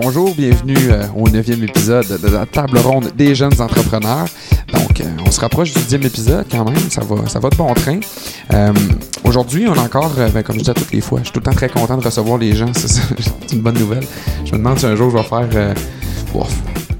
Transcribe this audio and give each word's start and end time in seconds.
Bonjour, 0.00 0.34
bienvenue 0.34 0.76
euh, 0.90 1.04
au 1.16 1.28
neuvième 1.28 1.62
épisode 1.64 2.20
de 2.20 2.28
la 2.28 2.46
table 2.46 2.78
ronde 2.78 3.10
des 3.16 3.34
jeunes 3.34 3.60
entrepreneurs. 3.60 4.26
Donc, 4.72 5.00
euh, 5.00 5.04
on 5.26 5.30
se 5.30 5.40
rapproche 5.40 5.72
du 5.72 5.80
dixième 5.80 6.04
épisode 6.04 6.46
quand 6.50 6.64
même, 6.64 6.78
ça 6.90 7.02
va, 7.02 7.26
ça 7.26 7.40
va 7.40 7.50
de 7.50 7.56
bon 7.56 7.72
train. 7.74 8.00
Euh, 8.52 8.72
Aujourd'hui, 9.24 9.66
on 9.68 9.74
a 9.74 9.82
encore, 9.82 10.12
ben, 10.32 10.42
comme 10.42 10.56
je 10.58 10.62
dis 10.62 10.70
à 10.70 10.74
toutes 10.74 10.92
les 10.92 11.00
fois, 11.00 11.18
je 11.18 11.24
suis 11.24 11.32
tout 11.32 11.40
le 11.40 11.44
temps 11.44 11.56
très 11.56 11.68
content 11.68 11.96
de 11.98 12.04
recevoir 12.04 12.38
les 12.38 12.54
gens, 12.54 12.70
c'est 12.74 13.52
une 13.52 13.60
bonne 13.60 13.78
nouvelle. 13.78 14.04
Je 14.44 14.52
me 14.52 14.58
demande 14.58 14.78
si 14.78 14.86
un 14.86 14.96
jour 14.96 15.10
je 15.10 15.16
vais 15.16 15.22
faire, 15.22 15.74
bof, 16.32 16.48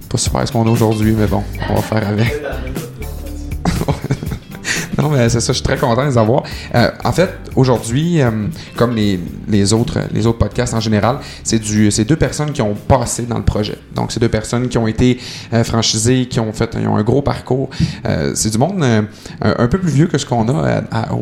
pas 0.08 0.18
super 0.18 0.46
ce 0.46 0.52
qu'on 0.52 0.66
a 0.66 0.70
aujourd'hui, 0.70 1.14
mais 1.16 1.26
bon, 1.26 1.42
on 1.70 1.74
va 1.76 1.82
faire 1.82 2.08
avec. 2.08 2.47
Non, 4.98 5.08
mais 5.10 5.28
c'est 5.28 5.40
ça, 5.40 5.52
je 5.52 5.58
suis 5.58 5.62
très 5.62 5.76
content 5.76 6.02
de 6.04 6.08
les 6.10 6.18
avoir. 6.18 6.42
Euh, 6.74 6.90
en 7.04 7.12
fait, 7.12 7.30
aujourd'hui, 7.54 8.20
euh, 8.20 8.30
comme 8.76 8.96
les, 8.96 9.20
les, 9.48 9.72
autres, 9.72 9.98
les 10.12 10.26
autres 10.26 10.38
podcasts 10.38 10.74
en 10.74 10.80
général, 10.80 11.18
c'est 11.44 11.60
du 11.60 11.90
c'est 11.92 12.04
deux 12.04 12.16
personnes 12.16 12.50
qui 12.52 12.62
ont 12.62 12.74
passé 12.74 13.22
dans 13.22 13.38
le 13.38 13.44
projet. 13.44 13.78
Donc, 13.94 14.10
c'est 14.10 14.18
deux 14.20 14.28
personnes 14.28 14.68
qui 14.68 14.76
ont 14.76 14.88
été 14.88 15.18
euh, 15.52 15.62
franchisées, 15.62 16.26
qui 16.26 16.40
ont 16.40 16.52
fait 16.52 16.76
ils 16.80 16.88
ont 16.88 16.96
un 16.96 17.02
gros 17.04 17.22
parcours. 17.22 17.70
Euh, 18.06 18.32
c'est 18.34 18.50
du 18.50 18.58
monde 18.58 18.82
euh, 18.82 19.02
un, 19.40 19.54
un 19.64 19.68
peu 19.68 19.78
plus 19.78 19.90
vieux 19.90 20.06
que 20.08 20.18
ce 20.18 20.26
qu'on 20.26 20.48
a 20.48 20.80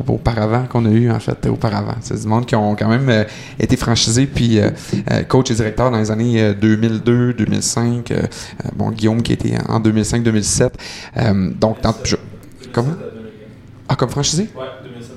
auparavant, 0.08 0.64
qu'on 0.66 0.86
a 0.86 0.90
eu 0.90 1.10
en 1.10 1.20
fait 1.20 1.46
auparavant. 1.46 1.96
C'est 2.00 2.20
du 2.20 2.26
monde 2.26 2.46
qui 2.46 2.56
ont 2.56 2.74
quand 2.76 2.88
même 2.88 3.26
été 3.60 3.76
franchisés, 3.76 4.26
puis 4.26 4.58
coach 5.28 5.50
et 5.50 5.54
directeur 5.54 5.90
dans 5.90 5.98
les 5.98 6.10
années 6.10 6.40
euh, 6.42 6.54
2002, 6.54 7.34
2005. 7.34 8.10
euh, 8.10 8.14
euh, 8.22 8.68
bon, 8.74 8.90
Guillaume 8.90 9.22
qui 9.22 9.32
était 9.34 9.54
en 9.68 9.80
2005-2007. 9.80 10.70
Euh, 11.18 11.50
donc, 11.60 11.82
dans, 11.82 11.94
je- 12.04 12.16
comment? 12.72 12.94
Ah, 13.88 13.96
comme 13.96 14.10
franchisé? 14.10 14.48
Ouais, 14.56 14.64
2007 14.84 15.16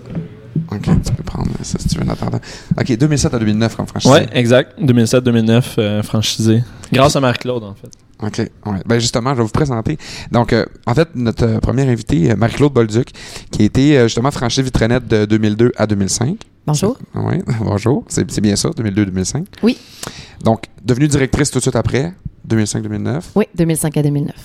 Ok, 0.71 0.81
tu 1.03 1.13
peux 1.13 1.23
prendre 1.23 1.49
ça 1.63 1.79
si 1.79 1.87
tu 1.87 1.97
veux 1.97 2.05
en 2.05 2.09
attendant. 2.09 2.39
Ok, 2.79 2.95
2007 2.95 3.33
à 3.33 3.39
2009 3.39 3.75
comme 3.75 3.87
franchisé. 3.87 4.13
Ouais, 4.13 4.27
exact. 4.33 4.79
2007-2009, 4.79 5.63
euh, 5.79 6.03
franchisé. 6.03 6.63
Grâce 6.91 7.15
à 7.15 7.19
Marie-Claude, 7.19 7.63
en 7.63 7.73
fait. 7.73 7.89
Ok, 8.21 8.37
ouais. 8.39 8.79
Ben 8.85 8.99
justement, 8.99 9.31
je 9.31 9.37
vais 9.37 9.43
vous 9.43 9.49
présenter. 9.49 9.97
Donc, 10.31 10.51
euh, 10.53 10.65
en 10.85 10.93
fait, 10.93 11.07
notre 11.15 11.45
euh, 11.45 11.59
première 11.59 11.87
invitée, 11.87 12.31
euh, 12.31 12.35
Marie-Claude 12.35 12.73
Bolduc, 12.73 13.11
qui 13.51 13.61
a 13.61 13.65
été 13.65 13.97
euh, 13.97 14.03
justement 14.03 14.29
franchisée 14.29 14.61
Vitrenette 14.63 15.07
de 15.07 15.25
2002 15.25 15.71
à 15.77 15.87
2005. 15.87 16.37
Bonjour. 16.67 16.97
Oui, 17.15 17.35
bonjour. 17.61 18.03
C'est 18.09 18.29
c'est 18.29 18.41
bien 18.41 18.55
ça, 18.55 18.69
2002-2005. 18.69 19.45
Oui. 19.63 19.77
Donc, 20.43 20.65
devenue 20.83 21.07
directrice 21.07 21.49
tout 21.49 21.59
de 21.59 21.63
suite 21.63 21.75
après, 21.77 22.13
2005-2009. 22.47 23.21
Oui, 23.35 23.45
2005 23.55 23.97
à 23.97 24.03
2009. 24.03 24.35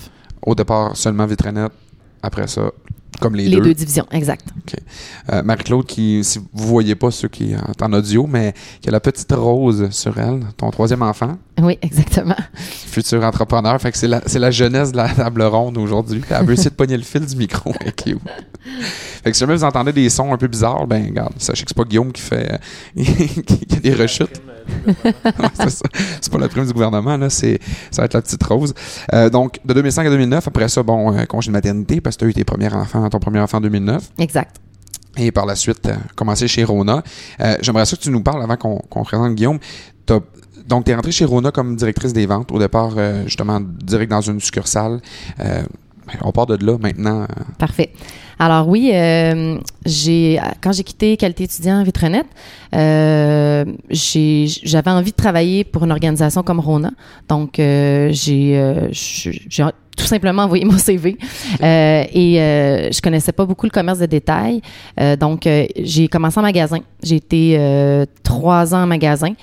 Au 0.41 0.55
départ, 0.55 0.95
seulement 0.95 1.25
Vitrenette. 1.25 1.71
Après 2.23 2.47
ça, 2.47 2.71
comme 3.19 3.35
les, 3.35 3.47
Les, 3.47 3.57
deux. 3.57 3.61
deux. 3.63 3.73
divisions, 3.73 4.05
exact. 4.11 4.45
Euh, 5.31 5.43
Marie-Claude, 5.43 5.85
qui, 5.85 6.23
si 6.23 6.39
vous 6.39 6.67
voyez 6.67 6.95
pas 6.95 7.11
ceux 7.11 7.27
qui 7.27 7.51
sont 7.53 7.83
en 7.83 7.93
audio, 7.93 8.27
mais 8.27 8.53
qui 8.81 8.89
a 8.89 8.91
la 8.91 8.99
petite 8.99 9.31
rose 9.31 9.89
sur 9.91 10.17
elle, 10.19 10.41
ton 10.57 10.69
troisième 10.71 11.01
enfant, 11.01 11.37
Oui, 11.61 11.77
exactement. 11.81 12.35
futur 12.61 13.23
entrepreneur. 13.23 13.79
Fait 13.81 13.91
que 13.91 13.97
c'est 13.97 14.07
la, 14.07 14.21
c'est 14.25 14.39
la 14.39 14.51
jeunesse 14.51 14.91
de 14.91 14.97
la 14.97 15.09
table 15.09 15.43
ronde 15.43 15.77
aujourd'hui. 15.77 16.21
Elle 16.29 16.45
veut 16.45 16.53
essayer 16.53 16.69
de 16.69 16.75
pogner 16.75 16.97
le 16.97 17.03
fil 17.03 17.25
du 17.25 17.35
micro. 17.35 17.71
Est 17.85 18.03
cute. 18.03 18.19
Fait 19.23 19.31
que 19.31 19.33
si 19.37 19.39
jamais 19.41 19.55
vous 19.55 19.63
entendez 19.63 19.93
des 19.93 20.09
sons 20.09 20.33
un 20.33 20.37
peu 20.37 20.47
bizarres, 20.47 20.87
ben, 20.87 21.05
regarde, 21.05 21.33
sachez 21.37 21.63
que 21.63 21.69
c'est 21.69 21.77
pas 21.77 21.83
Guillaume 21.83 22.11
qui 22.11 22.21
fait, 22.21 22.51
euh, 22.97 22.97
qui 22.97 23.75
a 23.75 23.79
des 23.79 23.93
rechutes. 23.93 24.41
Ouais, 24.85 25.69
c'est 26.21 26.31
pas 26.31 26.37
la 26.37 26.47
prime 26.49 26.65
du 26.65 26.73
gouvernement, 26.73 27.17
là. 27.17 27.29
C'est, 27.29 27.59
ça 27.91 28.01
va 28.01 28.05
être 28.05 28.13
la 28.13 28.21
petite 28.21 28.43
rose. 28.43 28.73
Euh, 29.13 29.29
donc, 29.29 29.59
de 29.65 29.73
2005 29.73 30.07
à 30.07 30.09
2009, 30.09 30.47
après 30.47 30.67
ça, 30.69 30.83
bon, 30.83 31.15
euh, 31.17 31.25
congé 31.25 31.47
de 31.47 31.53
maternité, 31.53 32.01
parce 32.01 32.15
que 32.15 32.19
tu 32.21 32.25
as 32.25 32.29
eu 32.29 32.33
tes 32.33 32.43
premiers 32.43 32.73
enfants, 32.73 33.07
ton 33.09 33.19
premier 33.19 33.39
enfant 33.39 33.57
en 33.57 33.61
2009. 33.61 34.11
Exact. 34.19 34.55
Et 35.17 35.31
par 35.31 35.45
la 35.45 35.55
suite, 35.55 35.85
euh, 35.87 35.95
commencer 36.15 36.47
chez 36.47 36.63
Rona. 36.63 37.01
Euh, 37.39 37.55
J'aimerais 37.61 37.85
ça 37.85 37.95
que 37.95 38.01
tu 38.01 38.09
nous 38.09 38.21
parles 38.21 38.43
avant 38.43 38.57
qu'on 38.57 39.03
présente 39.03 39.35
Guillaume. 39.35 39.59
T'as- 40.05 40.19
donc, 40.67 40.85
tu 40.85 40.91
es 40.91 40.95
rentrée 40.95 41.11
chez 41.11 41.25
Rona 41.25 41.51
comme 41.51 41.75
directrice 41.75 42.11
des 42.11 42.25
ventes. 42.25 42.51
Au 42.51 42.59
départ, 42.59 42.93
euh, 42.97 43.23
justement, 43.25 43.59
direct 43.61 44.09
dans 44.11 44.21
une 44.21 44.39
succursale. 44.41 44.99
Euh, 45.39 45.61
on 46.21 46.31
part 46.31 46.45
de 46.45 46.63
là 46.65 46.77
maintenant. 46.79 47.27
Parfait. 47.57 47.91
Alors 48.39 48.67
oui, 48.67 48.91
euh, 48.93 49.57
j'ai 49.85 50.39
quand 50.61 50.73
j'ai 50.73 50.83
quitté 50.83 51.15
Qualité 51.15 51.45
étudiant 51.45 51.83
Vitrenette, 51.83 52.27
euh, 52.73 53.65
j'avais 53.89 54.91
envie 54.91 55.11
de 55.11 55.15
travailler 55.15 55.63
pour 55.63 55.85
une 55.85 55.91
organisation 55.91 56.43
comme 56.43 56.59
Rona. 56.59 56.91
Donc 57.29 57.59
euh, 57.59 58.09
j'ai 58.11 58.57
euh, 58.57 58.89
j'ai 58.91 59.63
tout 59.95 60.05
simplement 60.05 60.43
envoyé 60.43 60.65
mon 60.65 60.77
CV 60.77 61.17
et 61.61 62.35
je 62.91 63.01
connaissais 63.01 63.31
pas 63.31 63.45
beaucoup 63.45 63.65
le 63.65 63.71
commerce 63.71 63.99
de 63.99 64.05
détail. 64.05 64.61
Donc 65.19 65.47
j'ai 65.77 66.07
commencé 66.09 66.37
en 66.39 66.43
magasin. 66.43 66.79
J'ai 67.01 67.15
été 67.15 68.05
trois 68.23 68.75
ans 68.75 68.83
en 68.83 68.87
magasin. 68.87 69.33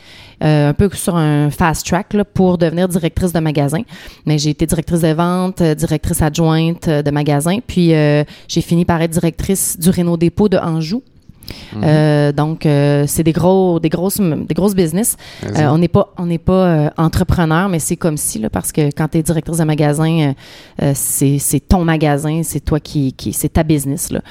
Euh, 0.42 0.70
un 0.70 0.74
peu 0.74 0.88
sur 0.92 1.16
un 1.16 1.50
fast 1.50 1.86
track 1.86 2.14
là, 2.14 2.24
pour 2.24 2.58
devenir 2.58 2.88
directrice 2.88 3.32
de 3.32 3.40
magasin. 3.40 3.82
Mais 4.26 4.38
j'ai 4.38 4.50
été 4.50 4.66
directrice 4.66 5.00
de 5.00 5.12
vente, 5.12 5.60
euh, 5.60 5.74
directrice 5.74 6.22
adjointe 6.22 6.88
euh, 6.88 7.02
de 7.02 7.10
magasin, 7.10 7.58
puis 7.66 7.94
euh, 7.94 8.24
j'ai 8.48 8.60
fini 8.60 8.84
par 8.84 9.00
être 9.02 9.10
directrice 9.10 9.78
du 9.78 9.90
Renault 9.90 10.16
Dépôt 10.16 10.48
de 10.48 10.56
Anjou. 10.58 11.02
Euh, 11.82 12.32
donc 12.32 12.66
euh, 12.66 13.04
c'est 13.06 13.24
des 13.24 13.32
gros 13.32 13.80
des 13.80 13.88
grosses 13.88 14.20
des 14.20 14.54
grosses 14.54 14.74
business. 14.74 15.16
Euh, 15.44 15.66
on 15.68 15.78
n'est 15.78 15.88
pas 15.88 16.12
on 16.16 16.26
n'est 16.26 16.38
pas 16.38 16.92
entrepreneur 16.96 17.68
mais 17.68 17.80
c'est 17.80 17.96
comme 17.96 18.16
si 18.16 18.38
là 18.38 18.48
parce 18.48 18.72
que 18.72 18.90
quand 18.92 19.08
tu 19.08 19.18
es 19.18 19.22
directrice 19.22 19.58
de 19.58 19.64
magasin 19.64 20.34
c'est 20.94 21.38
c'est 21.38 21.60
ton 21.60 21.84
magasin, 21.84 22.42
c'est 22.44 22.60
toi 22.60 22.80
qui 22.80 23.12
qui 23.12 23.32
c'est 23.32 23.50
ta 23.50 23.64
business 23.64 24.12
là. 24.12 24.22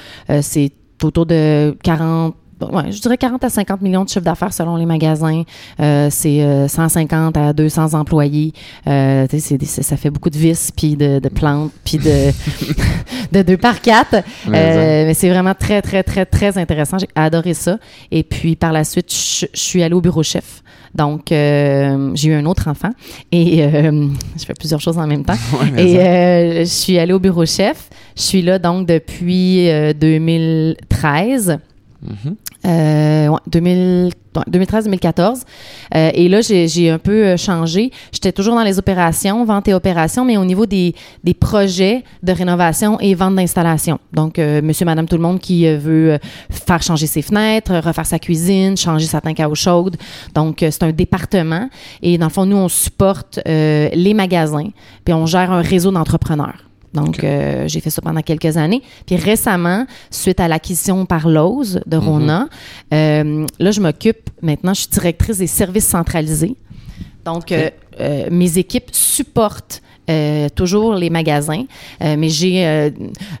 C'est 0.42 0.72
autour 1.02 1.26
de 1.26 1.76
40 1.82 2.34
Ouais, 2.70 2.92
je 2.92 3.00
dirais 3.00 3.16
40 3.16 3.42
à 3.44 3.50
50 3.50 3.80
millions 3.80 4.04
de 4.04 4.08
chiffre 4.08 4.24
d'affaires 4.24 4.52
selon 4.52 4.76
les 4.76 4.86
magasins. 4.86 5.42
Euh, 5.80 6.08
c'est 6.10 6.42
euh, 6.42 6.68
150 6.68 7.36
à 7.36 7.52
200 7.52 7.94
employés. 7.94 8.52
Euh, 8.86 9.26
c'est 9.30 9.64
ça 9.64 9.96
fait 9.96 10.10
beaucoup 10.10 10.30
de 10.30 10.38
vis, 10.38 10.70
puis 10.76 10.96
de, 10.96 11.18
de 11.18 11.28
plantes, 11.28 11.72
puis 11.84 11.98
de, 11.98 12.30
de 13.32 13.42
deux 13.42 13.56
par 13.56 13.80
quatre. 13.80 14.22
Mais, 14.48 14.72
Euh, 14.82 15.06
mais 15.06 15.14
c'est 15.14 15.28
vraiment 15.28 15.54
très, 15.54 15.82
très, 15.82 16.02
très, 16.02 16.24
très 16.26 16.58
intéressant. 16.58 16.98
J'ai 16.98 17.08
adoré 17.14 17.54
ça. 17.54 17.78
Et 18.10 18.22
puis, 18.22 18.56
par 18.56 18.72
la 18.72 18.84
suite, 18.84 19.12
je, 19.12 19.46
suis 19.54 19.82
allée 19.82 19.94
au 19.94 20.00
bureau 20.00 20.22
chef. 20.22 20.62
Donc, 20.94 21.32
euh, 21.32 22.10
j'ai 22.14 22.28
eu 22.28 22.34
un 22.34 22.44
autre 22.44 22.68
enfant 22.68 22.90
et 23.30 23.64
euh, 23.64 24.08
je 24.38 24.44
fais 24.44 24.52
plusieurs 24.54 24.80
choses 24.80 24.98
en 24.98 25.06
même 25.06 25.24
temps. 25.24 25.38
Ouais, 25.58 25.82
Et 25.82 25.98
euh, 25.98 26.60
je 26.60 26.64
suis 26.64 26.98
allée 26.98 27.14
au 27.14 27.18
bureau 27.18 27.46
chef. 27.46 27.88
Je 28.14 28.22
suis 28.22 28.42
là 28.42 28.58
donc 28.58 28.86
depuis 28.86 29.70
euh, 29.70 29.94
2013. 29.94 31.58
Mhm. 32.02 32.36
Euh, 32.64 33.28
ouais, 33.28 33.38
2000 33.46 34.10
ouais, 34.36 34.42
2013-2014. 34.50 35.42
Euh, 35.94 36.10
et 36.14 36.28
là, 36.28 36.40
j'ai 36.40 36.90
un 36.90 36.98
peu 36.98 37.24
euh, 37.24 37.36
changé. 37.36 37.90
J'étais 38.12 38.32
toujours 38.32 38.54
dans 38.54 38.62
les 38.62 38.78
opérations, 38.78 39.44
vente 39.44 39.68
et 39.68 39.74
opérations, 39.74 40.24
mais 40.24 40.36
au 40.36 40.44
niveau 40.44 40.66
des, 40.66 40.94
des 41.24 41.34
projets 41.34 42.04
de 42.22 42.32
rénovation 42.32 42.98
et 43.00 43.14
vente 43.14 43.36
d'installation. 43.36 43.98
Donc, 44.12 44.38
euh, 44.38 44.62
monsieur, 44.62 44.86
madame, 44.86 45.06
tout 45.06 45.16
le 45.16 45.22
monde 45.22 45.40
qui 45.40 45.66
euh, 45.66 45.76
veut 45.76 46.12
euh, 46.12 46.18
faire 46.50 46.82
changer 46.82 47.06
ses 47.06 47.22
fenêtres, 47.22 47.74
refaire 47.74 48.06
sa 48.06 48.18
cuisine, 48.18 48.76
changer 48.76 49.06
sa 49.06 49.20
tank 49.20 49.40
à 49.40 49.48
eau 49.48 49.54
chaude. 49.54 49.96
Donc, 50.34 50.58
c'est 50.58 50.82
un 50.82 50.92
département. 50.92 51.68
Et 52.02 52.18
dans 52.18 52.26
le 52.26 52.32
fond, 52.32 52.46
nous, 52.46 52.56
on 52.56 52.68
supporte 52.68 53.40
les 53.44 54.14
magasins, 54.14 54.68
puis 55.04 55.14
on 55.14 55.26
gère 55.26 55.50
un 55.50 55.62
réseau 55.62 55.90
d'entrepreneurs. 55.90 56.71
Donc, 56.94 57.24
euh, 57.24 57.66
j'ai 57.68 57.80
fait 57.80 57.90
ça 57.90 58.02
pendant 58.02 58.20
quelques 58.22 58.56
années. 58.56 58.82
Puis 59.06 59.16
récemment, 59.16 59.86
suite 60.10 60.40
à 60.40 60.48
l'acquisition 60.48 61.06
par 61.06 61.28
Lowe's 61.28 61.78
de 61.86 61.96
Rona, 61.96 62.48
euh, 62.92 63.46
là, 63.58 63.70
je 63.70 63.80
m'occupe 63.80 64.28
maintenant, 64.42 64.74
je 64.74 64.80
suis 64.82 64.90
directrice 64.90 65.38
des 65.38 65.46
services 65.46 65.86
centralisés. 65.86 66.54
Donc, 67.24 67.50
euh, 67.52 67.70
euh, 68.00 68.28
mes 68.30 68.58
équipes 68.58 68.90
supportent 68.92 69.80
euh, 70.10 70.48
toujours 70.48 70.94
les 70.96 71.10
magasins, 71.10 71.64
Euh, 72.02 72.16
mais 72.18 72.28
j'ai 72.28 72.66
euh, 72.66 72.90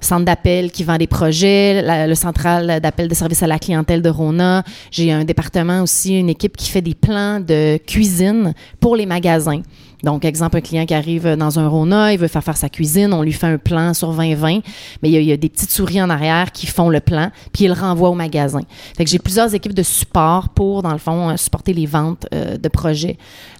centre 0.00 0.24
d'appel 0.24 0.70
qui 0.70 0.84
vend 0.84 0.96
des 0.96 1.08
projets, 1.08 1.82
la- 1.82 2.06
le 2.06 2.14
central 2.14 2.80
d'appel 2.80 3.08
de 3.08 3.14
service 3.14 3.42
à 3.42 3.48
la 3.48 3.58
clientèle 3.58 4.00
de 4.00 4.08
Rona. 4.08 4.62
J'ai 4.92 5.10
un 5.10 5.24
département 5.24 5.82
aussi, 5.82 6.16
une 6.16 6.28
équipe 6.28 6.56
qui 6.56 6.70
fait 6.70 6.80
des 6.80 6.94
plans 6.94 7.40
de 7.40 7.78
cuisine 7.84 8.54
pour 8.78 8.94
les 8.94 9.06
magasins. 9.06 9.62
Donc, 10.02 10.24
exemple, 10.24 10.56
un 10.56 10.60
client 10.60 10.84
qui 10.86 10.94
arrive 10.94 11.36
dans 11.36 11.58
un 11.58 11.68
Rona, 11.68 12.12
il 12.12 12.18
veut 12.18 12.28
faire 12.28 12.42
faire 12.42 12.56
sa 12.56 12.68
cuisine, 12.68 13.12
on 13.12 13.22
lui 13.22 13.32
fait 13.32 13.46
un 13.46 13.58
plan 13.58 13.94
sur 13.94 14.12
2020, 14.12 14.60
mais 15.02 15.08
il 15.08 15.12
y, 15.12 15.16
a, 15.16 15.20
il 15.20 15.26
y 15.26 15.32
a 15.32 15.36
des 15.36 15.48
petites 15.48 15.70
souris 15.70 16.02
en 16.02 16.10
arrière 16.10 16.50
qui 16.52 16.66
font 16.66 16.88
le 16.90 17.00
plan, 17.00 17.30
puis 17.52 17.64
il 17.64 17.68
le 17.68 17.74
renvoie 17.74 18.08
au 18.10 18.14
magasin. 18.14 18.60
Fait 18.96 19.04
que 19.04 19.10
j'ai 19.10 19.18
plusieurs 19.18 19.54
équipes 19.54 19.74
de 19.74 19.82
support 19.82 20.48
pour, 20.50 20.82
dans 20.82 20.92
le 20.92 20.98
fond, 20.98 21.30
euh, 21.30 21.36
supporter 21.36 21.72
les 21.72 21.86
ventes 21.86 22.26
euh, 22.34 22.56
de 22.58 22.68
projets. 22.68 23.16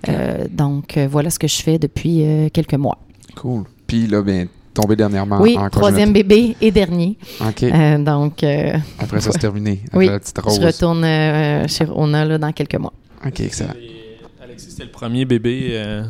Euh, 0.09 0.47
donc, 0.51 0.97
euh, 0.97 1.07
voilà 1.11 1.31
ce 1.31 1.39
que 1.39 1.49
je 1.49 1.63
fais 1.63 1.79
depuis 1.79 2.23
euh, 2.25 2.49
quelques 2.53 2.75
mois. 2.75 2.99
Cool. 3.37 3.65
Puis 3.87 4.07
là, 4.07 4.23
ben, 4.23 4.49
tombé 4.75 4.97
dernièrement 4.97 5.41
oui, 5.41 5.57
en 5.57 5.69
troisième 5.71 6.13
bébé 6.13 6.57
et 6.61 6.71
dernier. 6.71 7.17
OK. 7.41 7.63
Euh, 7.63 7.99
donc, 7.99 8.43
euh, 8.43 8.77
Après 8.99 9.21
ça, 9.21 9.31
c'est 9.33 9.39
terminé. 9.39 9.81
Oui, 9.93 10.07
la 10.07 10.19
petite 10.19 10.39
rose. 10.39 10.59
je 10.61 10.67
retourne 10.67 11.05
euh, 11.05 11.69
chez 11.69 11.85
Rona 11.85 12.25
là, 12.25 12.39
dans 12.39 12.53
quelques 12.53 12.77
mois. 12.77 12.93
OK, 13.25 13.41
excellent. 13.41 13.75
Et 13.81 14.19
Alexis, 14.43 14.71
c'était 14.71 14.85
le 14.85 14.91
premier 14.91 15.25
bébé 15.25 15.69
euh, 15.73 16.03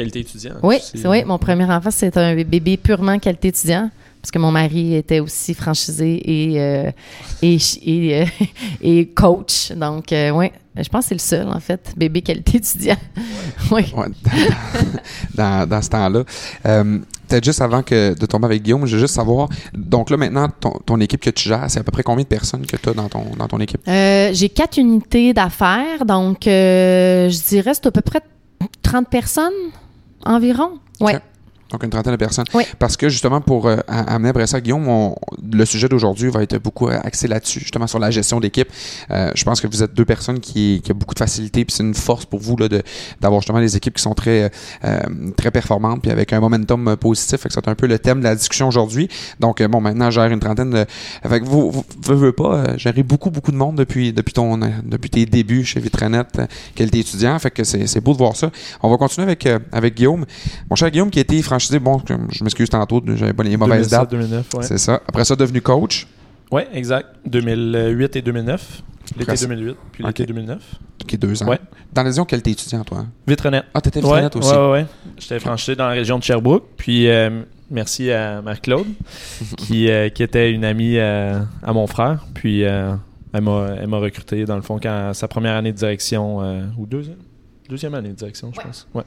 qualité 0.00 0.20
étudiant. 0.20 0.54
Oui, 0.62 0.76
oui, 1.04 1.24
mon 1.24 1.38
premier 1.38 1.64
enfant, 1.64 1.90
c'est 1.90 2.16
un 2.16 2.34
bébé 2.34 2.76
purement 2.76 3.18
qualité 3.18 3.48
étudiant. 3.48 3.90
parce 4.20 4.30
que 4.30 4.38
mon 4.38 4.50
mari 4.52 4.94
était 4.94 5.20
aussi 5.20 5.54
franchisé 5.54 6.10
et, 6.24 6.60
euh, 6.60 6.90
et, 7.42 7.56
et, 7.82 8.20
euh, 8.22 8.24
et 8.82 9.06
coach. 9.06 9.72
Donc, 9.72 10.12
euh, 10.12 10.30
ouais, 10.30 10.52
je 10.76 10.88
pense 10.88 11.04
que 11.04 11.08
c'est 11.08 11.14
le 11.14 11.20
seul, 11.20 11.48
en 11.48 11.60
fait, 11.60 11.92
bébé 11.96 12.20
qualité 12.22 12.58
étudiant. 12.58 12.96
oui. 13.70 13.82
Ouais, 13.96 14.08
dans, 15.34 15.68
dans 15.68 15.82
ce 15.82 15.88
temps-là. 15.90 16.22
Euh, 16.66 16.98
Peut-être 17.28 17.44
juste 17.44 17.60
avant 17.62 17.84
que 17.84 18.12
de 18.18 18.26
tomber 18.26 18.46
avec 18.46 18.60
Guillaume, 18.64 18.86
je 18.86 18.96
veux 18.96 19.02
juste 19.02 19.14
savoir. 19.14 19.48
Donc 19.72 20.10
là, 20.10 20.16
maintenant, 20.16 20.48
ton, 20.48 20.72
ton 20.84 20.98
équipe 20.98 21.20
que 21.20 21.30
tu 21.30 21.48
gères, 21.48 21.64
c'est 21.68 21.78
à 21.78 21.84
peu 21.84 21.92
près 21.92 22.02
combien 22.02 22.24
de 22.24 22.28
personnes 22.28 22.66
que 22.66 22.76
tu 22.76 22.88
as 22.88 22.92
dans 22.92 23.08
ton, 23.08 23.22
dans 23.38 23.46
ton 23.46 23.60
équipe? 23.60 23.80
Euh, 23.86 24.30
J'ai 24.32 24.48
quatre 24.48 24.78
unités 24.78 25.32
d'affaires, 25.32 26.04
donc 26.04 26.48
euh, 26.48 27.30
je 27.30 27.40
dirais 27.50 27.72
c'est 27.74 27.86
à 27.86 27.92
peu 27.92 28.00
près 28.00 28.20
30 28.82 29.08
personnes 29.08 29.52
environ. 30.24 30.80
Ouais. 31.00 31.20
Donc 31.70 31.82
une 31.84 31.90
trentaine 31.90 32.12
de 32.12 32.16
personnes. 32.18 32.44
Oui. 32.54 32.64
Parce 32.78 32.96
que 32.96 33.08
justement, 33.08 33.40
pour 33.40 33.66
euh, 33.68 33.76
amener 33.86 34.30
après 34.30 34.46
ça, 34.46 34.60
Guillaume, 34.60 34.88
on- 34.88 35.14
le 35.52 35.64
sujet 35.64 35.88
d'aujourd'hui 35.88 36.30
va 36.30 36.42
être 36.42 36.58
beaucoup 36.58 36.88
euh, 36.88 36.98
axé 37.04 37.28
là-dessus, 37.28 37.60
justement 37.60 37.86
sur 37.86 37.98
la 37.98 38.10
gestion 38.10 38.40
d'équipe. 38.40 38.68
Euh, 39.10 39.30
je 39.34 39.44
pense 39.44 39.60
que 39.60 39.66
vous 39.66 39.82
êtes 39.82 39.94
deux 39.94 40.04
personnes 40.04 40.40
qui, 40.40 40.80
qui 40.84 40.92
ont 40.92 40.96
beaucoup 40.96 41.14
de 41.14 41.18
facilité, 41.20 41.64
puis 41.64 41.74
c'est 41.74 41.82
une 41.82 41.94
force 41.94 42.24
pour 42.26 42.40
vous 42.40 42.56
là, 42.56 42.68
de, 42.68 42.82
d'avoir 43.20 43.40
justement 43.40 43.60
des 43.60 43.76
équipes 43.76 43.94
qui 43.94 44.02
sont 44.02 44.14
très, 44.14 44.50
euh, 44.84 45.00
très 45.36 45.50
performantes, 45.50 46.02
puis 46.02 46.10
avec 46.10 46.32
un 46.32 46.40
momentum 46.40 46.88
euh, 46.88 46.96
positif. 46.96 47.40
Fait 47.40 47.48
que 47.48 47.54
c'est 47.54 47.68
un 47.68 47.74
peu 47.74 47.86
le 47.86 47.98
thème 47.98 48.18
de 48.18 48.24
la 48.24 48.34
discussion 48.34 48.68
aujourd'hui. 48.68 49.08
Donc, 49.38 49.60
euh, 49.60 49.68
bon, 49.68 49.80
maintenant, 49.80 50.10
gère 50.10 50.26
une 50.26 50.40
trentaine 50.40 50.70
de. 50.70 50.84
Fait 51.28 51.40
que 51.40 51.44
vous, 51.44 51.70
vous, 51.70 51.84
vous 52.02 52.16
veux 52.16 52.32
pas, 52.32 52.54
euh, 52.54 52.78
gérer 52.78 53.02
beaucoup, 53.02 53.30
beaucoup 53.30 53.52
de 53.52 53.56
monde 53.56 53.76
depuis, 53.76 54.12
depuis, 54.12 54.32
ton, 54.32 54.60
euh, 54.62 54.66
depuis 54.84 55.10
tes 55.10 55.26
débuts 55.26 55.64
chez 55.64 55.80
Vitranet, 55.80 56.26
euh, 56.38 56.46
quel 56.74 56.90
t'es 56.90 56.98
étudiant. 56.98 57.38
Fait 57.38 57.50
que 57.50 57.64
c'est, 57.64 57.86
c'est 57.86 58.00
beau 58.00 58.12
de 58.12 58.18
voir 58.18 58.36
ça. 58.36 58.50
On 58.82 58.90
va 58.90 58.96
continuer 58.96 59.26
avec, 59.26 59.46
euh, 59.46 59.58
avec 59.72 59.94
Guillaume. 59.94 60.24
Mon 60.68 60.76
cher 60.76 60.90
Guillaume, 60.90 61.10
qui 61.10 61.18
a 61.18 61.22
été 61.22 61.40
franchisé, 61.60 61.78
bon, 61.78 61.98
comme 61.98 62.28
je 62.32 62.42
m'excuse 62.42 62.70
tantôt, 62.70 63.02
j'avais 63.14 63.32
pas 63.32 63.42
les 63.42 63.56
mauvaises 63.56 63.88
2007, 63.90 64.00
dates. 64.00 64.10
2009, 64.10 64.54
ouais. 64.54 64.62
C'est 64.64 64.78
ça. 64.78 65.00
Après 65.06 65.24
ça, 65.24 65.36
devenu 65.36 65.60
coach. 65.60 66.06
Ouais, 66.50 66.66
exact. 66.72 67.08
2008 67.26 68.16
et 68.16 68.22
2009. 68.22 68.82
L'été 69.12 69.24
Presque. 69.24 69.48
2008, 69.48 69.76
puis 69.92 70.04
Ok. 70.04 70.08
l'été 70.08 70.26
2009. 70.26 70.58
qui 71.06 71.14
est 71.16 71.18
deux 71.18 71.42
ans. 71.42 71.48
Ouais. 71.48 71.58
Dans 71.92 72.02
les 72.02 72.12
quel 72.28 72.42
t'es 72.42 72.52
étudiant, 72.52 72.84
toi? 72.84 73.06
Vitrenet. 73.26 73.62
Ah, 73.74 73.80
t'étais 73.80 73.98
Ouais, 74.04 74.22
Vitranet 74.22 74.36
aussi. 74.36 74.50
ouais, 74.50 74.56
ouais, 74.58 74.70
ouais. 74.72 74.86
J'étais 75.18 75.40
franchisé 75.40 75.74
dans 75.74 75.86
la 75.88 75.94
région 75.94 76.18
de 76.18 76.22
Sherbrooke. 76.22 76.64
Puis 76.76 77.08
euh, 77.08 77.42
merci 77.70 78.10
à 78.12 78.40
Marc-Claude, 78.42 78.86
qui, 79.56 79.90
euh, 79.90 80.08
qui 80.10 80.22
était 80.22 80.52
une 80.52 80.64
amie 80.64 80.98
euh, 80.98 81.40
à 81.62 81.72
mon 81.72 81.86
frère. 81.86 82.26
Puis 82.34 82.64
euh, 82.64 82.94
elle 83.32 83.42
m'a 83.42 83.68
elle 83.80 83.88
m'a 83.88 83.98
recruté, 83.98 84.44
dans 84.44 84.56
le 84.56 84.62
fond, 84.62 84.78
quand 84.80 85.12
sa 85.14 85.26
première 85.28 85.56
année 85.56 85.72
de 85.72 85.76
direction, 85.78 86.42
euh, 86.42 86.62
ou 86.78 86.86
deuxième, 86.86 87.18
deuxième 87.68 87.94
année 87.94 88.10
de 88.10 88.14
direction, 88.14 88.52
je 88.54 88.60
pense. 88.60 88.86
Ouais. 88.94 89.02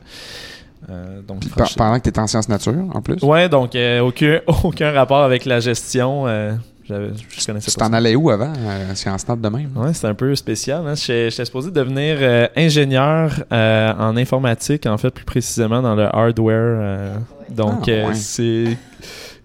Euh, 0.89 1.21
donc, 1.21 1.39
Puis 1.41 1.49
franchi- 1.49 1.75
pendant 1.75 1.97
que 1.97 2.03
t'étais 2.03 2.19
en 2.19 2.27
sciences 2.27 2.49
nature, 2.49 2.73
en 2.93 3.01
plus? 3.01 3.21
Ouais, 3.23 3.47
donc 3.49 3.75
euh, 3.75 4.01
aucun, 4.01 4.39
aucun 4.63 4.91
rapport 4.91 5.23
avec 5.23 5.45
la 5.45 5.59
gestion. 5.59 6.27
euh, 6.27 6.53
je 6.89 7.45
connaissais 7.45 7.71
Tu 7.71 7.77
pas 7.77 7.87
t'en 7.87 7.93
allais 7.93 8.15
où 8.15 8.29
avant, 8.29 8.51
euh, 8.57 8.93
sciences 8.95 9.25
nat 9.27 9.37
de 9.37 9.47
même? 9.47 9.69
Ouais, 9.75 9.93
c'était 9.93 10.07
un 10.07 10.13
peu 10.13 10.35
spécial. 10.35 10.83
Hein? 10.85 10.95
J'étais 10.95 11.45
supposé 11.45 11.71
devenir 11.71 12.49
ingénieur 12.57 13.31
en 13.51 14.17
informatique, 14.17 14.85
en 14.85 14.97
fait, 14.97 15.09
plus 15.11 15.23
précisément 15.25 15.81
dans 15.81 15.95
le 15.95 16.03
hardware. 16.13 17.19
donc, 17.49 17.83
Ah, 17.87 18.07
ouais. 18.09 18.13
c'est 18.15 18.77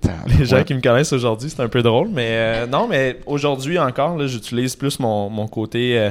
les 0.38 0.44
gens 0.44 0.56
Ouais. 0.56 0.64
qui 0.64 0.74
me 0.74 0.80
connaissent 0.80 1.12
aujourd'hui, 1.12 1.50
c'est 1.50 1.62
un 1.62 1.68
peu 1.68 1.82
drôle. 1.82 2.08
Mais 2.12 2.66
non, 2.66 2.88
mais 2.88 3.20
aujourd'hui 3.26 3.78
encore, 3.78 4.18
j'utilise 4.26 4.74
plus 4.74 4.98
mon, 4.98 5.30
mon 5.30 5.46
côté. 5.46 6.10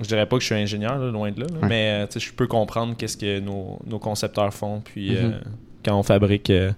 Je 0.00 0.06
dirais 0.08 0.26
pas 0.26 0.36
que 0.36 0.40
je 0.42 0.46
suis 0.46 0.54
ingénieur, 0.54 0.98
là, 0.98 1.10
loin 1.10 1.30
de 1.30 1.40
là, 1.40 1.46
là, 1.52 1.58
Ouais. 1.62 1.68
mais 1.68 2.06
euh, 2.06 2.18
je 2.18 2.32
peux 2.32 2.46
comprendre 2.46 2.94
qu'est-ce 2.96 3.16
que 3.16 3.40
nos, 3.40 3.78
nos 3.86 3.98
concepteurs 3.98 4.52
font, 4.54 4.80
puis 4.84 5.10
Mhm. 5.10 5.16
euh, 5.16 5.30
quand 5.84 5.96
on 5.98 6.02
fabrique 6.02 6.50
euh, 6.50 6.70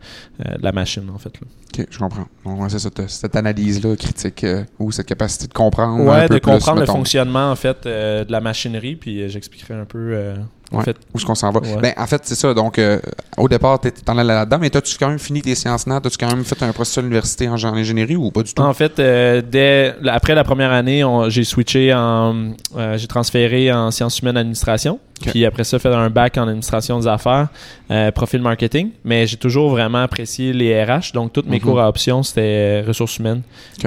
euh, 0.47 0.55
la 0.61 0.73
machine, 0.73 1.09
en 1.13 1.19
fait. 1.19 1.33
Là. 1.41 1.47
Ok, 1.79 1.87
je 1.91 1.99
comprends. 1.99 2.27
Donc, 2.45 2.71
c'est 2.71 2.79
ça, 2.79 2.91
t'as 2.91 3.09
cette 3.09 3.35
analyse-là 3.37 3.97
critique 3.97 4.45
ou 4.79 4.93
cette 4.93 5.07
capacité 5.07 5.47
de 5.47 5.53
comprendre. 5.53 6.05
Ouais, 6.05 6.25
un 6.25 6.29
peu 6.29 6.35
de 6.35 6.41
plus, 6.41 6.51
comprendre 6.53 6.77
le 6.77 6.81
mettons, 6.83 6.93
fonctionnement 6.95 7.51
en 7.51 7.57
fait 7.57 7.85
de 7.87 8.31
la 8.31 8.41
machinerie, 8.41 8.97
puis 8.97 9.29
j'expliquerai 9.29 9.75
un 9.75 9.85
peu 9.85 10.35
en 10.73 10.79
Ouais. 10.79 10.85
fait. 10.85 10.97
Où 11.13 11.17
est-ce 11.19 11.25
qu'on 11.27 11.35
s'en 11.35 11.51
va? 11.51 11.61
Ouais. 11.61 11.77
Ben, 11.83 11.93
en 11.97 12.07
fait, 12.07 12.23
c'est 12.25 12.35
ça. 12.35 12.55
Donc, 12.55 12.79
euh, 12.79 12.99
au 13.37 13.49
départ, 13.49 13.81
t'es- 13.81 13.91
t'en 13.91 14.17
allais 14.19 14.33
là-dedans, 14.35 14.59
mais 14.61 14.71
t'as-tu 14.71 14.97
quand 14.99 15.09
même 15.09 15.19
fini 15.19 15.43
tes 15.43 15.55
sciences 15.55 15.87
nat? 15.87 16.01
T'as-tu 16.01 16.17
quand 16.19 16.29
même 16.29 16.45
fait 16.45 16.63
un 16.63 16.73
processus 16.73 16.99
à 16.99 17.01
l'université 17.03 17.49
en, 17.49 17.55
en 17.55 17.75
ingénierie 17.75 18.17
ou 18.17 18.31
pas 18.31 18.43
du 18.43 18.53
tout? 18.55 18.63
En 18.63 18.75
fait, 18.75 18.99
euh, 18.99 19.43
dès 19.43 19.95
après 20.09 20.35
la 20.35 20.45
première 20.45 20.73
année, 20.73 21.03
j'ai 21.29 21.45
switché 21.45 21.93
en, 21.95 22.53
euh, 22.77 22.97
j'ai 22.99 23.07
transféré 23.07 23.73
en 23.73 23.91
sciences 23.91 24.19
humaines 24.21 24.37
administration, 24.37 24.99
Ok. 25.23 25.31
puis 25.31 25.45
après 25.45 25.65
ça, 25.65 25.79
fait 25.79 25.89
un 25.95 26.09
bac 26.11 26.39
en 26.39 26.43
administration 26.49 26.99
des 26.99 27.07
affaires, 27.07 27.49
euh, 27.91 28.11
profil 28.11 28.41
marketing. 28.41 28.91
Mais 29.05 29.27
j'ai 29.27 29.37
toujours 29.37 29.71
vraiment 29.71 30.03
apprécié 30.03 30.53
les 30.53 30.83
RH, 30.85 31.13
donc 31.15 31.33
toutes 31.33 31.47
mes 31.47 31.57
Mhm. 31.57 31.63
cours 31.63 31.81
à 31.81 31.89
option 31.89 32.23
c'était 32.23 32.41
euh, 32.43 32.85
ressources 32.87 33.19
humaines. 33.19 33.43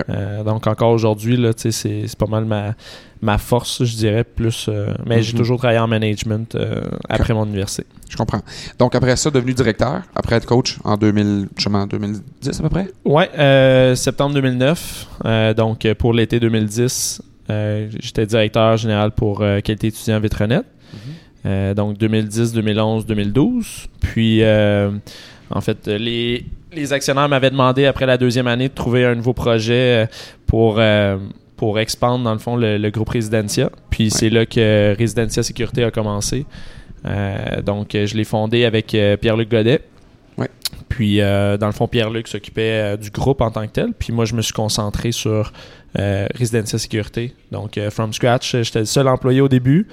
Euh, 0.09 0.44
donc 0.44 0.68
encore 0.68 0.91
aujourd'hui 0.91 1.39
c'est 1.57 1.71
c'est 1.71 2.15
pas 2.18 2.27
mal 2.27 2.45
ma 2.45 2.75
ma 3.21 3.38
force, 3.38 3.83
je 3.85 3.95
dirais 3.95 4.25
plus. 4.25 4.68
euh, 4.68 4.94
mais 5.06 5.21
j'ai 5.24 5.31
Mhm. 5.31 5.38
toujours 5.39 5.57
travaillé 5.57 5.80
en 5.80 5.88
management 5.88 6.57
après 7.09 7.33
mon 7.33 7.45
université. 7.45 7.85
Je 8.09 8.18
comprends. 8.18 8.41
Donc, 8.77 8.94
après 8.94 9.15
ça, 9.15 9.31
devenu 9.31 9.53
directeur, 9.56 10.01
après 10.15 10.35
être 10.35 10.45
coach 10.45 10.77
en 10.83 10.97
2000, 10.97 11.47
justement, 11.56 11.88
2010 11.88 12.59
à 12.59 12.63
peu 12.63 12.69
près? 12.69 12.88
Euh, 13.39 13.95
septembre 13.95 14.35
2009. 14.35 15.07
euh, 15.25 15.53
donc, 15.56 15.88
pour 15.97 16.13
l'été 16.13 16.39
2010, 16.39 17.21
euh, 17.50 17.88
j'étais 18.00 18.25
directeur 18.27 18.77
général 18.77 19.12
pour 19.12 19.39
qualité 19.63 19.88
étudiant 19.88 20.19
Vitronet. 20.19 20.62
Euh, 21.45 21.74
donc, 21.74 21.98
2010, 21.98 22.54
2011, 22.54 23.06
2012. 23.06 23.88
Puis, 24.00 24.44
euh, 24.44 24.92
en 25.50 25.62
fait, 25.62 25.88
les, 25.88 26.45
les 26.72 26.94
actionnaires 26.94 27.30
m'avaient 27.30 27.51
demandé, 27.51 27.86
après 27.86 28.06
la 28.06 28.18
deuxième 28.18 28.48
année, 28.48 28.69
de 28.69 28.74
trouver 28.74 29.06
un 29.06 29.16
nouveau 29.16 29.34
projet 29.34 30.04
euh, 30.04 30.06
pour, 30.48 30.75
euh, 30.80 31.18
pour 31.57 31.80
expandre, 31.80 32.24
dans 32.24 32.34
le 32.34 32.40
fond, 32.40 32.56
le, 32.56 32.78
le 32.78 32.90
groupe 32.90 33.10
Residencia. 33.10 33.69
Puis, 33.90 34.10
c'est 34.10 34.30
là 34.30 34.45
que 34.45 34.95
Residencia 34.98 35.44
Sécurité 35.44 35.84
a 35.84 35.92
commencé. 35.92 36.45
Donc, 37.66 37.90
je 37.92 38.16
l'ai 38.16 38.24
fondé 38.24 38.63
avec 38.63 38.95
Pierre-Luc 39.19 39.51
Godet. 39.51 39.81
Ouais. 40.38 40.50
Puis, 40.90 41.22
euh, 41.22 41.57
dans 41.57 41.68
le 41.68 41.74
fond, 41.74 41.88
Pierre-Luc 41.88 42.28
s'occupait 42.28 42.94
euh, 42.94 42.98
du 42.98 43.10
groupe 43.10 43.42
en 43.42 43.51
tant 43.51 43.66
que 43.66 43.72
tel. 43.72 43.94
Puis, 43.98 44.13
moi, 44.13 44.25
je 44.25 44.36
me 44.36 44.42
suis 44.42 44.54
concentré 44.54 45.12
sur 45.12 45.51
euh, 45.98 46.28
Residencia 46.36 46.78
Sécurité. 46.78 47.34
Donc, 47.51 47.80
from 47.90 48.13
scratch, 48.13 48.56
j'étais 48.62 48.80
le 48.80 48.86
seul 48.86 49.07
employé 49.07 49.42
au 49.42 49.48
début. 49.48 49.88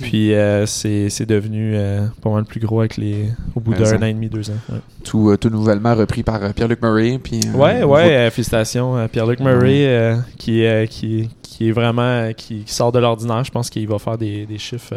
Puis, 0.00 0.34
euh, 0.34 0.66
c'est 0.66 1.26
devenu 1.26 1.74
euh, 1.76 2.06
pas 2.22 2.30
mal 2.30 2.44
plus 2.44 2.60
gros 2.60 2.80
avec 2.80 2.96
les, 2.96 3.28
au 3.54 3.60
bout 3.60 3.74
d'un 3.74 3.96
an 4.02 4.06
et 4.06 4.14
demi, 4.14 4.28
deux 4.28 4.50
ans. 4.50 4.56
Ouais, 4.68 4.78
Tout, 5.04 5.30
euh, 5.30 5.36
tout 5.36 5.50
nouvellement 5.50 5.94
repris 5.94 6.22
par 6.22 6.42
euh, 6.42 6.50
Pierre-Luc 6.52 6.82
Murray. 6.82 7.18
Puis, 7.22 7.40
ouais, 7.54 7.82
ouais, 7.82 8.30
félicitations 8.30 8.96
à 8.96 9.08
Pierre-Luc 9.08 9.40
Murray 9.40 10.16
qui, 10.38 10.64
qui, 10.90 11.30
qui 11.42 11.68
est 11.68 11.72
vraiment, 11.72 12.32
qui, 12.36 12.64
qui 12.64 12.72
sort 12.72 12.92
de 12.92 12.98
l'ordinaire. 12.98 13.44
Je 13.44 13.50
pense 13.50 13.70
qu'il 13.70 13.86
va 13.88 13.98
faire 13.98 14.18
des, 14.18 14.46
des 14.46 14.58
chiffres 14.58 14.94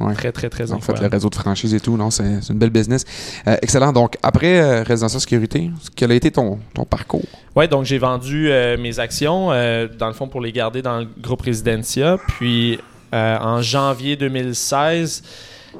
Ouais. 0.00 0.14
très, 0.14 0.32
très, 0.32 0.48
très 0.48 0.72
En 0.72 0.80
fait, 0.80 0.98
le 0.98 1.06
réseau 1.06 1.28
de 1.28 1.34
franchise 1.34 1.74
et 1.74 1.80
tout, 1.80 1.98
non, 1.98 2.10
c'est 2.10 2.24
une 2.48 2.58
belle 2.58 2.70
business. 2.70 3.04
Euh, 3.46 3.56
excellent. 3.60 3.92
Donc, 3.92 4.16
après 4.22 4.58
euh, 4.58 4.82
Résidentiel 4.82 5.20
Sécurité, 5.20 5.70
quel 5.94 6.12
a 6.12 6.14
été 6.14 6.30
ton, 6.30 6.58
ton 6.72 6.84
parcours? 6.84 7.26
Ouais, 7.54 7.68
donc 7.68 7.84
j'ai 7.84 7.98
vendu 7.98 8.50
euh, 8.50 8.78
mes 8.78 8.98
actions, 8.98 9.48
dans 9.48 10.06
le 10.06 10.14
fond, 10.14 10.28
pour 10.28 10.40
les 10.40 10.50
garder 10.50 10.80
dans 10.80 11.00
le 11.00 11.08
groupe 11.20 11.42
Residencia. 11.42 12.16
Puis 12.26 12.78
euh, 13.12 13.38
en 13.38 13.60
janvier 13.60 14.16
2016, 14.16 15.22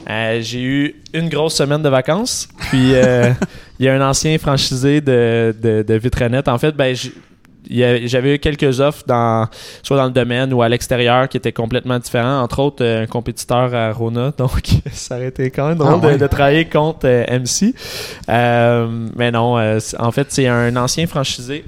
euh, 0.08 0.40
j'ai 0.42 0.62
eu 0.62 0.96
une 1.14 1.28
grosse 1.28 1.54
semaine 1.54 1.82
de 1.82 1.88
vacances. 1.88 2.48
Puis 2.70 2.94
euh, 2.94 3.30
il 3.78 3.86
y 3.86 3.88
a 3.88 3.94
un 3.94 4.06
ancien 4.06 4.36
franchisé 4.38 5.00
de, 5.00 5.54
de. 5.60 6.50
En 6.50 6.58
fait, 6.58 6.72
ben, 6.72 6.94
j'avais 8.04 8.34
eu 8.34 8.38
quelques 8.38 8.80
offres 8.80 9.04
dans 9.06 9.48
soit 9.82 9.96
dans 9.96 10.06
le 10.06 10.10
domaine 10.10 10.52
ou 10.52 10.62
à 10.62 10.68
l'extérieur 10.68 11.28
qui 11.28 11.36
étaient 11.36 11.52
complètement 11.52 11.98
différents. 11.98 12.40
Entre 12.42 12.58
autres, 12.58 12.84
un 12.84 13.06
compétiteur 13.06 13.74
à 13.74 13.92
Rona. 13.92 14.32
Donc, 14.38 14.68
ça 14.92 15.16
aurait 15.16 15.28
été 15.28 15.50
quand 15.50 15.68
même 15.68 15.78
drôle 15.78 16.00
Ah 16.02 16.06
ouais. 16.06 16.12
de, 16.14 16.18
de 16.18 16.26
travailler 16.26 16.64
contre 16.66 17.06
MC. 17.06 17.74
Mais 18.28 19.30
non, 19.30 19.58
en 19.98 20.10
fait, 20.12 20.26
c'est 20.30 20.48
un 20.48 20.76
ancien 20.76 21.06
franchisé 21.06 21.64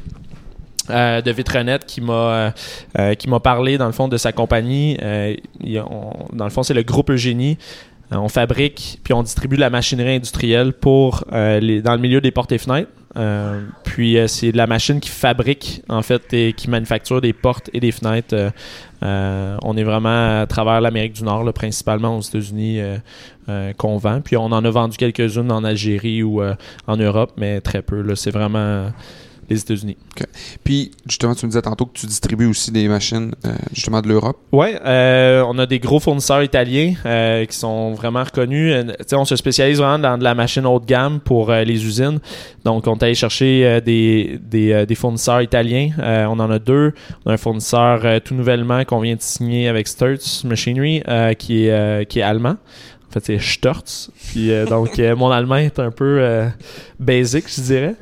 euh, 0.91 1.23
de 1.23 1.31
Vitronet 1.31 1.79
qui 1.87 2.03
m'a 2.03 2.13
euh, 2.13 2.51
euh, 2.99 3.15
qui 3.15 3.31
m'a 3.31 3.41
parlé 3.41 3.79
dans 3.79 3.87
le 3.87 3.93
fond 3.93 4.09
de 4.09 4.17
sa 4.17 4.33
compagnie. 4.33 4.99
Dans 4.99 6.45
le 6.45 6.51
fond, 6.51 6.63
c'est 6.63 6.75
le 6.75 6.83
groupe 6.83 7.11
Eugénie. 7.11 7.57
On 8.11 8.29
fabrique 8.29 9.01
puis 9.03 9.15
on 9.15 9.23
distribue 9.23 9.57
la 9.57 9.71
machinerie 9.71 10.17
industrielle 10.17 10.73
pour 10.73 11.25
dans 11.31 11.95
le 11.95 11.99
milieu 11.99 12.21
des 12.21 12.31
portes 12.31 12.53
et 12.53 12.59
fenêtres. 12.59 12.91
Puis 13.85 14.19
c'est 14.27 14.53
la 14.53 14.67
machine 14.67 15.01
qui 15.01 15.09
fabrique 15.09 15.83
en 15.89 16.03
fait 16.03 16.33
et 16.35 16.53
qui 16.53 16.69
manufacture 16.69 17.21
des 17.21 17.33
portes 17.33 17.71
et 17.73 17.81
des 17.81 17.93
fenêtres. 17.93 18.53
On 19.01 19.77
est 19.77 19.85
vraiment 19.85 20.43
à 20.43 20.47
travers 20.47 20.81
l'Amérique 20.83 21.15
du 21.15 21.25
Nord, 21.25 21.51
principalement 21.55 22.19
aux 22.19 22.21
États-Unis 22.21 22.81
qu'on 23.79 23.97
vend. 23.97 24.21
Puis 24.21 24.37
on 24.37 24.45
en 24.45 24.65
a 24.65 24.71
vendu 24.71 24.99
quelques-unes 24.99 25.51
en 25.51 25.65
Algérie 25.65 26.23
ou 26.23 26.43
en 26.43 26.97
Europe, 26.97 27.33
mais 27.39 27.63
très 27.63 27.81
peu. 27.81 28.15
C'est 28.15 28.33
vraiment 28.33 28.91
les 29.49 29.61
États-Unis. 29.61 29.97
Puis, 30.63 30.93
justement, 31.07 31.35
tu 31.35 31.47
me 31.47 31.51
disais 31.51 31.63
tantôt 31.63 31.87
que 31.87 31.99
tu 31.99 32.07
distribues 32.07 32.47
aussi 32.47 32.71
des 32.71 32.89
machines, 32.89 33.33
euh, 33.45 33.55
justement, 33.73 34.01
de 34.01 34.09
l'Europe. 34.09 34.39
Oui, 34.53 34.69
euh, 34.85 35.45
on 35.47 35.59
a 35.59 35.67
des 35.67 35.79
gros 35.79 36.01
fournisseurs 36.01 36.43
italiens 36.43 36.95
euh, 37.05 37.45
qui 37.45 37.57
sont 37.57 37.93
vraiment 37.95 38.25
reconnus. 38.25 38.75
on 39.13 39.25
se 39.25 39.37
spécialise 39.37 39.79
vraiment 39.79 39.99
dans 39.99 40.19
de 40.19 40.25
la 40.25 40.35
machine 40.35 40.67
haut 40.67 40.81
de 40.81 40.87
gamme 40.87 41.21
pour 41.21 41.53
les 41.53 41.85
usines. 41.85 42.21
Donc, 42.65 42.87
on 42.87 42.97
est 42.97 43.03
allé 43.03 43.15
chercher 43.15 43.81
des, 43.85 44.39
des, 44.43 44.87
des, 44.87 44.95
fournisseurs 44.95 45.43
italiens. 45.43 45.91
on 45.99 46.39
en 46.41 46.51
a 46.51 46.59
deux. 46.59 46.93
On 47.25 47.31
a 47.31 47.35
un 47.35 47.39
fournisseur 47.39 48.21
tout 48.23 48.35
nouvellement 48.35 48.85
qu'on 48.85 49.01
vient 49.01 49.17
de 49.17 49.23
signer 49.23 49.69
avec 49.69 49.89
Sturz 49.89 50.45
Machinery 50.45 51.03
qui, 51.39 51.67
est, 51.67 52.09
qui 52.09 52.21
est 52.21 52.23
allemand. 52.23 52.57
En 53.09 53.13
fait, 53.13 53.25
c'est 53.25 53.39
Sturz. 53.39 54.11
Puis, 54.29 54.51
donc, 54.69 54.99
mon 54.99 55.31
allemand 55.31 55.57
est 55.57 55.79
un 55.79 55.91
peu 55.91 56.47
basic, 56.99 57.45
je 57.49 57.61
dirais 57.61 57.95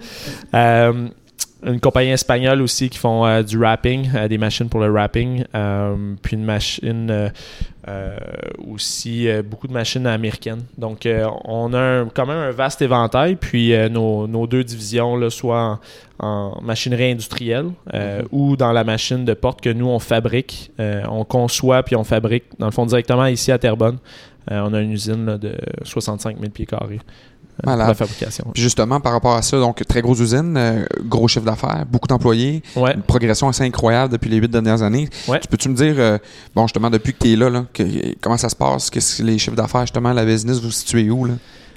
une 1.65 1.81
compagnie 1.81 2.11
espagnole 2.11 2.61
aussi 2.61 2.91
qui 2.91 2.99
font 2.99 3.25
euh, 3.25 3.43
du 3.43 3.57
wrapping, 3.57 4.11
euh, 4.15 4.29
des 4.29 4.39
machines 4.39 4.69
pour 4.69 4.81
le 4.81 4.91
wrapping, 4.91 5.45
euh, 5.55 6.15
puis 6.21 6.37
une 6.37 6.45
machine 6.45 7.31
aussi 8.73 9.29
beaucoup 9.45 9.67
de 9.67 9.73
machines 9.73 10.07
américaines. 10.07 10.63
Donc 10.79 11.09
on 11.45 11.75
a 11.75 12.05
quand 12.15 12.27
même 12.27 12.37
un 12.37 12.53
vaste 12.53 12.81
éventail, 12.81 13.35
puis 13.35 13.73
nos, 13.91 14.47
deux 14.47 14.63
divisions 14.63 15.17
là, 15.17 15.31
soit 15.31 15.81
en, 16.21 16.61
machinerie 16.63 17.11
industrielle 17.11 17.71
mm-hmm. 17.93 18.27
ou 18.31 18.57
dans 18.57 18.71
la 18.71 18.85
machine 18.85 19.25
de 19.25 19.35
porte 19.35 19.61
que 19.61 19.71
nous 19.71 19.89
on 19.89 19.99
fabrique, 19.99 20.71
on 20.79 21.25
conçoit 21.25 21.83
puis 21.83 21.97
on 21.97 22.05
fabrique 22.05 22.45
dans 22.61 22.67
le 22.67 22.73
fond 22.73 22.87
directement 22.87 23.27
ici 23.27 23.51
à 23.51 23.59
Terrebonne. 23.59 23.99
on 24.49 24.73
a 24.73 24.81
une 24.81 24.93
usine 24.93 25.37
de 25.37 25.57
65 25.83 26.39
000 26.39 26.51
pieds 26.53 26.67
carrés. 26.67 27.01
Euh, 27.67 27.77
la 27.77 27.95
fabrication. 27.95 28.47
justement, 28.55 28.99
par 28.99 29.13
rapport 29.13 29.35
à 29.35 29.43
ça, 29.43 29.59
donc 29.59 29.85
très 29.87 30.01
grosse 30.01 30.21
usine, 30.21 30.57
euh, 30.57 30.85
gros 31.05 31.29
chiffre 31.29 31.45
d'affaires, 31.45 31.85
beaucoup 31.89 32.09
d'employés, 32.09 32.63
une 32.77 33.03
progression 33.03 33.49
assez 33.49 33.63
incroyable 33.63 34.13
depuis 34.13 34.31
les 34.31 34.39
huit 34.39 34.51
dernières 34.51 34.83
années. 34.83 35.09
Tu 35.27 35.49
peux-tu 35.49 35.69
me 35.69 35.75
dire, 35.75 35.95
euh, 35.99 36.19
bon, 36.55 36.67
justement, 36.67 36.91
depuis 36.91 37.13
que 37.13 37.19
tu 37.19 37.33
es 37.33 37.37
là, 37.37 37.65
comment 38.21 38.37
ça 38.37 38.49
se 38.49 38.57
passe? 38.57 38.91
Qu'est-ce 38.91 39.19
que 39.19 39.27
les 39.27 39.39
chiffres 39.39 39.57
d'affaires, 39.57 39.83
justement, 39.83 40.13
la 40.13 40.25
business, 40.25 40.61
vous 40.61 40.71
situez 40.71 41.11
où? 41.11 41.27
Là? 41.27 41.35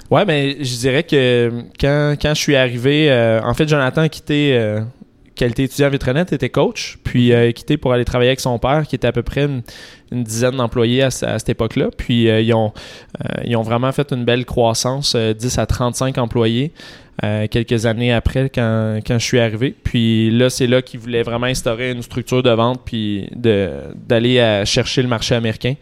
Ouais, 0.09 0.23
mais 0.25 0.53
ben, 0.53 0.63
je 0.63 0.75
dirais 0.77 1.03
que 1.03 1.51
quand, 1.79 2.15
quand 2.21 2.33
je 2.33 2.39
suis 2.39 2.55
arrivé, 2.55 3.11
en 3.43 3.53
fait, 3.53 3.67
Jonathan 3.67 4.01
a 4.01 4.09
quitté 4.09 4.79
qualité 5.35 5.63
étudiant 5.63 5.87
à 5.87 5.89
Vitrenet, 5.89 6.25
était 6.31 6.49
coach, 6.49 6.97
puis 7.03 7.33
a 7.33 7.51
quitté 7.51 7.77
pour 7.77 7.93
aller 7.93 8.05
travailler 8.05 8.29
avec 8.29 8.39
son 8.39 8.57
père, 8.57 8.87
qui 8.87 8.95
était 8.95 9.07
à 9.07 9.11
peu 9.11 9.23
près 9.23 9.45
une, 9.45 9.61
dizaine 10.11 10.55
d'employés 10.55 11.03
à, 11.03 11.11
cette 11.11 11.49
époque-là. 11.49 11.89
Puis 11.95 12.29
euh, 12.29 12.39
ils, 12.39 12.53
ont, 12.53 12.71
euh, 13.23 13.41
ils 13.43 13.55
ont 13.57 13.63
vraiment 13.63 13.91
fait 13.91 14.11
une 14.11 14.23
belle 14.23 14.45
croissance, 14.45 15.15
10 15.15 15.57
euh, 15.57 15.61
à 15.61 15.65
35 15.65 16.17
employés. 16.17 16.71
Quelques 17.21 17.85
années 17.85 18.11
après 18.13 18.49
quand, 18.49 18.99
quand, 19.05 19.17
je 19.17 19.25
suis 19.25 19.39
arrivé. 19.39 19.73
Puis 19.83 20.29
là, 20.31 20.49
c'est 20.49 20.67
là 20.67 20.81
qu'ils 20.81 20.99
voulaient 20.99 21.23
vraiment 21.23 21.47
instaurer 21.47 21.91
une 21.91 22.01
structure 22.01 22.43
de 22.43 22.49
vente 22.49 22.81
puis 22.85 23.29
d'aller 23.35 24.63
chercher 24.65 25.01
le 25.01 25.07
marché 25.07 25.33
américain. 25.33 25.75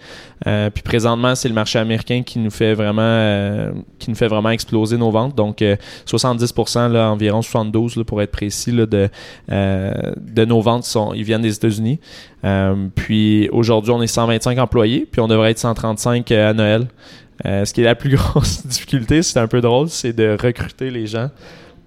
puis 0.46 0.84
présentement, 0.84 1.36
c'est 1.36 1.50
le 1.50 1.56
marché 1.56 1.80
américain 1.80 2.22
qui 2.24 2.40
nous 2.40 2.52
fait 2.52 2.74
vraiment 2.74 3.72
qui 4.00 4.10
nous 4.10 4.16
fait 4.16 4.28
vraiment 4.28 4.52
exploser 4.52 4.98
nos 4.98 5.12
ventes. 5.12 5.36
Donc 5.36 5.64
70%, 6.06 6.92
là, 6.92 7.10
environ 7.12 7.42
72 7.42 8.04
pour 8.06 8.22
être 8.22 8.32
précis, 8.32 8.72
là, 8.72 8.86
de, 8.86 9.10
de 9.50 10.46
nos 10.46 10.62
ventes 10.62 10.86
ils 11.16 11.24
viennent 11.24 11.42
des 11.42 11.56
États-Unis. 11.56 12.00
Euh, 12.44 12.88
puis 12.94 13.50
aujourd'hui, 13.52 13.92
on 13.92 14.02
est 14.02 14.08
125 14.08 14.58
employés, 14.60 15.08
puis 15.10 15.22
on 15.22 15.28
devrait 15.28 15.52
être 15.52 15.60
135 15.60 16.32
euh, 16.32 16.50
à 16.50 16.54
Noël. 16.54 16.88
Euh, 17.46 17.66
ce 17.66 17.74
qui 17.74 17.82
est 17.82 17.86
la 17.86 17.96
plus 17.96 18.10
grosse 18.16 18.66
difficulté, 18.66 19.22
c'est 19.22 19.40
un 19.40 19.48
peu 19.48 19.62
drôle, 19.62 19.90
c'est 19.90 20.14
de 20.14 20.38
recruter 20.40 20.90
les 20.90 21.08
gens 21.08 21.30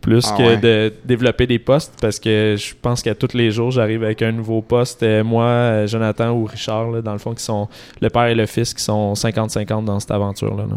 plus 0.02 0.26
ah 0.30 0.36
que 0.36 0.60
de 0.60 0.92
développer 1.04 1.48
des 1.48 1.58
postes 1.58 1.94
parce 2.00 2.20
que 2.20 2.54
je 2.56 2.74
pense 2.80 3.02
qu'à 3.02 3.14
tous 3.14 3.34
les 3.34 3.50
jours, 3.50 3.72
j'arrive 3.72 4.04
avec 4.04 4.22
un 4.22 4.30
nouveau 4.30 4.62
poste. 4.62 5.04
moi, 5.24 5.86
Jonathan 5.86 6.30
ou 6.30 6.44
Richard, 6.44 7.02
dans 7.02 7.12
le 7.12 7.18
fond, 7.18 7.34
qui 7.34 7.42
sont 7.42 7.68
le 8.00 8.08
père 8.08 8.26
et 8.26 8.34
le 8.34 8.46
fils 8.46 8.72
qui 8.72 8.82
sont 8.84 9.14
50-50 9.14 9.84
dans 9.84 9.98
cette 9.98 10.12
aventure-là. 10.12 10.66
là 10.70 10.76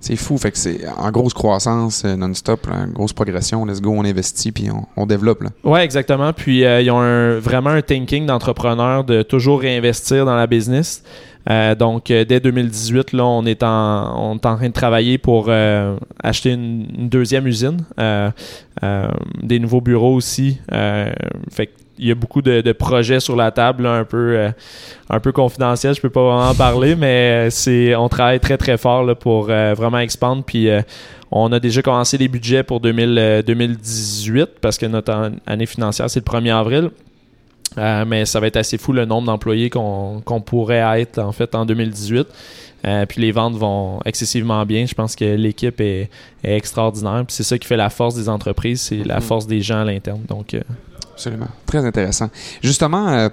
c'est 0.00 0.16
fou. 0.16 0.38
Fait 0.38 0.50
que 0.50 0.58
c'est 0.58 0.80
en 0.96 1.10
grosse 1.10 1.34
croissance 1.34 2.04
euh, 2.04 2.16
non-stop, 2.16 2.66
en 2.70 2.86
grosse 2.88 3.12
progression. 3.12 3.64
Let's 3.64 3.80
go, 3.80 3.92
on 3.96 4.04
investit 4.04 4.52
puis 4.52 4.68
on, 4.96 5.06
développe. 5.06 5.42
Là. 5.42 5.50
Ouais, 5.64 5.84
exactement. 5.84 6.32
Puis 6.32 6.64
euh, 6.64 6.80
ils 6.80 6.90
ont 6.90 7.40
vraiment 7.40 7.70
un 7.70 7.82
thinking 7.82 8.26
d'entrepreneur 8.26 9.04
de 9.04 9.22
toujours 9.22 9.60
réinvestir 9.60 10.24
dans 10.24 10.36
la 10.36 10.46
business. 10.46 11.02
Euh, 11.50 11.74
donc, 11.74 12.06
dès 12.06 12.40
2018, 12.40 13.12
là, 13.12 13.24
on 13.24 13.44
est 13.46 13.62
en, 13.62 14.38
train 14.38 14.68
de 14.68 14.72
travailler 14.72 15.18
pour 15.18 15.50
acheter 16.22 16.52
une, 16.52 17.08
deuxième 17.08 17.46
usine, 17.46 17.78
des 19.42 19.58
nouveaux 19.58 19.80
bureaux 19.80 20.14
aussi. 20.14 20.58
il 21.98 22.06
y 22.06 22.10
a 22.10 22.14
beaucoup 22.14 22.42
de, 22.42 22.72
projets 22.72 23.20
sur 23.20 23.36
la 23.36 23.50
table, 23.50 23.86
un 23.86 24.04
peu 24.04 24.36
euh, 24.36 24.50
un 25.10 25.20
peu 25.20 25.32
confidentiel, 25.32 25.94
je 25.94 26.00
peux 26.00 26.10
pas 26.10 26.22
vraiment 26.22 26.50
en 26.50 26.54
parler, 26.54 26.94
mais 26.96 27.48
euh, 27.68 27.94
on 27.96 28.08
travaille 28.08 28.40
très 28.40 28.56
très 28.56 28.76
fort 28.76 29.16
pour 29.16 29.48
euh, 29.50 29.74
vraiment 29.74 29.98
expandre. 29.98 30.44
Puis 30.44 30.68
on 31.30 31.52
a 31.52 31.60
déjà 31.60 31.82
commencé 31.82 32.16
les 32.16 32.28
budgets 32.28 32.62
pour 32.62 32.80
2018 32.80 34.50
parce 34.60 34.78
que 34.78 34.86
notre 34.86 35.32
année 35.46 35.66
financière 35.66 36.08
c'est 36.08 36.20
le 36.20 36.38
1er 36.40 36.54
avril. 36.54 36.90
Mais 38.06 38.26
ça 38.26 38.40
va 38.40 38.46
être 38.46 38.56
assez 38.56 38.78
fou 38.78 38.92
le 38.92 39.04
nombre 39.04 39.26
d'employés 39.26 39.70
qu'on 39.70 40.42
pourrait 40.44 41.00
être 41.00 41.18
en 41.18 41.32
fait 41.32 41.54
en 41.54 41.64
2018. 41.64 42.26
puis 43.08 43.20
les 43.20 43.32
ventes 43.32 43.56
vont 43.56 44.00
excessivement 44.04 44.64
bien. 44.66 44.86
Je 44.86 44.94
pense 44.94 45.16
que 45.16 45.24
l'équipe 45.24 45.80
est, 45.80 46.10
extraordinaire. 46.44 47.24
Puis 47.26 47.34
c'est 47.36 47.42
ça 47.42 47.58
qui 47.58 47.66
fait 47.66 47.76
la 47.76 47.90
force 47.90 48.14
des 48.14 48.28
entreprises, 48.28 48.80
c'est 48.80 49.04
la 49.04 49.18
mm-hmm. 49.18 49.22
force 49.22 49.46
des 49.46 49.60
gens 49.60 49.80
à 49.80 49.84
l'interne. 49.84 50.22
Donc 50.28 50.54
Absolument. 51.18 51.48
Très 51.66 51.84
intéressant. 51.84 52.30
Justement, 52.62 53.08
euh, 53.08 53.28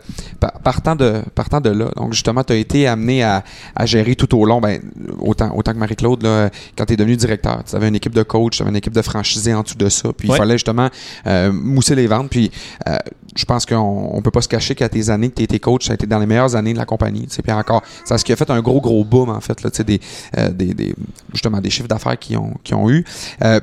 partant, 0.64 0.96
de, 0.96 1.22
partant 1.36 1.62
de 1.62 1.70
là, 1.70 1.92
donc 1.96 2.14
justement, 2.14 2.44
tu 2.44 2.54
as 2.54 2.56
été 2.56 2.88
amené 2.88 3.24
à, 3.24 3.44
gérer 3.84 4.16
tout 4.16 4.36
au 4.36 4.44
long, 4.44 4.60
ben, 4.60 4.82
autant, 5.20 5.56
autant 5.56 5.72
que 5.72 5.78
Marie-Claude, 5.78 6.28
quand 6.76 6.86
tu 6.86 6.94
es 6.94 6.98
devenu 6.98 7.16
directeur. 7.16 7.64
Tu 7.64 7.76
avais 7.76 7.88
une 7.88 7.96
équipe 7.96 8.16
de 8.16 8.24
coach, 8.24 8.58
tu 8.58 8.64
avais 8.64 8.72
une 8.72 8.76
équipe 8.76 8.94
de 8.94 9.04
franchisés 9.04 9.54
en 9.54 9.62
dessous 9.62 9.78
de 9.78 9.88
ça. 9.88 10.12
Puis 10.14 10.30
il 10.30 10.36
fallait 10.36 10.56
justement 10.56 10.90
euh, 11.28 11.52
mousser 11.54 11.94
les 11.94 12.08
ventes. 12.08 12.32
Puis 12.32 12.50
euh, 12.88 12.98
je 13.36 13.46
pense 13.46 13.68
qu'on 13.68 14.16
ne 14.16 14.22
peut 14.22 14.32
pas 14.32 14.42
se 14.42 14.48
cacher 14.48 14.74
qu'à 14.74 14.90
tes 14.90 15.12
années 15.12 15.30
que 15.30 15.36
tu 15.36 15.44
étais 15.44 15.60
coach, 15.60 15.86
ça 15.86 15.92
a 15.92 15.94
été 15.94 16.08
dans 16.08 16.18
les 16.18 16.26
meilleures 16.26 16.56
années 16.56 16.74
de 16.74 16.80
la 16.80 16.86
compagnie. 16.86 17.28
Puis 17.28 17.52
encore, 17.52 17.84
c'est 18.04 18.18
ce 18.18 18.26
qui 18.26 18.34
a 18.34 18.36
fait 18.36 18.50
un 18.50 18.62
gros, 18.62 18.82
gros 18.82 19.06
boom, 19.06 19.30
en 19.30 19.42
fait, 19.42 19.62
là, 19.62 19.70
des, 19.70 20.00
des, 20.54 20.74
des, 20.74 20.96
justement, 21.32 21.62
des 21.62 21.70
chiffres 21.70 21.88
d'affaires 21.88 22.18
qui 22.18 22.36
ont, 22.36 22.56
qui 22.64 22.74
ont 22.74 22.90
eu. 22.90 23.06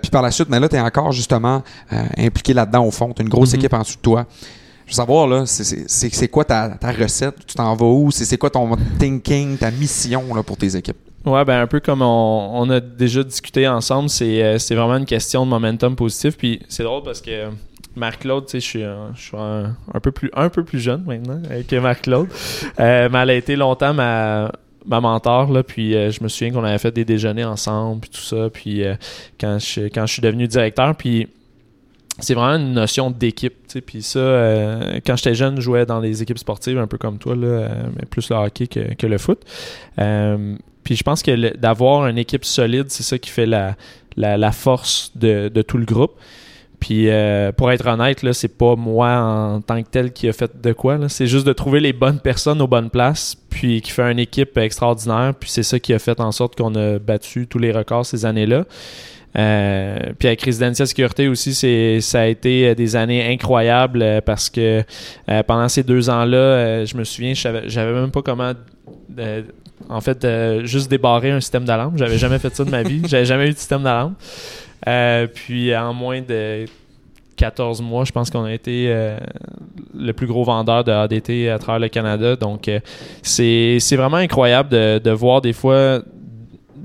puis 0.00 0.10
par 0.12 0.22
la 0.22 0.30
suite, 0.30 0.48
mais 0.48 0.60
là, 0.60 0.68
tu 0.68 0.76
es 0.76 0.80
encore 0.80 1.10
justement 1.10 1.64
impliqué 2.16 2.54
là-dedans 2.54 2.84
au 2.84 2.92
fond. 2.92 3.12
Tu 3.12 3.22
as 3.22 3.24
une 3.24 3.28
grosse 3.28 3.52
mm-hmm. 3.52 3.56
équipe 3.56 3.74
en 3.74 3.80
dessous 3.80 3.96
de 3.96 4.02
toi 4.02 4.11
je 4.86 4.92
veux 4.92 4.96
savoir, 4.96 5.26
là, 5.26 5.44
c'est 5.46 6.28
quoi 6.28 6.44
ta, 6.44 6.76
recette? 6.82 7.46
Tu 7.46 7.54
t'en 7.54 7.74
vas 7.74 7.86
où? 7.86 8.10
C'est 8.10 8.36
quoi 8.36 8.50
ton 8.50 8.76
thinking, 8.98 9.56
ta 9.56 9.70
mission 9.70 10.34
là, 10.34 10.42
pour 10.42 10.56
tes 10.56 10.76
équipes? 10.76 10.98
Ouais, 11.24 11.44
ben 11.44 11.60
un 11.60 11.66
peu 11.68 11.78
comme 11.78 12.02
on, 12.02 12.68
a 12.68 12.80
déjà 12.80 13.22
discuté 13.22 13.68
ensemble, 13.68 14.08
euh, 14.22 14.58
c'est 14.58 14.74
vraiment 14.74 14.96
une 14.96 15.06
question 15.06 15.44
de 15.46 15.50
momentum 15.50 15.94
positif. 15.94 16.36
Puis 16.36 16.60
c'est 16.68 16.82
drôle 16.82 17.04
parce 17.04 17.20
que 17.20 17.50
Marc-Claude, 17.94 18.46
tu 18.46 18.60
sais, 18.60 18.60
je 18.60 19.20
suis, 19.20 19.36
un, 19.36 20.00
peu 20.02 20.10
plus, 20.10 20.30
un 20.34 20.48
peu 20.48 20.64
plus 20.64 20.80
jeune 20.80 21.04
maintenant 21.06 21.40
que 21.68 21.76
Marc-Claude. 21.76 22.28
Euh, 22.80 23.08
mais 23.12 23.18
elle 23.20 23.30
a 23.30 23.34
été 23.34 23.54
longtemps 23.54 23.94
ma, 23.94 24.50
ma 24.84 25.00
mentor, 25.00 25.52
là, 25.52 25.62
puis 25.62 25.94
euh, 25.94 26.10
je 26.10 26.24
me 26.24 26.28
souviens 26.28 26.52
qu'on 26.52 26.64
avait 26.64 26.78
fait 26.78 26.90
des 26.90 27.04
déjeuners 27.04 27.44
ensemble, 27.44 28.00
puis 28.00 28.10
tout 28.10 28.20
ça. 28.20 28.50
Puis 28.50 28.82
quand, 29.40 29.60
je, 29.60 29.82
quand 29.82 30.06
je 30.06 30.12
suis 30.14 30.22
devenu 30.22 30.48
directeur, 30.48 30.96
puis 30.96 31.28
c'est 32.22 32.34
vraiment 32.34 32.56
une 32.56 32.72
notion 32.72 33.10
d'équipe. 33.10 33.54
Puis 33.84 34.02
ça, 34.02 34.18
euh, 34.18 35.00
quand 35.04 35.16
j'étais 35.16 35.34
jeune, 35.34 35.56
je 35.56 35.60
jouais 35.60 35.86
dans 35.86 36.00
les 36.00 36.22
équipes 36.22 36.38
sportives, 36.38 36.78
un 36.78 36.86
peu 36.86 36.98
comme 36.98 37.18
toi, 37.18 37.34
là, 37.34 37.46
euh, 37.46 37.68
mais 37.96 38.06
plus 38.06 38.30
le 38.30 38.36
hockey 38.36 38.66
que, 38.66 39.06
le 39.06 39.18
foot. 39.18 39.40
Euh, 39.98 40.56
puis 40.84 40.96
je 40.96 41.02
pense 41.02 41.22
que 41.22 41.56
d'avoir 41.56 42.06
une 42.06 42.18
équipe 42.18 42.44
solide, 42.44 42.86
c'est 42.88 43.02
ça 43.02 43.18
qui 43.18 43.30
fait 43.30 43.46
la, 43.46 43.76
la, 44.16 44.52
force 44.52 45.12
de, 45.16 45.48
tout 45.62 45.78
le 45.78 45.84
groupe. 45.84 46.12
Puis 46.80 47.08
pour 47.56 47.70
être 47.70 47.86
honnête, 47.86 48.24
là, 48.24 48.32
c'est 48.32 48.56
pas 48.58 48.74
moi 48.74 49.10
en 49.10 49.60
tant 49.60 49.80
que 49.82 49.88
tel 49.88 50.12
qui 50.12 50.28
a 50.28 50.32
fait 50.32 50.60
de 50.60 50.72
quoi. 50.72 50.98
C'est 51.08 51.28
juste 51.28 51.46
de 51.46 51.52
trouver 51.52 51.78
les 51.78 51.92
bonnes 51.92 52.18
personnes 52.18 52.60
aux 52.60 52.66
bonnes 52.66 52.90
places, 52.90 53.36
puis 53.50 53.80
qui 53.80 53.92
fait 53.92 54.10
une 54.10 54.18
équipe 54.18 54.58
extraordinaire. 54.58 55.34
Puis 55.38 55.50
c'est 55.50 55.62
ça 55.62 55.78
qui 55.78 55.94
a 55.94 56.00
fait 56.00 56.18
en 56.18 56.32
sorte 56.32 56.56
qu'on 56.56 56.74
a 56.74 56.98
battu 56.98 57.46
tous 57.46 57.60
les 57.60 57.70
records 57.70 58.06
ces 58.06 58.26
années-là. 58.26 58.64
Euh, 59.38 60.12
puis 60.18 60.28
avec 60.28 60.42
Residential 60.42 60.86
Sécurité 60.86 61.28
aussi, 61.28 61.54
c'est 61.54 62.00
ça 62.00 62.20
a 62.20 62.26
été 62.26 62.68
euh, 62.68 62.74
des 62.74 62.96
années 62.96 63.32
incroyables 63.32 64.02
euh, 64.02 64.20
parce 64.20 64.50
que 64.50 64.82
pendant 65.46 65.68
ces 65.68 65.82
deux 65.82 66.10
ans-là, 66.10 66.84
je 66.84 66.96
me 66.96 67.04
souviens, 67.04 67.32
j'avais 67.34 67.92
même 67.92 68.10
pas 68.10 68.22
comment 68.22 68.52
en 69.88 70.00
fait 70.00 70.26
juste 70.64 70.90
débarrer 70.90 71.30
un 71.30 71.40
système 71.40 71.64
d'alarme. 71.64 71.96
J'avais 71.96 72.18
jamais 72.18 72.38
fait 72.38 72.54
ça 72.54 72.64
de 72.64 72.70
ma 72.70 72.82
vie. 72.82 73.02
J'avais 73.06 73.24
jamais 73.24 73.48
eu 73.48 73.52
de 73.52 73.56
système 73.58 73.82
d'alarme. 73.82 74.14
puis 75.34 75.74
en 75.76 75.94
moins 75.94 76.20
de 76.20 76.66
14 77.36 77.82
mois, 77.82 78.04
je 78.04 78.12
pense 78.12 78.30
qu'on 78.30 78.44
a 78.44 78.52
été 78.52 78.94
le 79.94 80.12
plus 80.12 80.26
gros 80.26 80.44
vendeur 80.44 80.84
de 80.84 80.92
ADT 80.92 81.48
à 81.48 81.58
travers 81.58 81.80
le 81.80 81.88
Canada. 81.88 82.36
Donc, 82.36 82.70
c'est 83.22 83.78
vraiment 83.92 84.18
incroyable 84.18 84.68
de, 84.68 84.98
de, 84.98 85.10
voir 85.10 85.40
des 85.40 85.52
fois 85.52 86.02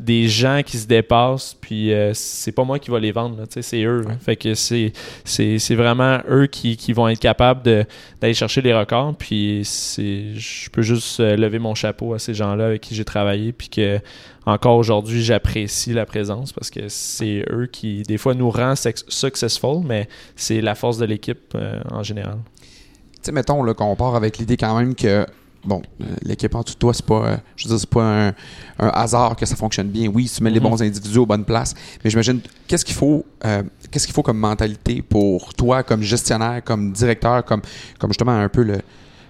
des 0.08 0.30
gens 0.30 0.62
qui 0.66 0.78
se 0.78 0.88
dépassent, 0.88 1.54
puis 1.60 1.92
euh, 1.92 2.14
c'est 2.14 2.54
pas 2.54 2.64
moi 2.64 2.80
qui 2.80 2.90
va 2.90 2.98
les 2.98 3.12
vendre, 3.12 3.44
c'est 3.50 3.84
eux. 3.84 4.06
Fait 4.22 4.38
que 4.38 4.56
c'est, 4.56 4.94
c'est, 5.26 5.76
vraiment 5.76 6.20
eux 6.30 6.48
qui, 6.48 6.78
qui, 6.78 6.94
vont 6.94 7.10
être 7.10 7.20
capables 7.20 7.62
d'aller 7.62 8.34
chercher 8.34 8.62
les 8.62 8.74
records, 8.74 9.16
puis 9.18 9.62
c'est, 9.66 10.34
je 10.34 10.70
peux 10.70 10.82
juste 10.82 11.20
euh, 11.20 11.36
lever 11.36 11.60
mon 11.60 11.76
chapeau 11.76 12.14
à 12.14 12.20
ces 12.20 12.34
gens-là 12.34 12.68
avec 12.68 12.82
qui 12.82 12.96
j'ai 12.96 13.04
travaillé, 13.04 13.52
puis 13.52 13.68
que 13.68 14.00
encore 14.46 14.78
aujourd'hui, 14.78 15.22
j'apprécie 15.22 15.92
la 15.92 16.06
présence 16.06 16.54
parce 16.54 16.70
que 16.70 16.88
c'est 16.88 17.44
eux 17.52 17.68
qui, 17.70 18.04
des 18.04 18.18
fois, 18.18 18.34
nous 18.34 18.50
rend 18.50 18.76
successful, 18.78 19.82
mais 19.84 20.08
c'est 20.38 20.62
la 20.62 20.74
force 20.74 20.98
de 20.98 21.06
l'équipe 21.06 21.54
euh, 21.54 21.82
en 21.92 22.02
général. 22.02 22.38
Tu 22.62 23.20
sais, 23.24 23.32
mettons 23.34 23.62
qu'on 23.74 23.96
part 23.98 24.16
avec 24.16 24.38
l'idée 24.38 24.56
quand 24.56 24.78
même 24.78 24.96
que 24.96 25.26
bon, 25.66 25.82
euh, 26.02 26.06
l'équipe 26.24 26.54
en 26.56 26.64
tout 26.64 26.74
de 26.74 26.78
toi, 26.78 26.94
c'est 26.94 27.06
pas, 27.06 27.26
euh, 27.26 27.38
je 27.56 27.66
veux 27.66 27.70
dire, 27.70 27.80
c'est 27.80 27.90
pas 27.90 28.28
un, 28.28 28.34
hasard 28.78 29.36
que 29.36 29.46
ça 29.46 29.56
fonctionne 29.56 29.90
bien. 29.90 30.08
Oui, 30.08 30.32
tu 30.34 30.44
mets 30.44 30.50
les 30.50 30.60
mhm. 30.60 30.70
bons 30.70 30.82
individus 30.82 31.18
aux 31.18 31.26
bonnes 31.26 31.46
places, 31.46 31.74
mais 32.04 32.10
j'imagine, 32.10 32.40
qu'est-ce 32.68 32.86
qu'il 32.86 32.96
faut, 32.96 33.26
euh, 33.46 33.64
qu'est-ce 33.92 34.06
qu'il 34.06 34.14
faut 34.14 34.24
comme 34.24 34.38
mentalité 34.38 35.02
pour 35.02 35.54
toi, 35.54 35.84
comme 35.84 36.02
gestionnaire, 36.02 36.64
comme 36.64 36.92
directeur, 36.92 37.44
comme, 37.46 37.62
comme 38.00 38.12
justement 38.12 38.32
un 38.32 38.50
peu 38.50 38.64
le, 38.64 38.80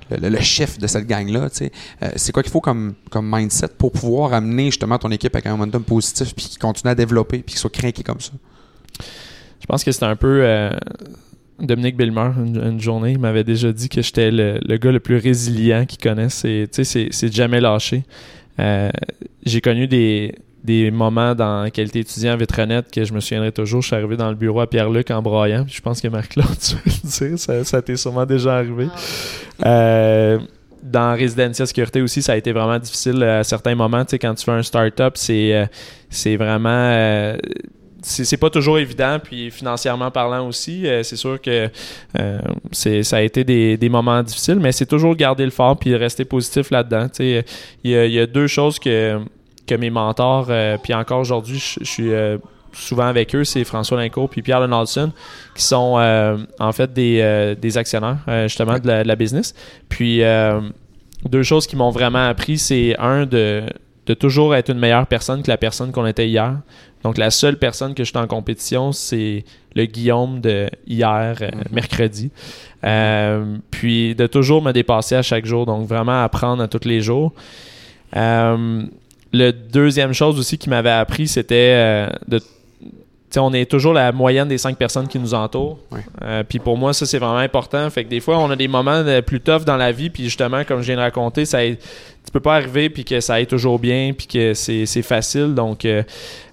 le, 0.10 0.40
chef 0.40 0.78
de 0.78 0.88
cette 0.88 1.08
gang-là, 1.08 1.50
tu 1.50 1.58
sais, 1.58 1.72
c'est 2.16 2.32
quoi 2.32 2.44
qu'il 2.44 2.52
faut 2.52 2.62
comme, 2.62 2.94
comme 3.10 3.30
mindset 3.30 3.70
pour 3.78 3.92
pouvoir 3.92 4.34
amener 4.34 4.66
justement 4.66 4.98
ton 4.98 5.12
équipe 5.12 5.36
avec 5.36 5.46
un 5.48 5.52
momentum 5.52 5.84
positif 5.84 6.34
puis 6.34 6.46
qu'il 6.46 6.60
continue 6.60 6.92
à 6.92 6.96
développer 6.96 7.40
puis 7.40 7.54
qu'il 7.54 7.60
soit 7.60 7.72
craqué 7.72 8.04
comme 8.04 8.22
ça? 8.22 8.32
Je 9.60 9.66
pense 9.66 9.84
que 9.84 9.92
c'est 9.92 10.06
un 10.06 10.16
peu 10.16 10.72
Dominique 11.60 11.98
Belmer, 11.98 12.32
une, 12.38 12.80
journée, 12.80 13.14
il 13.14 13.20
m'avait 13.20 13.44
déjà 13.44 13.72
dit 13.72 13.90
que 13.90 14.02
j'étais 14.02 14.30
le, 14.32 14.78
gars 14.78 14.92
le 14.92 15.00
plus 15.00 15.18
résilient 15.18 15.86
qu'il 15.86 15.98
connaisse. 16.00 16.46
C'est, 16.72 17.34
jamais 17.34 17.60
lâcher. 17.60 18.04
Euh, 18.60 18.90
j'ai 19.44 19.62
connu 19.62 19.88
des, 19.88 20.36
des 20.64 20.92
moments 20.92 21.34
dans 21.34 21.70
qualité 21.72 22.00
étudiant 22.00 22.34
à 22.34 22.36
Vitronette 22.36 22.92
que 22.92 23.04
je 23.04 23.14
me 23.14 23.20
souviendrai 23.20 23.52
toujours. 23.52 23.82
Je 23.82 23.88
suis 23.88 23.96
arrivé 23.96 24.18
dans 24.18 24.30
le 24.30 24.36
bureau 24.36 24.60
à 24.60 24.68
Pierre-Luc 24.68 25.10
en 25.12 25.22
broyant. 25.22 25.66
je 25.68 25.82
pense 25.82 26.02
que 26.02 26.08
Marc-Claude, 26.10 26.48
tu 26.60 26.76
veux 26.76 26.82
le 26.86 27.30
dire, 27.30 27.40
ça, 27.40 27.64
ça 27.64 27.82
t'est 27.82 27.98
sûrement 27.98 28.26
déjà 28.26 28.58
arrivé. 28.58 28.88
Ah 29.62 29.68
euh, 29.70 30.40
dans 30.84 31.16
Residencia 31.18 31.66
Sécurité 31.66 32.02
aussi, 32.02 32.22
ça 32.22 32.34
a 32.34 32.38
été 32.38 32.52
vraiment 32.52 32.80
difficile 32.80 33.22
à 33.24 33.44
certains 33.44 33.76
moments. 33.76 34.06
Tu 34.06 34.12
sais, 34.12 34.20
quand 34.20 34.34
tu 34.36 34.46
fais 34.46 34.52
un 34.52 34.64
start-up, 34.64 35.14
c'est, 35.18 35.54
euh, 35.54 35.66
c'est 36.10 36.38
vraiment 36.38 37.36
c'est 38.08 38.38
pas 38.38 38.50
toujours 38.50 38.80
évident, 38.80 39.18
puis 39.22 39.52
financièrement 39.52 40.12
parlant 40.12 40.48
aussi, 40.48 40.88
euh, 40.88 41.04
c'est 41.04 41.16
sûr 41.16 41.42
que 41.42 41.70
euh, 42.18 42.40
ça 42.72 43.18
a 43.18 43.22
été 43.22 43.44
des, 43.44 43.90
moments 43.90 44.24
difficiles, 44.24 44.60
mais 44.60 44.72
c'est 44.72 44.86
toujours 44.86 45.16
garder 45.16 45.44
le 45.44 45.52
fort 45.52 45.78
puis 45.78 45.96
rester 45.96 46.26
positif 46.26 46.72
là-dedans. 46.72 47.08
Il 47.20 47.44
y, 47.84 48.20
a 48.20 48.26
deux 48.26 48.48
choses 48.48 48.80
que, 48.80 49.20
que 49.66 49.76
mes 49.76 49.90
mentors, 49.90 50.48
euh, 50.50 50.78
puis 50.82 50.94
encore 50.94 51.20
aujourd'hui, 51.20 51.60
je 51.60 51.84
suis 51.84 52.12
souvent 52.72 53.08
avec 53.08 53.36
eux, 53.36 53.44
c'est 53.44 53.64
François 53.64 53.98
Lincourt 53.98 54.30
puis 54.30 54.42
Pierre 54.42 54.60
Donaldson, 54.60 55.12
qui 55.56 55.64
sont 55.64 55.98
en 56.60 56.72
fait 56.72 56.94
des, 56.94 57.78
actionnaires 57.78 58.20
justement 58.44 58.80
de 58.80 58.88
la, 58.88 59.16
business. 59.16 59.54
Puis 59.90 60.22
deux 61.26 61.44
choses 61.44 61.68
qui 61.68 61.76
m'ont 61.76 61.92
vraiment 61.92 62.28
appris, 62.28 62.58
c'est 62.58 62.96
un 63.00 63.26
de 63.26 63.64
de 64.08 64.14
toujours 64.14 64.56
être 64.56 64.72
une 64.72 64.80
meilleure 64.80 65.06
personne 65.06 65.44
que 65.44 65.50
la 65.50 65.58
personne 65.58 65.92
qu'on 65.92 66.06
était 66.06 66.28
hier. 66.28 66.56
Donc, 67.04 67.18
la 67.18 67.32
seule 67.32 67.58
personne 67.58 67.94
que 67.94 68.04
je 68.04 68.10
suis 68.10 68.18
en 68.18 68.28
compétition, 68.28 68.92
c'est 68.92 69.44
le 69.76 69.86
Guillaume 69.86 70.42
de 70.42 70.70
hier, 70.88 71.38
euh, 71.42 71.50
mhm. 71.52 71.64
mercredi. 71.72 72.32
Euh, 72.84 73.58
puis, 73.72 74.16
de 74.16 74.28
toujours 74.28 74.62
me 74.62 74.72
dépasser 74.72 75.16
à 75.16 75.22
chaque 75.22 75.46
jour. 75.46 75.66
Donc, 75.66 75.88
vraiment 75.88 76.24
apprendre 76.24 76.64
à 76.64 76.68
tous 76.68 76.86
les 76.86 77.02
jours. 77.02 77.34
Euh, 78.16 78.84
le 79.34 79.52
deuxième 79.52 80.14
chose 80.14 80.40
aussi 80.40 80.58
qui 80.58 80.70
m'avait 80.70 80.90
appris, 80.90 81.28
c'était 81.28 82.08
de 82.28 82.40
on 83.40 83.54
est 83.54 83.70
toujours 83.70 83.94
la 83.94 84.12
moyenne 84.12 84.48
des 84.48 84.58
cinq 84.58 84.78
personnes 84.78 85.08
qui 85.08 85.20
nous 85.20 85.36
entourent. 85.36 85.78
puis 86.50 86.58
pour 86.58 86.76
moi, 86.76 86.94
ça, 86.94 87.06
c'est 87.06 87.20
vraiment 87.20 87.38
important. 87.38 87.88
Fait 87.92 88.04
que 88.04 88.10
des 88.10 88.22
fois, 88.22 88.40
on 88.40 88.50
a 88.50 88.56
des 88.56 88.70
moments 88.70 89.04
plus 89.24 89.42
tough 89.42 89.64
dans 89.64 89.78
la 89.78 89.92
vie. 89.92 90.10
Puis 90.10 90.24
justement, 90.24 90.64
comme 90.64 90.80
je 90.82 90.88
viens 90.88 90.96
de 90.96 91.02
raconter, 91.02 91.46
ça, 91.46 91.60
tu 92.28 92.32
peux 92.34 92.42
pas 92.42 92.56
arriver 92.56 92.90
puis 92.90 93.06
que 93.06 93.22
ça 93.22 93.36
aille 93.36 93.48
toujours 93.48 93.80
bien 93.80 94.12
puis 94.16 94.28
que 94.28 94.54
c'est 94.54 95.02
facile. 95.02 95.56
Donc, 95.56 95.86
euh, 95.86 96.04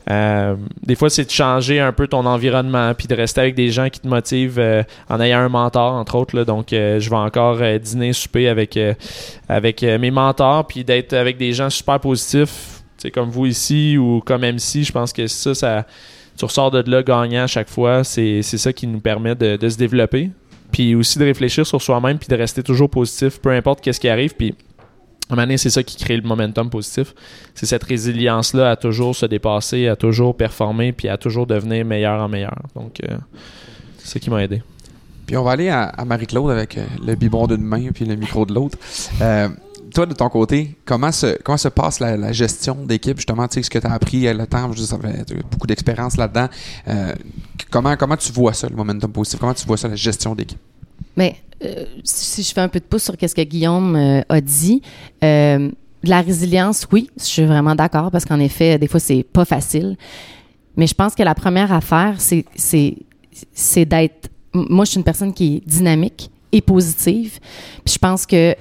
des 0.07 0.95
fois, 0.97 1.09
c'est 1.11 1.25
de 1.25 1.31
changer 1.31 1.81
un 1.81 1.93
peu 1.93 2.07
ton 2.07 2.27
environnement, 2.27 2.93
puis 2.95 3.07
de 3.07 3.15
rester 3.15 3.41
avec 3.41 3.55
des 3.55 3.71
gens 3.71 3.89
qui 3.89 4.01
te 4.01 4.09
motivent 4.09 4.59
euh, 4.59 4.83
en 5.09 5.21
ayant 5.21 5.39
un 5.39 5.49
mentor, 5.49 5.93
entre 5.93 6.17
autres. 6.17 6.37
Là. 6.37 6.45
Donc, 6.45 6.73
euh, 6.73 7.01
je 7.01 7.09
vais 7.09 7.17
encore 7.17 7.59
dîner, 7.81 8.13
souper 8.13 8.49
avec, 8.49 8.79
avec 9.49 9.83
mes 9.83 10.11
mentors, 10.11 10.67
puis 10.67 10.85
d'être 10.85 11.15
avec 11.15 11.37
des 11.37 11.53
gens 11.53 11.71
super 11.71 12.01
positifs, 12.01 12.83
comme 13.13 13.31
vous 13.31 13.47
ici 13.47 13.99
ou 13.99 14.21
comme 14.21 14.43
MC. 14.43 14.83
Je 14.83 14.93
pense 14.93 15.13
que 15.13 15.27
ça, 15.27 15.55
ça 15.55 15.87
tu 16.37 16.45
ressors 16.45 16.71
de 16.71 16.91
là 16.91 17.03
gagnant 17.03 17.45
à 17.45 17.47
chaque 17.47 17.69
fois. 17.69 18.03
C'est 18.05 18.43
ça 18.43 18.73
qui 18.73 18.87
nous 18.87 19.01
permet 19.01 19.35
de, 19.35 19.57
de 19.57 19.69
se 19.69 19.77
développer. 19.77 20.31
Puis 20.73 20.95
aussi 20.95 21.19
de 21.19 21.25
réfléchir 21.25 21.67
sur 21.67 21.81
soi-même, 21.81 22.19
puis 22.19 22.29
de 22.29 22.35
rester 22.35 22.63
toujours 22.63 22.91
positif, 22.91 23.41
peu 23.41 23.51
importe 23.51 23.81
qu'est-ce 23.81 24.01
qui 24.01 24.09
arrive. 24.09 24.35
Puis 24.35 24.55
un 25.31 25.57
c'est 25.57 25.71
ça 25.71 25.83
qui 25.83 25.97
crée 25.97 26.17
le 26.17 26.23
momentum 26.23 26.69
positif. 26.69 27.15
C'est 27.55 27.67
cette 27.67 27.85
résilience-là 27.85 28.71
à 28.71 28.77
toujours 28.77 29.17
se 29.17 29.27
dépasser, 29.27 29.89
à 29.89 29.97
toujours 29.97 30.37
performer, 30.37 30.93
puis 30.93 31.09
à 31.09 31.17
toujours 31.17 31.47
devenir 31.47 31.85
meilleur 31.85 32.23
en 32.23 32.29
meilleur. 32.29 32.59
Donc, 32.75 33.01
euh, 33.03 33.17
c'est 33.99 34.09
ça 34.09 34.21
qui 34.21 34.31
m'a 34.31 34.43
aidé. 34.43 34.63
Puis 35.27 35.37
on 35.39 35.43
va 35.43 35.53
aller 35.53 35.71
à, 35.71 35.93
Marie-Claude 36.05 36.51
avec 36.51 36.77
euh, 36.77 36.85
le 37.05 37.15
biberon 37.15 37.47
d'une 37.47 37.63
main 37.63 37.91
puis 37.95 38.05
le 38.05 38.17
micro 38.17 38.45
de 38.45 38.53
l'autre. 38.53 38.77
Euh, 39.23 39.49
toi, 39.95 40.05
de 40.05 40.13
ton 40.13 40.29
côté, 40.29 40.77
comment 40.85 41.13
se, 41.13 41.41
comment 41.43 41.57
se 41.57 41.69
passe 41.69 42.01
la, 42.01 42.33
gestion 42.33 42.75
d'équipe, 42.75 43.17
justement, 43.17 43.49
tu 43.49 43.55
sais, 43.55 43.63
ce 43.63 43.71
que 43.71 43.79
tu 43.79 43.87
as 43.87 43.93
appris 43.93 44.33
le 44.33 44.47
temps, 44.47 44.71
je 44.73 44.83
ça 44.83 44.99
fait 44.99 45.25
beaucoup 45.51 45.67
d'expérience 45.67 46.17
là-dedans. 46.17 46.49
comment, 47.71 47.97
comment 47.97 48.17
tu 48.17 48.33
vois 48.33 48.53
ça, 48.53 48.69
le 48.69 48.77
momentum 48.77 49.13
positif? 49.13 49.39
Comment 49.39 49.55
tu 49.55 49.65
vois 49.67 49.77
ça, 49.79 49.89
la 49.89 49.95
gestion 49.95 50.35
d'équipe? 50.35 50.59
Mais 51.17 51.37
euh, 51.65 51.85
si 52.03 52.43
je 52.43 52.53
fais 52.53 52.61
un 52.61 52.69
peu 52.69 52.81
de 52.81 52.85
pouce 52.85 53.05
sur 53.05 53.15
ce 53.15 53.35
que 53.35 53.43
Guillaume 53.43 53.97
euh, 53.97 54.23
a 54.29 54.41
dit, 54.41 54.83
euh, 55.23 55.71
la 56.03 56.21
résilience, 56.21 56.87
oui, 56.93 57.09
je 57.17 57.25
suis 57.25 57.45
vraiment 57.45 57.75
d'accord 57.75 58.11
parce 58.11 58.25
qu'en 58.25 58.41
effet, 58.41 58.79
des 58.79 58.89
fois, 58.89 59.01
c'est 59.01 59.23
pas 59.23 59.45
facile. 59.45 59.97
Mais 60.77 60.87
je 60.87 60.95
pense 60.95 61.15
que 61.15 61.23
la 61.23 61.35
première 61.35 61.73
affaire, 61.73 62.17
c'est, 62.19 62.45
d'être. 63.87 64.29
Moi, 64.53 64.85
je 64.85 64.91
suis 64.91 64.99
une 64.99 65.05
personne 65.05 65.33
qui 65.33 65.57
est 65.57 65.69
dynamique 65.69 66.31
et 66.53 66.61
positive. 66.61 67.39
Puis 67.85 67.95
je 67.95 67.99
pense 67.99 68.27
que 68.27 68.55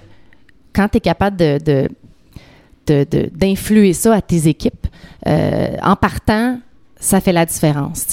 quand 0.74 0.88
tu 0.90 0.98
es 0.98 1.02
capable 1.02 1.38
de, 1.38 1.90
d'influer 2.86 3.94
ça 3.94 4.14
à 4.14 4.22
tes 4.22 4.48
équipes, 4.48 4.88
en 5.26 5.96
partant, 5.96 6.60
ça 7.04 7.20
fait 7.20 7.34
la 7.34 7.46
différence. 7.46 8.08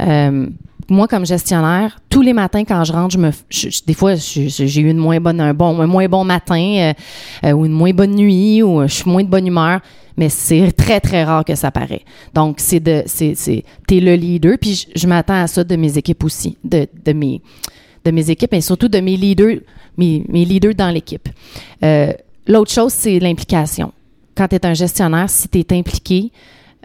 Euh, 0.00 0.46
moi, 0.90 1.06
comme 1.06 1.26
gestionnaire, 1.26 1.98
tous 2.08 2.22
les 2.22 2.32
matins 2.32 2.64
quand 2.64 2.82
je 2.84 2.92
rentre, 2.92 3.12
je 3.12 3.18
me, 3.18 3.30
des 3.86 3.94
fois, 3.94 4.14
j'ai 4.14 4.80
eu 4.80 4.90
une 4.90 4.96
moins 4.96 5.20
bonne, 5.20 5.40
un 5.40 5.52
bon, 5.52 5.80
un 5.80 5.86
moins 5.86 6.08
bon 6.08 6.24
matin 6.24 6.60
euh, 6.60 6.92
euh, 7.44 7.52
ou 7.52 7.66
une 7.66 7.72
moins 7.72 7.92
bonne 7.92 8.14
nuit 8.14 8.62
ou 8.62 8.82
je 8.82 8.92
suis 8.92 9.10
moins 9.10 9.22
de 9.22 9.28
bonne 9.28 9.46
humeur, 9.46 9.80
mais 10.16 10.30
c'est 10.30 10.72
très 10.72 11.00
très 11.00 11.24
rare 11.24 11.44
que 11.44 11.54
ça 11.54 11.70
paraît. 11.70 12.02
Donc 12.34 12.56
c'est 12.58 12.80
de, 12.80 13.02
c'est, 13.06 13.34
t'es 13.86 14.00
le 14.00 14.14
leader, 14.14 14.56
puis 14.60 14.86
je, 14.94 15.06
m'attends 15.06 15.42
à 15.42 15.46
ça 15.46 15.62
de 15.62 15.76
mes 15.76 15.98
équipes 15.98 16.24
aussi, 16.24 16.56
de, 16.64 16.86
mes, 17.12 17.42
de 18.04 18.30
équipes 18.30 18.54
et 18.54 18.60
surtout 18.60 18.88
de 18.88 18.98
mes 18.98 19.16
leaders, 19.16 19.58
mes, 19.98 20.24
leaders 20.28 20.74
dans 20.74 20.90
l'équipe. 20.90 21.28
Euh, 21.84 22.12
l'autre 22.46 22.72
chose, 22.72 22.92
c'est 22.92 23.18
l'implication. 23.18 23.92
Quand 24.34 24.48
tu 24.48 24.56
es 24.56 24.66
un 24.66 24.74
gestionnaire, 24.74 25.28
si 25.28 25.48
tu 25.48 25.58
es 25.58 25.72
impliqué, 25.72 26.32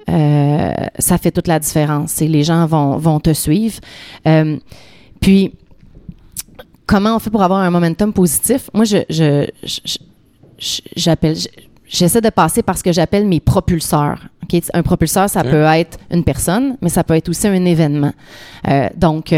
euh, 0.10 0.74
ça 1.00 1.18
fait 1.18 1.32
toute 1.32 1.48
la 1.48 1.60
différence. 1.60 2.22
Et 2.22 2.28
les 2.28 2.44
gens 2.44 2.66
vont, 2.66 2.98
vont 2.98 3.20
te 3.20 3.34
suivre. 3.34 3.80
Euh, 4.28 4.58
puis, 5.22 5.54
comment 6.86 7.16
on 7.16 7.20
fait 7.20 7.30
pour 7.30 7.44
avoir 7.44 7.60
un 7.60 7.70
momentum 7.70 8.14
positif? 8.14 8.70
Moi, 8.74 8.86
je, 8.86 9.48
j'appelle, 10.96 11.38
j'essaie 11.88 12.22
de 12.22 12.30
passer 12.30 12.64
par 12.64 12.78
ce 12.78 12.84
que 12.84 12.92
j'appelle 12.92 13.26
mes 13.28 13.40
propulseurs. 13.40 14.20
Un 14.74 14.84
propulseur, 14.84 15.30
ça 15.30 15.44
peut 15.44 15.64
être 15.64 15.98
une 16.12 16.24
personne, 16.24 16.78
mais 16.82 16.90
ça 16.90 17.04
peut 17.04 17.16
être 17.16 17.30
aussi 17.30 17.48
un 17.48 17.66
événement. 17.66 18.14
Euh, 18.68 18.88
donc, 18.96 19.34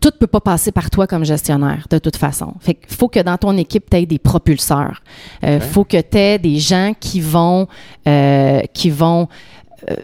tout 0.00 0.10
ne 0.14 0.18
peut 0.18 0.26
pas 0.26 0.40
passer 0.40 0.72
par 0.72 0.90
toi 0.90 1.06
comme 1.06 1.24
gestionnaire, 1.24 1.86
de 1.90 1.98
toute 1.98 2.16
façon. 2.16 2.54
Fait 2.60 2.78
faut 2.88 3.08
que 3.08 3.20
dans 3.20 3.36
ton 3.36 3.56
équipe, 3.56 3.90
tu 3.90 3.96
aies 3.96 4.06
des 4.06 4.18
propulseurs. 4.18 5.02
Euh, 5.44 5.60
faut 5.60 5.84
que 5.84 6.00
tu 6.00 6.16
aies 6.16 6.38
des 6.38 6.58
gens 6.58 6.92
qui 6.98 7.20
vont, 7.20 7.66
euh, 8.06 8.60
qui 8.72 8.90
vont 8.90 9.28
euh, 9.90 9.96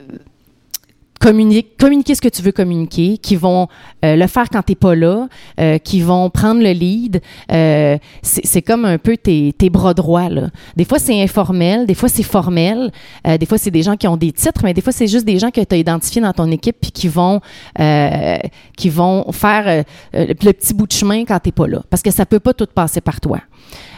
communiquer, 1.24 2.14
ce 2.14 2.20
que 2.20 2.28
tu 2.28 2.42
veux 2.42 2.52
communiquer, 2.52 3.18
qui 3.18 3.36
vont 3.36 3.68
euh, 4.04 4.16
le 4.16 4.26
faire 4.26 4.48
quand 4.50 4.62
tu 4.62 4.72
n'es 4.72 4.76
pas 4.76 4.94
là, 4.94 5.28
euh, 5.58 5.78
qui 5.78 6.00
vont 6.00 6.28
prendre 6.28 6.62
le 6.62 6.70
lead. 6.70 7.22
Euh, 7.50 7.96
c'est 8.22 8.62
comme 8.62 8.84
un 8.84 8.98
peu 8.98 9.16
tes, 9.16 9.54
tes 9.56 9.70
bras 9.70 9.94
droits. 9.94 10.28
Là. 10.28 10.48
Des 10.76 10.84
fois, 10.84 10.98
c'est 10.98 11.22
informel, 11.22 11.86
des 11.86 11.94
fois, 11.94 12.08
c'est 12.08 12.22
formel, 12.22 12.90
des 13.24 13.46
fois, 13.46 13.58
c'est 13.58 13.70
des 13.70 13.82
gens 13.82 13.96
qui 13.96 14.06
ont 14.06 14.16
des 14.16 14.32
titres, 14.32 14.60
mais 14.64 14.74
des 14.74 14.80
fois, 14.80 14.92
c'est 14.92 15.06
juste 15.06 15.24
des 15.24 15.38
gens 15.38 15.50
que 15.50 15.60
tu 15.60 15.74
as 15.74 15.78
identifiés 15.78 16.20
dans 16.20 16.32
ton 16.32 16.50
équipe 16.50 16.76
puis 16.80 16.90
qui 16.90 17.08
vont, 17.08 17.40
qui 18.76 18.88
vont 18.88 19.32
faire 19.32 19.84
le 20.12 20.34
petit 20.34 20.74
bout 20.74 20.86
de 20.86 20.92
chemin 20.92 21.24
quand 21.24 21.38
tu 21.40 21.48
n'es 21.48 21.52
pas 21.52 21.66
là. 21.66 21.82
Parce 21.88 22.02
que 22.02 22.10
ça 22.10 22.26
peut 22.26 22.40
pas 22.40 22.54
tout 22.54 22.66
passer 22.72 23.00
par 23.00 23.20
toi. 23.20 23.40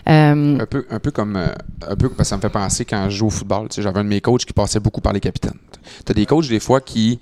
Euh, 0.08 0.58
Un 0.60 0.66
peu, 0.66 0.86
un 0.90 0.98
peu 1.00 1.10
comme. 1.10 1.36
euh, 1.36 1.48
un 1.88 1.96
peu, 1.96 2.08
parce 2.08 2.18
que 2.18 2.24
ça 2.24 2.36
me 2.36 2.40
fait 2.42 2.48
penser 2.50 2.84
quand 2.84 3.08
je 3.10 3.16
joue 3.16 3.26
au 3.26 3.30
football. 3.30 3.68
Tu 3.68 3.76
sais, 3.76 3.82
J'avais 3.82 3.98
un 4.00 4.04
de 4.04 4.08
mes 4.08 4.20
coachs 4.20 4.44
qui 4.44 4.52
passait 4.52 4.80
beaucoup 4.80 5.00
par 5.00 5.12
les 5.12 5.20
capitaines. 5.20 5.58
Tu 6.04 6.12
as 6.12 6.14
des 6.14 6.26
coachs, 6.26 6.48
des 6.48 6.60
fois, 6.60 6.80
qui 6.80 7.18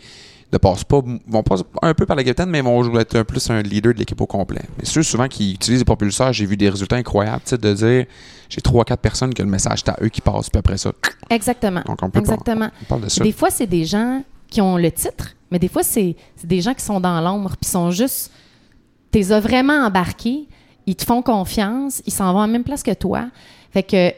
ne 0.53 0.59
passent 0.59 0.85
pas. 0.85 1.01
vont 1.27 1.43
passer 1.43 1.65
un 1.83 1.95
peu 1.95 2.05
par 2.07 2.17
les 2.17 2.25
capitaines, 2.25 2.51
mais 2.51 2.61
vont 2.61 2.99
être 2.99 3.17
un 3.17 3.25
plus 3.25 3.49
un 3.51 3.63
leader 3.63 3.95
de 3.95 3.99
l'équipe 3.99 4.21
au 4.21 4.27
complet. 4.27 4.61
Mais 4.79 4.85
ceux, 4.85 5.03
souvent, 5.03 5.29
qui 5.29 5.55
utilisent 5.55 5.81
les 5.81 5.85
propulseurs, 5.87 6.33
j'ai 6.33 6.45
vu 6.47 6.57
des 6.57 6.69
résultats 6.69 6.97
incroyables. 6.97 7.41
tu 7.45 7.51
sais, 7.51 7.59
De 7.59 7.73
dire, 7.73 8.07
j'ai 8.51 8.61
trois, 8.61 8.85
quatre 8.85 9.01
personnes 9.01 9.33
que 9.33 9.43
le 9.43 9.49
message, 9.49 9.81
c'est 9.85 9.91
à 9.91 9.97
eux 10.03 10.09
qui 10.09 10.21
passent, 10.21 10.51
puis 10.51 10.59
après 10.59 10.77
ça. 10.77 10.93
exactement. 11.31 11.81
Donc, 11.87 11.99
on 12.03 12.11
peut 12.11 12.19
Exactement. 12.21 12.69
On 12.83 12.85
parle 12.85 13.01
de 13.03 13.09
ça. 13.09 13.25
Des 13.25 13.33
fois, 13.33 13.51
c'est 13.51 13.67
des 13.67 13.85
gens 13.87 14.23
qui 14.51 14.61
ont 14.61 14.77
le 14.77 14.93
titre, 14.93 15.31
mais 15.51 15.59
des 15.59 15.69
fois, 15.69 15.83
c'est 15.83 16.15
c'est 16.37 16.47
des 16.47 16.61
gens 16.61 16.75
qui 16.75 16.85
sont 16.85 17.01
dans 17.01 17.21
l'ombre, 17.23 17.57
puis 17.61 17.69
sont 17.69 17.91
juste. 17.91 18.31
Tu 19.11 19.19
les 19.19 19.33
as 19.33 19.41
vraiment 19.41 19.85
embarqués, 19.87 20.47
ils 20.87 20.97
te 20.97 21.05
font 21.05 21.23
confiance, 21.23 22.03
ils 22.07 22.13
s'en 22.13 22.33
vont 22.33 22.41
à 22.41 22.47
la 22.47 22.53
même 22.53 22.65
place 22.65 22.83
que 22.83 22.93
toi. 22.95 23.27
Fait 23.73 23.83
que 23.83 24.13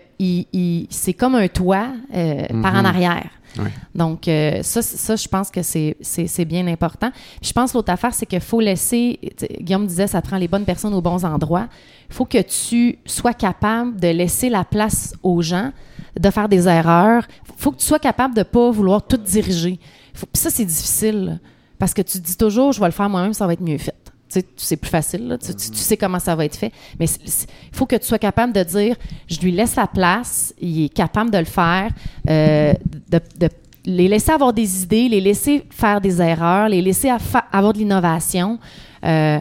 c'est 0.90 1.14
comme 1.14 1.35
un 1.35 1.48
toit 1.48 1.88
euh, 2.14 2.42
par 2.62 2.74
en 2.74 2.85
arrière. 2.85 3.29
Ouais. 3.59 3.70
Donc, 3.94 4.29
euh, 4.29 4.62
ça, 4.62 5.16
je 5.16 5.29
pense 5.29 5.50
que 5.50 5.62
c'est 5.62 6.44
bien 6.44 6.66
important. 6.66 7.11
Puis 7.40 7.48
je 7.48 7.52
pense 7.52 7.72
que 7.72 7.79
l'autre 7.79 7.90
affaire, 7.92 8.12
c'est 8.12 8.26
qu'il 8.26 8.40
faut 8.40 8.61
laisser. 8.61 9.18
Guillaume 9.61 9.87
disait, 9.87 10.07
ça 10.07 10.20
prend 10.20 10.37
les 10.37 10.48
bonnes 10.48 10.64
personnes 10.66 10.92
aux 10.92 11.00
bons 11.00 11.24
endroits. 11.24 11.68
Il 12.11 12.14
faut 12.14 12.26
que 12.26 12.42
tu 12.42 12.98
sois 13.07 13.33
capable 13.33 13.98
de 13.98 14.09
laisser 14.09 14.50
la 14.50 14.64
place 14.64 15.14
aux 15.22 15.40
gens, 15.40 15.72
de 16.18 16.31
faire 16.31 16.48
des 16.50 16.68
erreurs. 16.68 17.26
Il 17.48 17.55
faut 17.57 17.72
que 17.72 17.79
tu 17.79 17.87
sois 17.87 17.98
capable 17.98 18.35
de 18.35 18.40
ne 18.40 18.44
pas 18.44 18.70
vouloir 18.70 19.07
tout 19.07 19.16
diriger. 19.16 19.79
Faut- 20.12 20.26
Puis 20.26 20.42
ça, 20.42 20.50
c'est 20.50 20.64
difficile. 20.66 21.24
là, 21.24 21.33
Parce 21.79 21.94
que 21.94 22.02
tu 22.02 22.18
te 22.20 22.26
dis 22.26 22.37
toujours, 22.37 22.72
je 22.72 22.81
vais 22.81 22.87
le 22.87 22.92
faire 22.92 23.09
moi-même, 23.09 23.33
ça 23.33 23.46
va 23.46 23.55
être 23.55 23.62
mieux 23.62 23.79
fait. 23.79 23.94
Tu 24.29 24.41
sais, 24.41 24.47
c'est 24.57 24.77
plus 24.77 24.91
facile, 24.91 25.29
là. 25.29 25.39
Tu, 25.39 25.55
tu- 25.55 25.71
tu 25.71 25.77
sais 25.79 25.97
comment 25.97 26.19
ça 26.19 26.35
va 26.35 26.45
être 26.45 26.57
fait. 26.57 26.73
Mais 26.99 27.07
il 27.07 27.77
faut 27.77 27.87
que 27.87 27.97
tu 27.97 28.07
sois 28.07 28.19
capable 28.19 28.53
de 28.53 28.62
dire, 28.62 28.97
je 29.29 29.39
lui 29.41 29.53
laisse 29.53 29.77
la 29.77 29.87
place, 29.87 30.53
il 30.61 30.85
est 30.87 30.89
capable 30.89 31.31
de 31.31 31.39
le 31.39 31.45
faire, 31.45 31.91
euh, 32.29 32.73
de, 33.11 33.21
de 33.39 33.49
les 33.85 34.09
laisser 34.09 34.33
avoir 34.33 34.53
des 34.53 34.83
idées, 34.83 35.09
les 35.09 35.21
laisser 35.21 35.65
faire 35.71 36.01
des 36.01 36.21
erreurs, 36.21 36.69
les 36.69 36.83
laisser 36.83 37.09
avoir 37.53 37.73
de 37.73 37.79
l'innovation. 37.79 38.59
Euh, 39.05 39.39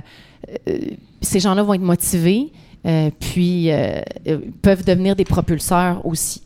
euh, 0.67 0.77
ces 1.21 1.39
gens-là 1.39 1.63
vont 1.63 1.73
être 1.73 1.81
motivés, 1.81 2.51
puis 3.19 3.69
peuvent 4.61 4.85
devenir 4.85 5.15
des 5.15 5.25
propulseurs 5.25 6.05
aussi. 6.05 6.43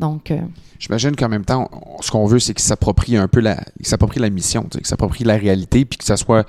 Donc, 0.00 0.30
euh, 0.30 0.40
J'imagine 0.78 1.14
qu'en 1.16 1.28
même 1.28 1.44
temps, 1.44 1.68
on- 1.72 2.02
ce 2.02 2.10
qu'on 2.10 2.26
veut, 2.26 2.38
c'est 2.40 2.52
qu'ils 2.52 2.64
s'approprient 2.64 3.16
un 3.16 3.28
peu 3.28 3.40
la, 3.40 3.62
s'approprient 3.82 4.20
la 4.20 4.28
mission, 4.30 4.64
qu'ils 4.64 4.84
s'approprient 4.86 5.24
la 5.24 5.36
réalité, 5.36 5.84
puis 5.84 5.98
que 5.98 6.04
ça 6.04 6.16
soit 6.16 6.44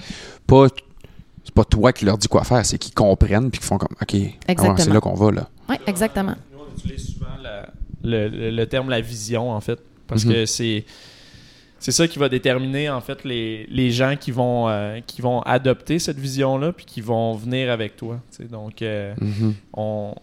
pas, 0.47 0.67
c'est 1.43 1.53
pas 1.53 1.63
toi 1.63 1.93
qui 1.93 2.05
leur 2.05 2.17
dis 2.17 2.27
quoi 2.27 2.43
faire, 2.43 2.65
c'est 2.65 2.77
qu'ils 2.77 2.93
comprennent, 2.93 3.51
puis 3.51 3.59
qu'ils 3.59 3.67
font 3.67 3.77
comme, 3.77 3.95
ok, 4.01 4.15
ah 4.47 4.75
c'est 4.77 4.89
là 4.89 4.99
qu'on 4.99 5.13
va 5.13 5.31
là. 5.31 5.49
oui, 5.69 5.75
exactement. 5.87 6.35
Nous, 6.51 6.59
on 6.59 6.77
utilise 6.77 7.13
souvent 7.13 7.27
la- 7.41 7.69
le, 8.03 8.27
le- 8.29 8.49
le 8.51 8.65
terme 8.65 8.89
la 8.89 8.99
vision, 9.01 9.51
en 9.51 9.61
fait, 9.61 9.79
parce 10.07 10.25
Mhm. 10.25 10.33
que 10.33 10.45
c'est 10.45 10.85
c'est 11.77 11.91
ça 11.91 12.07
qui 12.07 12.17
va 12.17 12.29
déterminer, 12.29 12.89
en 12.89 12.99
fait, 13.01 13.23
les, 13.23 13.67
les 13.69 13.91
gens 13.91 14.15
qui 14.19 14.31
vont, 14.31 14.67
euh, 14.69 15.01
qui 15.05 15.21
vont 15.21 15.41
adopter 15.41 15.99
cette 15.99 16.17
vision-là, 16.17 16.71
puis 16.71 16.85
qui 16.85 16.99
vont 16.99 17.35
venir 17.35 17.69
avec 17.71 17.95
toi. 17.95 18.19
Donc, 18.49 18.81
euh, 18.81 19.13
Mhm. 19.21 19.53
on 19.73 20.15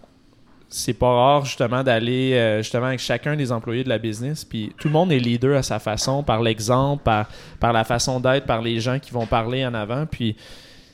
c'est 0.74 0.94
pas 0.94 1.06
rare 1.12 1.44
justement 1.44 1.82
d'aller 1.82 2.32
euh, 2.32 2.62
justement 2.62 2.86
avec 2.86 2.98
chacun 3.00 3.36
des 3.36 3.52
employés 3.52 3.84
de 3.84 3.90
la 3.90 3.98
business 3.98 4.42
puis 4.44 4.72
tout 4.78 4.88
le 4.88 4.92
monde 4.94 5.12
est 5.12 5.18
leader 5.18 5.56
à 5.58 5.62
sa 5.62 5.78
façon 5.78 6.22
par 6.22 6.40
l'exemple 6.40 7.02
par, 7.04 7.72
la 7.74 7.84
façon 7.84 8.20
d'être 8.20 8.46
par 8.46 8.62
les 8.62 8.80
gens 8.80 8.98
qui 8.98 9.10
vont 9.10 9.26
parler 9.26 9.66
en 9.66 9.74
avant 9.74 10.06
puis 10.06 10.34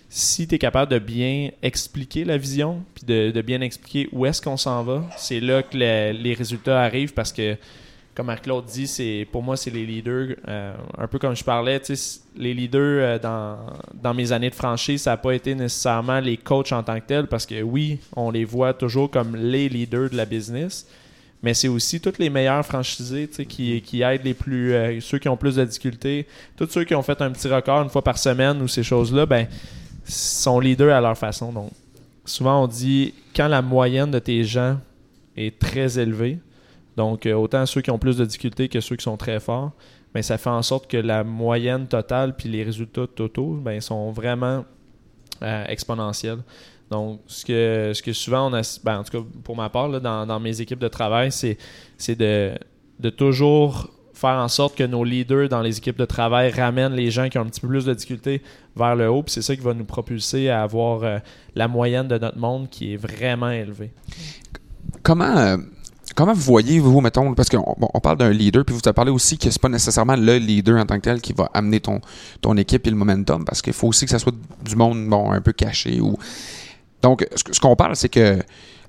si 0.08 0.48
tu 0.48 0.56
es 0.56 0.58
capable 0.58 0.90
de 0.90 0.98
bien 0.98 1.50
expliquer 1.62 2.24
la 2.24 2.38
vision 2.38 2.82
puis 2.94 3.04
de, 3.06 3.40
bien 3.42 3.60
expliquer 3.60 4.08
où 4.10 4.26
est-ce 4.26 4.42
qu'on 4.42 4.56
s'en 4.56 4.82
va 4.82 5.04
c'est 5.16 5.38
là 5.40 5.62
que 5.62 5.76
le- 5.76 6.10
les 6.12 6.34
résultats 6.34 6.82
arrivent 6.82 7.14
parce 7.14 7.32
que 7.32 7.56
comme 8.18 8.26
Marc-Claude 8.26 8.64
dit, 8.64 8.88
c'est 8.88 9.28
pour 9.30 9.44
moi, 9.44 9.56
c'est 9.56 9.70
les 9.70 9.86
leaders. 9.86 10.34
euh, 10.48 10.74
un 10.98 11.06
peu 11.06 11.20
comme 11.20 11.36
je 11.36 11.44
parlais, 11.44 11.80
les 12.34 12.52
leaders 12.52 13.20
euh, 13.22 13.54
dans, 13.94 14.12
mes 14.12 14.32
années 14.32 14.50
de 14.50 14.56
franchise, 14.56 15.02
ça 15.02 15.10
n'a 15.10 15.18
pas 15.18 15.36
été 15.36 15.54
nécessairement 15.54 16.18
les 16.18 16.36
coachs 16.36 16.72
en 16.72 16.82
tant 16.82 16.98
que 16.98 17.06
tels, 17.06 17.28
parce 17.28 17.46
que 17.46 17.62
oui, 17.62 18.00
on 18.16 18.32
les 18.32 18.44
voit 18.44 18.74
toujours 18.74 19.08
comme 19.08 19.36
les 19.36 19.68
leaders 19.68 20.10
de 20.10 20.16
la 20.16 20.24
business, 20.24 20.88
mais 21.44 21.54
c'est 21.54 21.68
aussi 21.68 22.00
tous 22.00 22.18
les 22.18 22.28
meilleurs 22.28 22.66
franchisés 22.66 23.28
qui, 23.28 23.80
qui 23.82 24.02
aident 24.02 24.24
les 24.24 24.34
plus 24.34 24.74
euh, 24.74 25.00
ceux 25.00 25.20
qui 25.20 25.28
ont 25.28 25.36
plus 25.36 25.54
de 25.54 25.64
difficultés, 25.64 26.26
tous 26.56 26.68
ceux 26.68 26.82
qui 26.82 26.96
ont 26.96 27.02
fait 27.02 27.22
un 27.22 27.30
petit 27.30 27.46
record 27.46 27.82
une 27.82 27.88
fois 27.88 28.02
par 28.02 28.18
semaine 28.18 28.60
ou 28.60 28.66
ces 28.66 28.82
choses-là, 28.82 29.26
ben 29.26 29.46
sont 30.04 30.58
leaders 30.58 30.92
à 30.92 31.00
leur 31.00 31.16
façon. 31.16 31.52
Donc, 31.52 31.70
souvent 32.24 32.64
on 32.64 32.66
dit 32.66 33.14
quand 33.36 33.46
la 33.46 33.62
moyenne 33.62 34.10
de 34.10 34.18
tes 34.18 34.42
gens 34.42 34.76
est 35.36 35.56
très 35.56 36.00
élevée, 36.00 36.40
donc 36.98 37.26
euh, 37.26 37.34
autant 37.34 37.64
ceux 37.64 37.80
qui 37.80 37.92
ont 37.92 37.98
plus 37.98 38.16
de 38.16 38.24
difficultés 38.24 38.68
que 38.68 38.80
ceux 38.80 38.96
qui 38.96 39.04
sont 39.04 39.16
très 39.16 39.38
forts, 39.38 39.70
ben, 40.12 40.20
ça 40.20 40.36
fait 40.36 40.50
en 40.50 40.62
sorte 40.62 40.90
que 40.90 40.96
la 40.96 41.22
moyenne 41.22 41.86
totale 41.86 42.34
puis 42.34 42.48
les 42.48 42.64
résultats 42.64 43.06
totaux 43.06 43.54
ben, 43.62 43.80
sont 43.80 44.10
vraiment 44.10 44.64
euh, 45.42 45.64
exponentiels. 45.68 46.40
Donc, 46.90 47.20
ce 47.28 47.44
que, 47.44 47.92
ce 47.94 48.02
que 48.02 48.12
souvent 48.12 48.50
on 48.50 48.52
a, 48.52 48.80
ben, 48.82 48.98
en 48.98 49.04
tout 49.04 49.16
cas 49.16 49.24
pour 49.44 49.54
ma 49.54 49.68
part, 49.68 49.88
là, 49.88 50.00
dans, 50.00 50.26
dans 50.26 50.40
mes 50.40 50.60
équipes 50.60 50.80
de 50.80 50.88
travail, 50.88 51.30
c'est, 51.30 51.56
de, 52.16 52.54
de 52.98 53.10
toujours 53.10 53.90
faire 54.12 54.30
en 54.30 54.48
sorte 54.48 54.76
que 54.76 54.82
nos 54.82 55.04
leaders 55.04 55.48
dans 55.48 55.62
les 55.62 55.78
équipes 55.78 55.98
de 55.98 56.04
travail 56.04 56.50
ramènent 56.50 56.94
les 56.94 57.12
gens 57.12 57.28
qui 57.28 57.38
ont 57.38 57.42
un 57.42 57.46
petit 57.46 57.60
peu 57.60 57.68
plus 57.68 57.84
de 57.84 57.94
difficultés 57.94 58.42
vers 58.74 58.96
le 58.96 59.08
haut. 59.08 59.22
Puis 59.22 59.34
c'est 59.34 59.42
ça 59.42 59.54
qui 59.54 59.62
va 59.62 59.72
nous 59.72 59.84
propulser 59.84 60.48
à 60.48 60.62
avoir 60.64 61.04
euh, 61.04 61.18
la 61.54 61.68
moyenne 61.68 62.08
de 62.08 62.18
notre 62.18 62.38
monde 62.38 62.68
qui 62.68 62.94
est 62.94 62.96
vraiment 62.96 63.50
élevée. 63.50 63.92
Comment, 65.04 65.58
comment 66.14 66.32
vous 66.32 66.40
voyez, 66.40 66.78
vous, 66.78 67.00
mettons, 67.00 67.34
parce 67.34 67.48
qu'on 67.48 68.00
parle 68.02 68.18
d'un 68.18 68.30
leader, 68.30 68.64
puis 68.64 68.74
vous 68.74 68.80
avez 68.84 68.94
parlé 68.94 69.10
aussi 69.10 69.38
que 69.38 69.50
c'est 69.50 69.60
pas 69.60 69.68
nécessairement 69.68 70.16
le 70.16 70.38
leader 70.38 70.80
en 70.80 70.86
tant 70.86 70.96
que 70.96 71.02
tel 71.02 71.20
qui 71.20 71.32
va 71.32 71.50
amener 71.54 71.80
ton, 71.80 72.00
ton 72.40 72.56
équipe 72.56 72.86
et 72.86 72.90
le 72.90 72.96
momentum, 72.96 73.44
parce 73.44 73.62
qu'il 73.62 73.72
faut 73.72 73.88
aussi 73.88 74.04
que 74.04 74.10
ça 74.10 74.18
soit 74.18 74.34
du 74.64 74.76
monde 74.76 75.06
bon, 75.08 75.30
un 75.30 75.40
peu 75.40 75.52
caché. 75.52 76.00
ou 76.00 76.16
Donc, 77.02 77.26
ce, 77.34 77.60
qu'on 77.60 77.76
parle, 77.76 77.96
c'est 77.96 78.08
que 78.08 78.38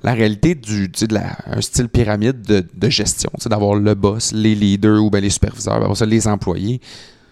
la 0.04 0.14
réalité 0.14 0.56
du 0.56 0.88
de 0.88 1.14
la, 1.14 1.62
style 1.62 1.90
pyramide 1.90 2.42
de, 2.42 2.66
de 2.74 2.90
gestion, 2.90 3.32
d'avoir 3.46 3.76
le 3.76 3.96
boss, 3.96 4.32
les 4.32 4.56
leaders 4.56 5.04
ou 5.04 5.10
ben, 5.10 5.22
les 5.22 5.30
superviseurs, 5.30 5.76
après 5.76 5.96
ça, 5.96 6.06
les 6.06 6.28
employés, 6.28 6.80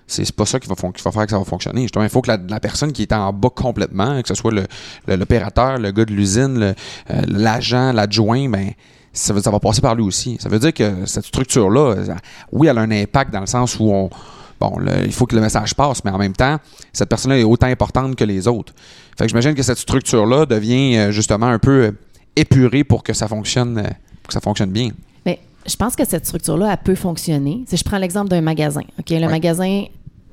c'est 0.06 0.32
pas 0.32 0.46
ça 0.46 0.60
qui 0.60 0.68
va, 0.70 0.76
qui 0.76 1.02
va 1.04 1.12
faire 1.12 1.26
que 1.26 1.32
ça 1.32 1.38
va 1.38 1.44
fonctionner. 1.46 1.82
Justement, 1.82 2.04
il 2.04 2.10
faut 2.10 2.22
que 2.22 2.32
la, 2.32 2.60
personne 2.60 2.94
qui 2.94 3.02
est 3.04 3.14
en 3.14 3.34
bas 3.34 3.50
complètement, 3.50 4.22
que 4.22 4.28
ce 4.28 4.36
soit 4.36 4.52
le- 4.52 4.68
le- 5.06 5.16
l'opérateur, 5.18 5.78
le, 5.78 5.92
gars 5.92 6.06
de 6.06 6.14
l'usine, 6.14 6.58
euh, 7.10 7.22
l'agent, 7.28 7.92
l'adjoint, 7.92 8.50
ben, 8.50 8.72
ça, 9.18 9.34
veut- 9.34 9.42
ça 9.42 9.52
va 9.52 9.60
passer 9.60 9.82
par 9.82 9.96
lui 9.96 10.04
aussi. 10.04 10.38
Ça 10.40 10.50
veut 10.50 10.60
dire 10.60 10.74
que 10.74 11.06
cette 11.06 11.26
structure-là, 11.26 11.96
euh, 11.96 12.16
oui, 12.52 12.68
elle 12.68 12.78
a 12.78 12.82
un 12.82 12.92
impact 12.92 13.32
dans 13.34 13.40
le 13.42 13.46
sens 13.48 13.78
où 13.80 13.90
on. 13.92 14.10
Bon, 14.60 14.78
le- 14.80 15.06
il 15.06 15.12
faut 15.12 15.26
que 15.28 15.36
le 15.36 15.42
message 15.42 15.76
passe, 15.76 16.04
mais 16.04 16.10
en 16.12 16.18
même 16.18 16.34
temps, 16.34 16.58
cette 16.92 17.10
personne-là 17.10 17.38
est 17.38 17.44
autant 17.44 17.68
importante 17.68 18.16
que 18.16 18.24
les 18.24 18.48
autres. 18.48 18.74
Fait 19.18 19.26
que 19.26 19.30
j'imagine 19.30 19.54
que 19.54 19.62
cette 19.62 19.78
structure-là 19.78 20.46
devient 20.48 20.98
euh, 20.98 21.12
justement 21.12 21.46
un 21.46 21.60
peu 21.60 21.86
euh, 21.86 21.92
épurée 22.36 22.84
pour 22.84 23.04
que 23.04 23.14
ça 23.14 23.28
fonctionne, 23.28 23.78
euh, 23.78 23.84
pour 24.24 24.28
que 24.30 24.34
ça 24.34 24.42
fonctionne 24.42 24.72
bien. 24.72 24.90
Mais 25.28 25.40
je 25.68 25.76
pense 25.76 25.96
que 25.96 26.06
cette 26.06 26.26
structure-là, 26.26 26.72
elle 26.72 26.78
peut 26.84 26.96
fonctionner. 26.96 27.66
Si 27.68 27.78
je 27.78 27.84
prends 27.84 28.00
l'exemple 28.00 28.30
d'un 28.30 28.42
magasin, 28.42 28.82
OK? 29.00 29.10
Le 29.12 29.18
Ouais. 29.18 29.28
magasin, 29.28 29.84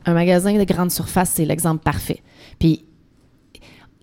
un 0.07 0.15
magasin 0.15 0.55
de 0.57 0.65
grande 0.65 0.91
surface, 0.91 1.33
c'est 1.35 1.45
l'exemple 1.45 1.83
parfait. 1.83 2.23
Puis 2.59 2.85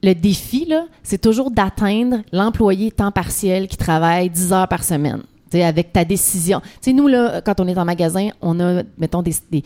le 0.03 0.13
défi, 0.13 0.65
là, 0.65 0.85
c'est 1.03 1.21
toujours 1.21 1.51
d'atteindre 1.51 2.17
l'employé 2.31 2.91
temps 2.91 3.11
partiel 3.11 3.67
qui 3.67 3.77
travaille 3.77 4.29
10 4.29 4.53
heures 4.53 4.67
par 4.67 4.83
semaine. 4.83 5.21
Avec 5.53 5.91
ta 5.91 6.05
décision. 6.05 6.61
Tu 6.61 6.67
sais, 6.81 6.93
nous, 6.93 7.07
là, 7.07 7.41
quand 7.41 7.59
on 7.59 7.67
est 7.67 7.77
en 7.77 7.83
magasin, 7.83 8.29
on 8.41 8.57
a, 8.61 8.83
mettons, 8.97 9.21
des, 9.21 9.33
des, 9.51 9.63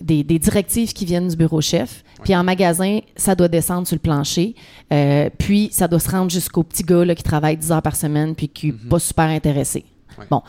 des- 0.00 0.24
des 0.24 0.38
directives 0.40 0.92
qui 0.92 1.04
viennent 1.04 1.28
du 1.28 1.36
bureau 1.36 1.60
chef. 1.60 2.02
Puis 2.24 2.34
en 2.34 2.42
magasin, 2.42 2.98
ça 3.16 3.34
doit 3.36 3.46
descendre 3.46 3.86
sur 3.86 3.94
le 3.94 4.00
plancher. 4.00 4.56
Euh, 4.92 5.30
puis 5.38 5.68
ça 5.70 5.86
doit 5.86 6.00
se 6.00 6.10
rendre 6.10 6.30
jusqu'au 6.32 6.64
petit 6.64 6.82
gars 6.82 7.04
là, 7.04 7.14
qui 7.14 7.22
travaille 7.22 7.56
10 7.56 7.70
heures 7.70 7.80
par 7.82 7.94
semaine 7.94 8.34
puis 8.34 8.48
qui 8.48 8.66
n'est 8.68 8.72
pas 8.72 8.98
super 8.98 9.26
intéressé. 9.26 9.84
Ouais. 10.18 10.24
Bon. 10.28 10.42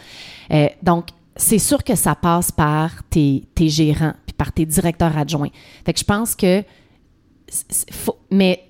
Euh, 0.51 0.67
donc, 0.81 1.09
c'est 1.35 1.59
sûr 1.59 1.83
que 1.83 1.93
ça 1.95 2.15
passe 2.15 2.51
par 2.51 3.03
tes, 3.09 3.43
tes 3.53 3.69
gérants 3.69 4.13
puis 4.25 4.33
par 4.35 4.51
tes 4.51 4.65
directeurs 4.65 5.15
adjoints. 5.15 5.49
Fait 5.85 5.93
que 5.93 5.99
je 5.99 6.05
pense 6.05 6.35
que. 6.35 6.63
faut- 7.91 8.17
mais 8.31 8.63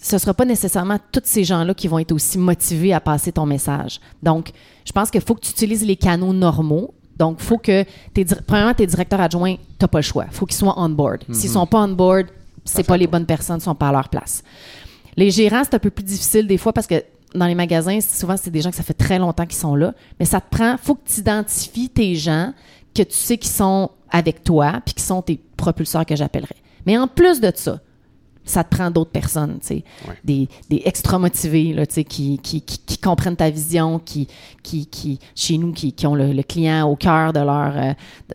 ce 0.00 0.16
ne 0.16 0.18
sera 0.18 0.34
pas 0.34 0.44
nécessairement 0.44 0.98
tous 1.10 1.22
ces 1.24 1.44
gens-là 1.44 1.74
qui 1.74 1.88
vont 1.88 1.98
être 1.98 2.12
aussi 2.12 2.38
motivés 2.38 2.92
à 2.92 3.00
passer 3.00 3.32
ton 3.32 3.46
message. 3.46 4.00
Donc, 4.22 4.52
je 4.84 4.92
pense 4.92 5.10
qu'il 5.10 5.20
faut 5.20 5.34
que 5.34 5.40
tu 5.40 5.50
utilises 5.50 5.84
les 5.84 5.96
canaux 5.96 6.32
normaux. 6.32 6.94
Donc, 7.18 7.36
il 7.40 7.44
faut 7.44 7.58
que, 7.58 7.84
tes, 8.14 8.24
premièrement, 8.46 8.74
tes 8.74 8.86
directeurs 8.86 9.20
adjoints, 9.20 9.54
tu 9.54 9.60
n'as 9.80 9.88
pas 9.88 9.98
le 9.98 10.02
choix. 10.02 10.26
Il 10.30 10.34
faut 10.34 10.46
qu'ils 10.46 10.56
soient 10.56 10.74
on 10.76 10.88
board. 10.88 11.24
S'ils 11.30 11.50
ne 11.50 11.54
sont 11.54 11.66
pas 11.66 11.82
on 11.82 11.88
board, 11.88 12.26
c'est 12.64 12.84
pas 12.84 12.96
les 12.96 13.06
bonnes 13.06 13.26
personnes, 13.26 13.58
ils 13.58 13.62
sont 13.64 13.74
pas 13.74 13.88
à 13.88 13.92
leur 13.92 14.08
place. 14.08 14.42
Les 15.16 15.30
gérants, 15.30 15.62
c'est 15.64 15.74
un 15.74 15.78
peu 15.78 15.90
plus 15.90 16.04
difficile 16.04 16.46
des 16.46 16.58
fois 16.58 16.72
parce 16.72 16.86
que 16.86 17.02
dans 17.34 17.46
les 17.46 17.54
magasins, 17.54 18.00
souvent, 18.00 18.36
c'est 18.36 18.50
des 18.50 18.60
gens 18.60 18.70
que 18.70 18.76
ça 18.76 18.82
fait 18.82 18.94
très 18.94 19.18
longtemps 19.18 19.46
qu'ils 19.46 19.58
sont 19.58 19.74
là. 19.74 19.94
Mais 20.18 20.26
ça 20.26 20.40
te 20.40 20.48
prend, 20.50 20.76
faut 20.78 20.94
que 20.94 21.06
tu 21.06 21.20
identifies 21.20 21.88
tes 21.88 22.14
gens 22.14 22.52
que 22.94 23.02
tu 23.02 23.14
sais 23.14 23.38
qui 23.38 23.48
sont 23.48 23.90
avec 24.10 24.44
toi 24.44 24.80
puis 24.84 24.94
qui 24.94 25.02
sont 25.02 25.22
tes 25.22 25.40
propulseurs 25.56 26.04
que 26.04 26.16
j'appellerais. 26.16 26.56
Mais 26.86 26.98
en 26.98 27.08
plus 27.08 27.40
de 27.40 27.50
ça, 27.54 27.80
ça 28.44 28.64
te 28.64 28.74
prend 28.74 28.90
d'autres 28.90 29.10
personnes, 29.12 29.58
tu 29.60 29.66
sais, 29.68 29.84
Ouais. 30.08 30.14
des, 30.24 30.48
des 30.68 30.82
extra 30.84 31.18
motivés, 31.18 31.72
là, 31.72 31.86
tu 31.86 31.94
sais, 31.94 32.04
qui, 32.04 32.38
qui, 32.38 32.60
qui, 32.62 32.78
qui 32.78 32.98
comprennent 32.98 33.36
ta 33.36 33.50
vision, 33.50 33.98
qui, 33.98 34.26
qui, 34.62 34.86
qui 34.86 35.18
chez 35.34 35.58
nous, 35.58 35.72
qui, 35.72 35.92
qui 35.92 36.06
ont 36.06 36.14
le, 36.14 36.32
le 36.32 36.42
client 36.42 36.88
au 36.88 36.96
cœur 36.96 37.32
de 37.32 37.40
leur, 37.40 37.76
euh, 37.76 37.92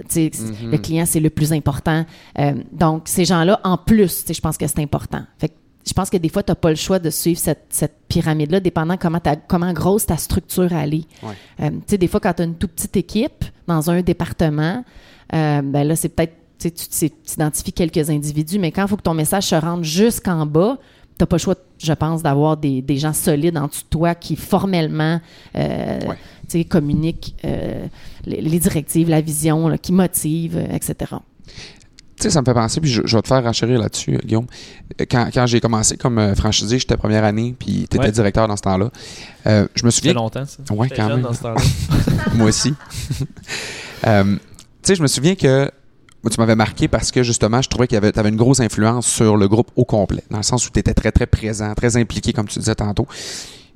tu 0.09 0.29
sais, 0.31 0.31
Mhm. 0.63 0.71
le 0.71 0.77
client 0.77 1.05
c'est 1.05 1.19
le 1.19 1.29
plus 1.29 1.51
important. 1.53 2.05
Euh, 2.39 2.53
donc 2.71 3.03
ces 3.05 3.25
gens-là, 3.25 3.59
en 3.63 3.77
plus, 3.77 4.21
tu 4.21 4.27
sais, 4.27 4.33
je 4.33 4.41
pense 4.41 4.57
que 4.57 4.65
c'est 4.67 4.79
important. 4.81 5.23
Fait 5.39 5.49
que 5.49 5.53
je 5.85 5.93
pense 5.93 6.09
que 6.09 6.17
des 6.17 6.27
fois, 6.27 6.43
tu 6.43 6.51
n'as 6.51 6.55
pas 6.55 6.69
le 6.69 6.75
choix 6.75 6.99
de 6.99 7.09
suivre 7.09 7.39
cette, 7.39 7.65
cette 7.69 7.95
pyramide-là, 8.09 8.59
dépendant 8.59 8.97
comment, 8.97 9.21
ta- 9.21 9.37
comment 9.37 9.71
grosse 9.71 10.05
ta 10.05 10.17
structure 10.17 10.71
elle 10.73 10.93
est. 10.95 11.05
Ouais. 11.23 11.33
Euh, 11.61 11.69
tu 11.69 11.77
sais, 11.87 11.97
des 11.97 12.07
fois, 12.07 12.19
quand 12.19 12.33
tu 12.33 12.41
as 12.41 12.45
une 12.45 12.55
toute 12.55 12.71
petite 12.71 12.97
équipe 12.97 13.45
dans 13.67 13.89
un 13.89 14.01
département, 14.01 14.83
ben 15.31 15.83
là, 15.83 15.95
c'est 15.95 16.09
peut-être, 16.09 16.35
tu 16.59 16.63
sais, 16.67 16.71
tu 16.71 16.87
t'sais, 16.87 17.09
t'identifies 17.09 17.73
quelques 17.73 18.09
individus, 18.09 18.59
mais 18.59 18.71
quand 18.71 18.83
il 18.83 18.87
faut 18.87 18.97
que 18.97 19.01
ton 19.03 19.13
message 19.13 19.43
se 19.45 19.55
rende 19.55 19.83
jusqu'en 19.83 20.45
bas, 20.45 20.77
tu 21.17 21.23
n'as 21.23 21.25
pas 21.27 21.35
le 21.37 21.41
choix, 21.41 21.55
je 21.79 21.93
pense, 21.93 22.21
d'avoir 22.23 22.57
des, 22.57 22.81
des 22.81 22.97
gens 22.97 23.13
solides 23.13 23.57
en 23.57 23.67
dessous 23.67 23.81
de 23.83 23.89
toi 23.89 24.15
qui 24.15 24.35
formellement 24.35 25.19
euh, 25.55 25.99
Ouais. 26.07 26.15
tu 26.47 26.59
sais, 26.59 26.63
communiquent 26.63 27.35
euh, 27.45 27.85
les, 28.25 28.41
les 28.41 28.59
directives, 28.59 29.09
la 29.09 29.21
vision, 29.21 29.67
là, 29.67 29.77
qui 29.77 29.91
motivent, 29.93 30.57
euh, 30.57 30.75
etc. 30.75 31.11
Tu 32.19 32.23
sais, 32.23 32.29
ça 32.31 32.41
me 32.41 32.45
fait 32.45 32.53
penser, 32.55 32.81
puis 32.81 32.89
je, 32.89 33.03
je 33.05 33.15
vais 33.15 33.21
te 33.21 33.27
faire 33.27 33.43
renchérir 33.43 33.79
là-dessus, 33.79 34.15
euh, 34.15 34.19
Guillaume. 34.25 34.47
Quand, 35.09 35.29
quand 35.31 35.45
j'ai 35.45 35.59
commencé 35.59 35.97
comme 35.97 36.17
euh, 36.17 36.33
franchisé, 36.33 36.79
j'étais 36.79 36.97
première 36.97 37.23
année, 37.23 37.55
puis 37.57 37.73
tu 37.89 37.95
étais 37.95 37.99
Ouais. 37.99 38.11
directeur 38.11 38.47
dans 38.47 38.55
ce 38.57 38.63
temps-là. 38.63 38.89
Euh, 39.45 39.67
je 39.75 39.85
me 39.85 39.91
Ça 39.91 39.95
fait 39.95 40.07
souviens. 40.09 40.13
longtemps, 40.13 40.45
ça. 40.45 40.73
Ouais, 40.73 40.87
J'étais 40.89 41.01
quand 41.01 41.09
jeune 41.09 41.17
même. 41.17 41.25
dans 41.25 41.33
ce 41.33 41.41
temps-là. 41.41 41.61
Moi 42.35 42.47
aussi. 42.47 42.73
Euh, 44.05 44.35
tu 44.35 44.39
sais, 44.83 44.95
je 44.95 45.01
me 45.01 45.07
souviens 45.07 45.33
que 45.35 45.71
moi, 46.27 46.35
tu 46.35 46.41
m'avais 46.41 46.55
marqué 46.55 46.89
parce 46.89 47.09
que 47.09 47.23
justement, 47.23 47.61
je 47.61 47.69
trouvais 47.69 47.87
y 47.89 47.95
avait, 47.95 48.19
avais 48.19 48.27
une 48.27 48.35
grosse 48.35 48.59
influence 48.59 49.07
sur 49.07 49.37
le 49.37 49.47
groupe 49.47 49.71
au 49.77 49.85
complet, 49.85 50.23
dans 50.29 50.37
le 50.37 50.43
sens 50.43 50.67
où 50.67 50.71
tu 50.71 50.77
étais 50.77 50.93
très, 50.93 51.13
très 51.13 51.25
présent, 51.25 51.73
très 51.73 51.95
impliqué, 51.95 52.33
comme 52.33 52.47
tu 52.49 52.59
disais 52.59 52.75
tantôt. 52.75 53.07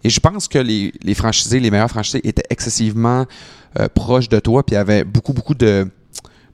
Et 0.03 0.09
je 0.09 0.19
pense 0.19 0.49
que 0.49 0.59
les, 0.59 0.91
franchisés, 1.13 1.61
les 1.61 1.71
meilleurs 1.71 1.89
franchisés, 1.89 2.27
étaient 2.27 2.43
excessivement 2.49 3.25
euh, 3.79 3.87
proches 3.87 4.27
de 4.27 4.37
toi, 4.39 4.65
puis 4.65 4.75
avaient 4.75 5.05
beaucoup, 5.05 5.31
beaucoup 5.31 5.53
de. 5.53 5.87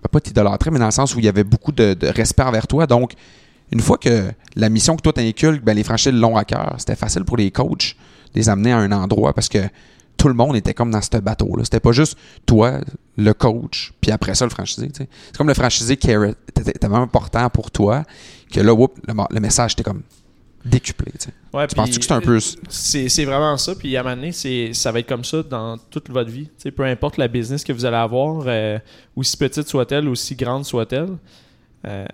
ben, 0.03 0.09
Pas 0.11 0.19
t'idolâtrer, 0.19 0.69
mais 0.69 0.77
dans 0.77 0.85
le 0.85 0.91
sens 0.91 1.15
où 1.15 1.19
il 1.19 1.25
y 1.25 1.29
avait 1.29 1.43
beaucoup 1.43 1.71
de, 1.71 1.95
de 1.95 2.07
respect 2.07 2.43
envers 2.43 2.67
toi. 2.67 2.85
Donc, 2.85 3.13
une 3.71 3.79
fois 3.79 3.97
que 3.97 4.31
la 4.55 4.69
mission 4.69 4.95
que 4.97 5.01
toi 5.01 5.13
t'inculques, 5.13 5.63
ben, 5.63 5.73
les 5.73 5.83
franchisés 5.83 6.11
l'ont 6.11 6.37
à 6.37 6.45
cœur, 6.45 6.75
c'était 6.77 6.95
facile 6.95 7.23
pour 7.23 7.37
les 7.37 7.49
coachs 7.49 7.95
de 8.35 8.39
les 8.39 8.49
amener 8.49 8.71
à 8.71 8.77
un 8.77 8.91
endroit 8.91 9.33
parce 9.33 9.49
que 9.49 9.59
tout 10.17 10.27
le 10.27 10.35
monde 10.35 10.55
était 10.55 10.75
comme 10.75 10.91
dans 10.91 11.01
ce 11.01 11.17
bateau-là. 11.17 11.63
C'était 11.63 11.79
pas 11.79 11.91
juste 11.91 12.17
toi, 12.45 12.81
le 13.17 13.33
coach, 13.33 13.93
puis 13.99 14.11
après 14.11 14.35
ça, 14.35 14.45
le 14.45 14.51
franchisé. 14.51 14.89
C'est 14.93 15.07
comme 15.37 15.47
le 15.47 15.53
franchisé 15.53 15.97
qui 15.97 16.11
était 16.11 16.29
était 16.55 16.71
tellement 16.73 17.01
important 17.01 17.49
pour 17.49 17.71
toi 17.71 18.03
que 18.53 18.59
là, 18.59 18.73
whoop, 18.73 18.97
le, 19.07 19.39
message 19.39 19.73
était 19.73 19.83
comme 19.83 20.03
décuplé. 20.63 21.11
tu 21.13 21.25
sais. 21.25 21.33
Ouais, 21.53 21.67
Tu 21.67 21.75
penses-tu 21.75 21.97
que 21.99 22.05
c'est 22.05 22.13
un 22.13 22.21
peu. 22.21 22.39
C'est 22.69 23.09
c'est 23.09 23.25
vraiment 23.25 23.57
ça. 23.57 23.73
Puis 23.75 23.95
à 23.97 24.01
un 24.01 24.03
moment 24.03 24.15
donné, 24.15 24.31
c'est- 24.31 24.73
ça 24.73 24.91
va 24.91 24.99
être 24.99 25.07
comme 25.07 25.23
ça 25.23 25.41
dans 25.43 25.77
toute 25.89 26.09
votre 26.09 26.29
vie. 26.29 26.49
Peu 26.75 26.83
importe 26.83 27.17
la 27.17 27.27
business 27.27 27.63
que 27.63 27.73
vous 27.73 27.85
allez 27.85 27.95
avoir, 27.97 28.43
euh, 28.45 28.77
aussi 29.15 29.35
petite 29.37 29.67
soit-elle, 29.67 30.07
aussi 30.07 30.35
grande 30.35 30.65
soit-elle. 30.65 31.17
euh, 31.85 32.05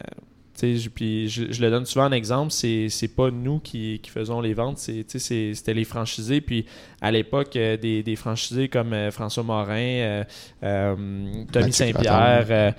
puis 0.94 1.28
je, 1.30 1.52
je 1.52 1.62
le 1.62 1.70
donne 1.70 1.86
souvent 1.86 2.06
en 2.06 2.12
exemple, 2.12 2.52
c'est 2.52 2.88
c'est 2.89 3.08
pas 3.08 3.32
nous 3.32 3.60
qui, 3.60 4.00
qui 4.04 4.10
faisons 4.12 4.39
les 4.39 4.54
ventes, 4.54 4.78
c'est- 4.78 5.04
c'est- 5.18 5.54
c'était 5.56 5.74
les 5.74 5.84
franchisés. 5.84 6.42
Puis 6.42 6.66
à 7.02 7.12
l'époque, 7.12 7.56
euh, 7.56 7.76
des, 7.78 8.04
des 8.04 8.16
franchisés 8.16 8.70
comme 8.70 8.94
euh, 8.94 9.12
François 9.12 9.44
Morin, 9.44 10.24
euh, 10.63 11.26
Tommy 11.52 11.72
Saint-Pierre, 11.74 12.74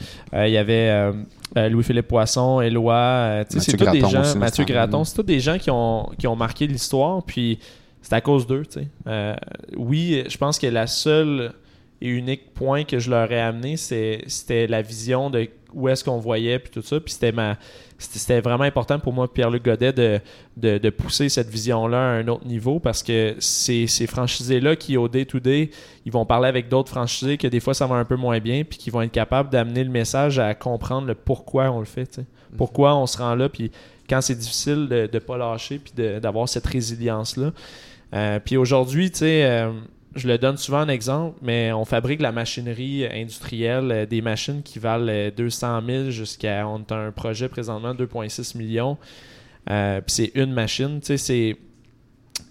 il 0.46 0.52
y 0.52 0.56
avait 0.56 1.12
Louis-Philippe 1.70 2.08
Poisson, 2.08 2.60
Éloi, 2.60 3.44
c'est 3.48 3.72
tous 3.72 3.84
des 3.92 3.98
Graton 4.00 4.08
gens, 4.12 4.20
aussi, 4.22 4.38
Mathieu 4.38 4.64
Graton, 4.64 5.04
c'est 5.04 5.14
tous 5.16 5.22
des 5.22 5.40
gens 5.40 5.58
qui 5.58 5.70
ont, 5.70 6.08
qui 6.18 6.26
ont 6.26 6.36
marqué 6.36 6.66
l'histoire, 6.66 7.22
puis 7.22 7.58
c'est 8.02 8.12
à 8.14 8.20
cause 8.20 8.46
d'eux, 8.46 8.62
oui, 9.76 10.24
je 10.28 10.36
pense 10.36 10.58
que 10.58 10.66
la 10.66 10.86
seule 10.86 11.52
et 12.00 12.08
unique 12.08 12.52
point 12.54 12.84
que 12.84 12.98
je 12.98 13.10
leur 13.10 13.30
ai 13.32 13.40
amené, 13.40 13.76
c'est- 13.76 14.22
c'était 14.26 14.66
la 14.66 14.82
vision 14.82 15.30
de 15.30 15.48
où 15.74 15.88
est-ce 15.88 16.04
qu'on 16.04 16.18
voyait, 16.18 16.58
puis 16.58 16.70
tout 16.70 16.82
ça, 16.82 17.00
puis 17.00 17.12
c'était 17.12 17.32
ma... 17.32 17.56
C'était 17.96 18.40
vraiment 18.40 18.64
important 18.64 18.98
pour 18.98 19.12
moi, 19.12 19.32
Pierre-Luc 19.32 19.64
Godet, 19.64 19.92
de, 19.92 20.20
de, 20.56 20.78
de 20.78 20.90
pousser 20.90 21.28
cette 21.28 21.48
vision-là 21.48 21.96
à 21.96 22.10
un 22.16 22.28
autre 22.28 22.46
niveau 22.46 22.80
parce 22.80 23.02
que 23.02 23.36
c'est 23.38 23.86
ces 23.86 24.06
franchisés-là 24.06 24.74
qui, 24.76 24.96
au 24.96 25.08
day-to-day, 25.08 25.70
ils 26.04 26.12
vont 26.12 26.26
parler 26.26 26.48
avec 26.48 26.68
d'autres 26.68 26.90
franchisés 26.90 27.38
que 27.38 27.46
des 27.46 27.60
fois 27.60 27.72
ça 27.72 27.86
va 27.86 27.94
un 27.94 28.04
peu 28.04 28.16
moins 28.16 28.40
bien, 28.40 28.64
puis 28.64 28.78
qui 28.78 28.90
vont 28.90 29.00
être 29.00 29.12
capables 29.12 29.48
d'amener 29.48 29.84
le 29.84 29.90
message 29.90 30.38
à 30.38 30.54
comprendre 30.54 31.06
le 31.06 31.14
pourquoi 31.14 31.70
on 31.70 31.78
le 31.78 31.84
fait. 31.84 32.12
sais. 32.14 32.24
Pourquoi 32.56 32.94
on 32.96 33.06
se 33.06 33.18
rend 33.18 33.34
là, 33.34 33.48
puis 33.48 33.70
quand 34.08 34.20
c'est 34.20 34.34
difficile 34.34 34.88
de 34.88 35.08
ne 35.12 35.18
pas 35.18 35.36
lâcher, 35.38 35.78
puis 35.78 35.92
d'avoir 36.20 36.48
cette 36.48 36.66
résilience-là. 36.66 37.52
Euh, 38.12 38.38
puis 38.38 38.56
aujourd'hui, 38.56 39.10
tu 39.10 39.20
sais, 39.20 39.44
euh, 39.44 39.72
je 40.16 40.28
le 40.28 40.38
donne 40.38 40.56
souvent 40.56 40.82
en 40.82 40.88
exemple, 40.88 41.38
mais 41.42 41.72
on 41.72 41.84
fabrique 41.84 42.20
la 42.20 42.32
machinerie 42.32 43.06
industrielle, 43.06 43.90
euh, 43.92 44.06
des 44.06 44.20
machines 44.22 44.62
qui 44.62 44.78
valent 44.78 45.06
euh, 45.08 45.30
200 45.36 45.80
000 45.86 46.10
jusqu'à. 46.10 46.66
On 46.68 46.82
a 46.90 46.94
un 46.96 47.10
projet 47.12 47.48
présentement 47.48 47.94
de 47.94 48.04
2,6 48.06 48.56
millions. 48.56 48.96
Euh, 49.70 50.00
puis 50.00 50.12
c'est 50.14 50.32
une 50.34 50.52
machine, 50.52 51.00
tu 51.00 51.06
sais, 51.06 51.16
c'est 51.16 51.56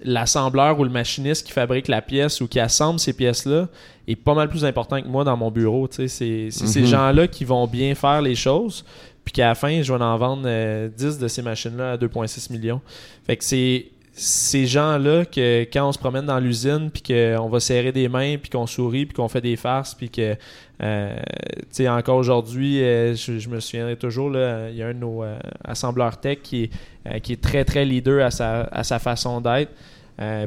l'assembleur 0.03 0.79
ou 0.79 0.83
le 0.83 0.89
machiniste 0.89 1.45
qui 1.47 1.53
fabrique 1.53 1.87
la 1.87 2.01
pièce 2.01 2.41
ou 2.41 2.47
qui 2.47 2.59
assemble 2.59 2.99
ces 2.99 3.13
pièces-là 3.13 3.67
est 4.07 4.15
pas 4.15 4.33
mal 4.33 4.49
plus 4.49 4.65
important 4.65 5.01
que 5.01 5.07
moi 5.07 5.23
dans 5.23 5.37
mon 5.37 5.51
bureau. 5.51 5.87
tu 5.87 5.95
sais. 5.95 6.07
C'est 6.07 6.47
c'est 6.51 6.67
ces 6.67 6.81
Mhm. 6.81 6.87
gens-là 6.87 7.27
qui 7.27 7.45
vont 7.45 7.67
bien 7.67 7.95
faire 7.95 8.21
les 8.21 8.35
choses, 8.35 8.83
puis 9.23 9.31
qu'à 9.33 9.47
la 9.47 9.55
fin, 9.55 9.81
je 9.81 9.93
vais 9.93 10.03
en 10.03 10.17
vendre 10.17 10.43
euh, 10.45 10.89
10 10.89 11.19
de 11.19 11.27
ces 11.29 11.41
machines-là 11.41 11.93
à 11.93 11.97
2,6 11.97 12.51
millions. 12.51 12.81
Fait 13.25 13.37
que 13.37 13.43
c'est 13.43 13.85
ces 14.15 14.67
gens-là 14.67 15.25
que 15.25 15.63
quand 15.63 15.89
on 15.89 15.91
se 15.91 15.97
promène 15.97 16.27
dans 16.27 16.39
l'usine, 16.39 16.91
puis 16.91 17.01
qu'on 17.01 17.49
va 17.49 17.59
serrer 17.59 17.91
des 17.91 18.07
mains, 18.07 18.37
puis 18.37 18.51
qu'on 18.51 18.67
sourit, 18.67 19.07
puis 19.07 19.15
qu'on 19.15 19.27
fait 19.27 19.41
des 19.41 19.55
farces, 19.55 19.95
puis 19.95 20.09
que, 20.09 20.35
euh, 20.83 21.15
tu 21.15 21.65
sais, 21.71 21.89
encore 21.89 22.17
aujourd'hui, 22.17 22.83
euh, 22.83 23.15
je, 23.15 23.49
me 23.49 23.59
souviendrai 23.59 23.95
toujours, 23.95 24.29
là, 24.29 24.69
il 24.69 24.75
y 24.75 24.83
a 24.83 24.87
un 24.87 24.93
de 24.93 24.99
nos 24.99 25.23
euh, 25.23 25.35
assembleurs 25.63 26.19
tech 26.19 26.39
qui 26.43 26.69
est, 27.05 27.19
qui 27.21 27.33
est 27.33 27.41
très, 27.41 27.65
très 27.65 27.85
leader 27.85 28.23
à 28.23 28.29
sa, 28.29 28.61
à 28.65 28.83
sa 28.83 28.99
façon 28.99 29.41
d'être. 29.41 29.71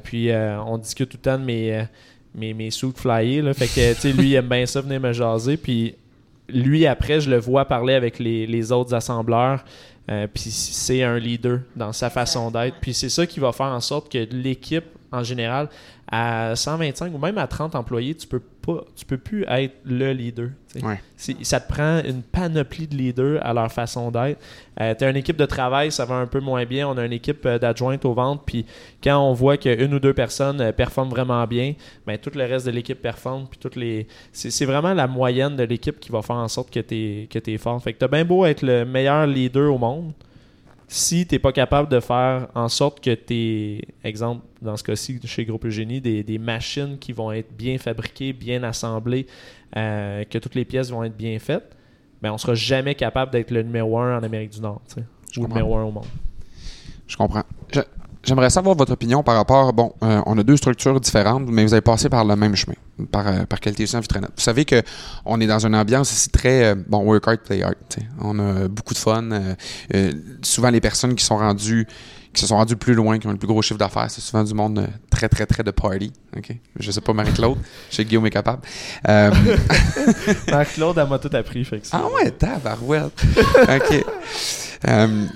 Puis 0.05 0.31
on 0.33 0.79
discute 0.79 1.11
tout 1.11 1.19
le 1.19 1.23
temps 1.23 1.39
de 1.39 1.45
mes, 1.45 1.85
mes, 2.35 2.55
mes 2.55 2.71
flyés. 2.71 3.43
Là. 3.43 3.53
Fait 3.53 3.67
que, 3.67 3.95
tu 3.95 4.01
sais, 4.01 4.13
lui, 4.13 4.31
il 4.31 4.35
aime 4.37 4.49
bien 4.49 4.65
ça, 4.65 4.81
venir 4.81 5.01
me 5.01 5.13
jaser. 5.13 5.57
Puis 5.57 5.97
lui, 6.49 6.87
après, 6.87 7.21
je 7.21 7.29
le 7.29 7.39
vois 7.39 7.65
parler 7.65 7.95
avec 7.95 8.21
les, 8.21 8.47
les 8.47 8.71
autres 8.71 8.95
assembleurs. 8.95 9.65
Euh, 10.09 10.27
puis 10.33 10.51
c'est 10.51 11.03
un 11.03 11.19
leader 11.19 11.61
dans 11.75 11.93
sa 11.93 12.11
façon 12.11 12.51
d'être. 12.51 12.77
Puis 12.81 12.95
c'est 12.95 13.09
ça 13.09 13.27
qui 13.27 13.41
va 13.41 13.53
faire 13.53 13.67
en 13.67 13.81
sorte 13.81 14.11
que 14.11 14.19
l'équipe, 14.31 14.85
en 15.11 15.23
général, 15.23 15.69
à 16.11 16.55
125 16.55 17.13
ou 17.15 17.19
même 17.19 17.37
à 17.37 17.47
30 17.49 17.75
employés, 17.75 18.15
tu 18.15 18.29
peux 18.29 18.39
pas, 18.39 18.85
tu 18.95 19.05
peux 19.05 19.19
plus 19.19 19.45
être 19.49 19.75
le 19.85 20.13
leader. 20.13 20.51
Ouais. 20.83 21.01
Ça 21.17 21.59
te 21.59 21.73
prend 21.73 22.01
une 22.05 22.23
panoplie 22.23 22.87
de 22.87 22.95
leaders 22.95 23.45
à 23.45 23.53
leur 23.53 23.73
façon 23.73 24.11
d'être. 24.11 24.41
Euh, 24.81 24.95
tu 24.97 25.05
as 25.05 25.11
une 25.11 25.17
équipe 25.17 25.37
de 25.37 25.47
travail, 25.47 25.91
ça 25.91 26.05
va 26.05 26.17
un 26.17 26.27
peu 26.27 26.39
moins 26.39 26.65
bien. 26.65 26.89
On 26.89 26.97
a 26.97 27.05
une 27.05 27.13
équipe 27.13 27.45
euh, 27.47 27.59
d'adjointes 27.59 28.05
aux 28.05 28.13
ventes. 28.13 28.43
Puis 28.47 28.67
quand 29.03 29.19
on 29.19 29.33
voit 29.33 29.57
qu'une 29.57 29.95
ou 29.95 29.99
deux 29.99 30.15
personnes 30.15 30.61
euh, 30.61 30.73
performent 30.73 31.11
vraiment 31.11 31.45
bien, 31.47 31.75
ben, 32.07 32.19
tout 32.19 32.31
le 32.35 32.45
reste 32.45 32.67
de 32.67 32.71
l'équipe 32.71 33.01
performe. 33.01 33.47
Puis 33.49 33.59
toutes 33.59 33.77
les... 33.77 34.07
c'est, 34.33 34.67
vraiment 34.67 34.95
la 34.95 35.09
moyenne 35.09 35.57
de 35.57 35.65
l'équipe 35.65 35.99
qui 35.99 36.13
va 36.13 36.23
faire 36.23 36.37
en 36.37 36.49
sorte 36.49 36.71
que 36.71 36.81
tu 36.81 36.95
es, 36.95 37.27
que 37.27 37.39
t'es 37.39 37.59
fort. 37.59 37.83
Fait 37.83 37.95
que 37.95 38.05
tu 38.05 38.11
bien 38.11 38.25
beau 38.25 38.45
être 38.45 38.63
le 38.63 38.85
meilleur 38.85 39.27
leader 39.27 39.73
au 39.73 39.79
monde. 39.79 40.13
Si 40.89 41.27
tu 41.27 41.35
n'es 41.35 41.39
pas 41.41 41.53
capable 41.53 41.89
de 41.89 41.99
faire 41.99 42.47
en 42.55 42.69
sorte 42.69 43.01
que 43.03 43.13
tes, 43.13 43.89
exemple, 44.05 44.45
dans 44.63 44.77
ce 44.77 44.85
cas-ci, 44.85 45.19
chez 45.25 45.45
Groupe 45.45 45.65
Eugénie, 45.67 46.01
des, 46.01 46.23
des 46.23 46.39
machines 46.39 46.97
qui 46.99 47.13
vont 47.13 47.33
être 47.33 47.53
bien 47.57 47.77
fabriquées, 47.79 48.33
bien 48.33 48.63
assemblées, 48.63 49.27
euh, 49.77 50.23
que 50.25 50.39
toutes 50.39 50.55
les 50.55 50.65
pièces 50.65 50.91
vont 50.91 51.03
être 51.03 51.17
bien 51.17 51.37
faites, 51.41 51.77
ben 52.23 52.33
on 52.33 52.39
sera 52.39 52.55
jamais 52.55 52.95
capable 52.95 53.33
d'être 53.33 53.51
le 53.51 53.63
numéro 53.63 53.99
un 53.99 54.19
en 54.19 54.23
Amérique 54.23 54.51
du 54.51 54.61
Nord, 54.61 54.81
ou 54.97 55.01
le 55.01 55.05
comprends. 55.43 55.49
numéro 55.57 55.77
un 55.77 55.83
au 55.85 55.91
monde. 55.91 56.07
Je 57.09 57.17
comprends. 57.17 57.43
Je- 57.75 57.81
J'aimerais 58.27 58.51
savoir 58.51 58.75
votre 58.75 58.93
opinion 58.93 59.23
par 59.23 59.37
rapport. 59.37 59.73
Bon, 59.73 59.93
euh, 60.03 60.21
on 60.27 60.37
a 60.37 60.43
deux 60.43 60.57
structures 60.57 61.01
différentes, 61.01 61.45
mais 61.49 61.65
vous 61.65 61.73
avez 61.73 61.81
passé 61.81 62.09
par 62.09 62.25
le 62.25 62.35
même 62.35 62.57
chemin, 62.57 62.75
par, 63.13 63.27
euh, 63.29 63.45
par 63.45 63.61
Qualité 63.61 63.85
Vitrenet. 63.85 64.27
Vous 64.37 64.43
savez 64.43 64.65
que 64.65 64.83
on 65.25 65.41
est 65.41 65.47
dans 65.47 65.65
une 65.65 65.77
ambiance 65.77 66.13
ici 66.13 66.29
très 66.31 66.65
euh, 66.65 66.75
bon 66.89 67.05
work 67.05 67.27
hard, 67.27 67.39
play 67.41 67.63
hard. 67.63 67.77
tu 67.89 68.01
sais. 68.01 68.07
On 68.21 68.39
a 68.41 68.67
beaucoup 68.69 68.95
de 68.95 68.99
fun. 68.99 69.31
euh, 69.31 69.55
euh, 69.95 70.13
souvent, 70.43 70.71
les 70.71 70.81
personnes 70.81 71.15
qui 71.15 71.25
sont 71.25 71.37
rendues 71.37 71.87
qui 72.37 72.43
se 72.43 72.49
sont 72.49 72.57
rendues 72.57 72.77
plus 72.77 72.95
loin, 72.95 73.19
qui 73.19 73.27
ont 73.27 73.31
le 73.33 73.39
plus 73.39 73.49
gros 73.49 73.63
chiffre 73.63 73.79
d'affaires, 73.79 74.11
c'est 74.11 74.21
souvent 74.21 74.45
du 74.45 74.53
monde 74.53 74.79
euh, 74.79 74.87
très, 75.11 75.29
très, 75.29 75.47
très 75.47 75.63
de 75.63 75.71
party. 75.71 76.13
OK? 76.37 76.55
Je 76.79 76.91
sais 76.91 77.01
pas, 77.01 77.15
Marie-Claude. 77.15 77.57
Je 77.91 77.97
sais 77.97 78.05
que 78.05 78.09
Guillaume 78.11 78.27
est 78.27 78.31
capable. 78.31 78.61
Euh, 79.09 79.31
Marc-Claude, 80.49 80.99
elle 80.99 81.09
m'a 81.09 81.19
tout 81.19 81.31
appris. 81.33 81.65
Fait 81.65 81.79
que 81.81 81.87
ah 81.93 82.03
ouais, 82.15 82.31
tabarouette. 82.33 83.25
OK. 83.63 84.05
Euh, 84.87 85.27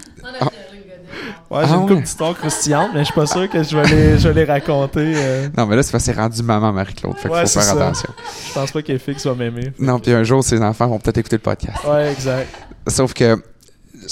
Ouais, 1.51 1.65
j'ai 1.67 1.73
Ah 1.73 1.75
une 1.77 1.83
ouais? 1.83 1.89
couple 1.89 2.03
d'histoires 2.03 2.35
croustillantes, 2.35 2.91
mais 2.95 3.01
je 3.01 3.05
suis 3.07 3.15
pas 3.15 3.27
sûr 3.27 3.49
que 3.49 3.63
je 3.63 3.77
vais 3.77 3.89
les, 3.89 4.19
je 4.19 4.29
vais 4.29 4.45
les 4.45 4.51
raconter. 4.51 5.13
euh. 5.17 5.49
non, 5.57 5.67
mais 5.67 5.77
là, 5.77 5.83
c'est 5.83 5.93
parce 5.93 6.05
que 6.07 6.13
c'est 6.13 6.21
rendu 6.21 6.43
maman, 6.43 6.73
Marie-Claude. 6.73 7.15
Fait 7.17 7.23
qu'il 7.29 7.31
Ouais, 7.31 7.43
faut 7.47 7.49
faire 7.49 7.63
ça. 7.63 7.73
attention. 7.73 8.11
Je 8.49 8.53
pense 8.55 8.71
pas 8.73 8.83
que 8.83 8.99
Fix 8.99 9.27
va 9.27 9.35
m'aimer. 9.35 9.73
Non, 9.79 9.99
puis 9.99 10.13
un 10.13 10.23
jour, 10.23 10.43
ses 10.45 10.61
enfants 10.63 10.87
vont 10.89 10.99
peut-être 10.99 11.19
écouter 11.19 11.37
le 11.37 11.43
podcast. 11.43 11.79
Ouais, 11.89 12.13
exact. 12.13 12.49
Sauf 12.87 13.13
que 13.15 13.43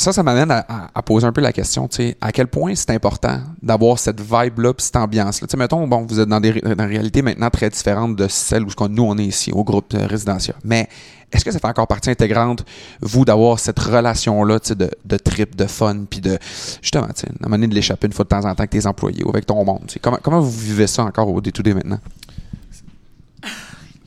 ça, 0.00 0.12
ça 0.12 0.22
m'amène 0.22 0.50
à, 0.50 0.64
à- 0.68 0.90
à 0.94 1.02
poser 1.02 1.26
un 1.26 1.32
peu 1.32 1.40
la 1.40 1.52
question, 1.52 1.88
tu 1.88 1.96
sais, 1.96 2.16
à 2.20 2.30
quel 2.30 2.46
point 2.46 2.74
c'est 2.76 2.90
important 2.90 3.40
d'avoir 3.62 3.98
cette 3.98 4.20
vibe-là, 4.20 4.72
cette 4.78 4.94
ambiance-là? 4.94 5.48
Tu 5.48 5.50
sais, 5.50 5.56
mettons, 5.56 5.86
bon, 5.88 6.06
vous 6.06 6.20
êtes 6.20 6.28
dans 6.28 6.40
des, 6.40 6.52
dans 6.60 6.74
des 6.76 6.84
réalités 6.84 7.20
maintenant 7.22 7.50
très 7.50 7.68
différentes 7.68 8.14
de 8.14 8.28
celles 8.28 8.62
où 8.62 8.88
nous, 8.88 9.02
on 9.02 9.18
est 9.18 9.24
ici, 9.24 9.50
au 9.52 9.64
groupe 9.64 9.92
euh, 9.94 10.06
résidentiel. 10.06 10.54
Mais 10.62 10.88
est-ce 11.32 11.44
que 11.44 11.50
ça 11.50 11.58
fait 11.58 11.66
encore 11.66 11.88
partie 11.88 12.10
intégrante, 12.10 12.64
vous, 13.00 13.24
d'avoir 13.24 13.58
cette 13.58 13.78
relation-là, 13.78 14.60
tu 14.60 14.68
sais, 14.68 14.74
de, 14.76 14.88
de 15.04 15.16
trip, 15.16 15.56
de 15.56 15.66
fun, 15.66 16.04
puis 16.08 16.20
de, 16.20 16.38
justement, 16.80 17.08
tu 17.08 17.22
sais, 17.22 17.26
à 17.26 17.30
un 17.30 17.34
moment 17.48 17.56
donné, 17.56 17.66
de 17.66 17.74
l'échapper 17.74 18.06
une 18.06 18.12
fois 18.12 18.24
de 18.24 18.28
temps 18.28 18.38
en 18.38 18.42
temps 18.54 18.60
avec 18.60 18.70
tes 18.70 18.86
employés 18.86 19.24
ou 19.24 19.30
avec 19.30 19.46
ton 19.46 19.64
monde. 19.64 19.82
tu 19.88 19.94
sais? 19.94 20.00
Comment, 20.00 20.18
comment 20.22 20.40
vous 20.40 20.50
vivez 20.50 20.86
ça 20.86 21.02
encore 21.02 21.28
au 21.28 21.40
day-to-day 21.40 21.74
maintenant? 21.74 21.98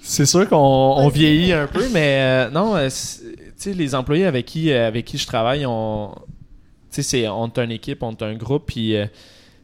C'est 0.02 0.26
sûr 0.26 0.48
qu'on 0.50 0.56
on 0.58 1.08
vieillit 1.10 1.54
un 1.54 1.68
peu, 1.68 1.84
mais 1.94 2.18
euh, 2.22 2.50
non, 2.50 2.76
euh, 2.76 2.90
les 3.66 3.96
employés 3.96 4.26
avec 4.26 4.46
qui, 4.46 4.72
euh, 4.72 4.88
avec 4.88 5.06
qui 5.06 5.18
je 5.18 5.28
travaille, 5.28 5.66
on, 5.66 6.14
c'est, 6.92 7.22
est 7.22 7.28
une 7.28 7.72
équipe, 7.72 8.04
on 8.04 8.12
est 8.12 8.24
un 8.24 8.36
groupe, 8.36 8.66
puis 8.68 8.96
euh, 8.96 9.06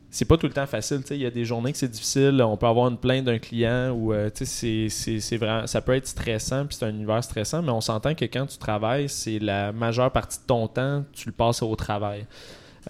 c'est 0.10 0.26
pas 0.26 0.38
tout 0.38 0.48
le 0.48 0.54
temps 0.54 0.66
facile. 0.66 1.02
Il 1.12 1.18
y 1.18 1.26
a 1.26 1.30
des 1.30 1.46
journées 1.46 1.72
que 1.72 1.78
c'est 1.78 1.92
difficile, 1.92 2.42
on 2.42 2.56
peut 2.58 2.68
avoir 2.68 2.88
une 2.88 2.98
plainte 2.98 3.26
d'un 3.26 3.40
client 3.40 3.92
ou, 3.92 4.14
euh, 4.14 4.30
c'est, 4.34 5.38
vraiment, 5.38 5.68
ça 5.68 5.82
peut 5.82 5.96
être 5.96 6.08
stressant, 6.08 6.66
puis 6.66 6.78
c'est 6.80 6.86
un 6.86 6.90
univers 6.90 7.24
stressant, 7.24 7.62
mais 7.62 7.72
on 7.72 7.82
s'entend 7.82 8.16
que 8.16 8.26
quand 8.26 8.46
tu 8.46 8.58
travailles, 8.58 9.10
c'est 9.10 9.40
la 9.40 9.72
majeure 9.72 10.12
partie 10.12 10.40
de 10.40 10.46
ton 10.46 10.68
temps, 10.68 11.04
tu 11.12 11.28
le 11.28 11.34
passes 11.34 11.62
au 11.62 11.76
travail. 11.76 12.26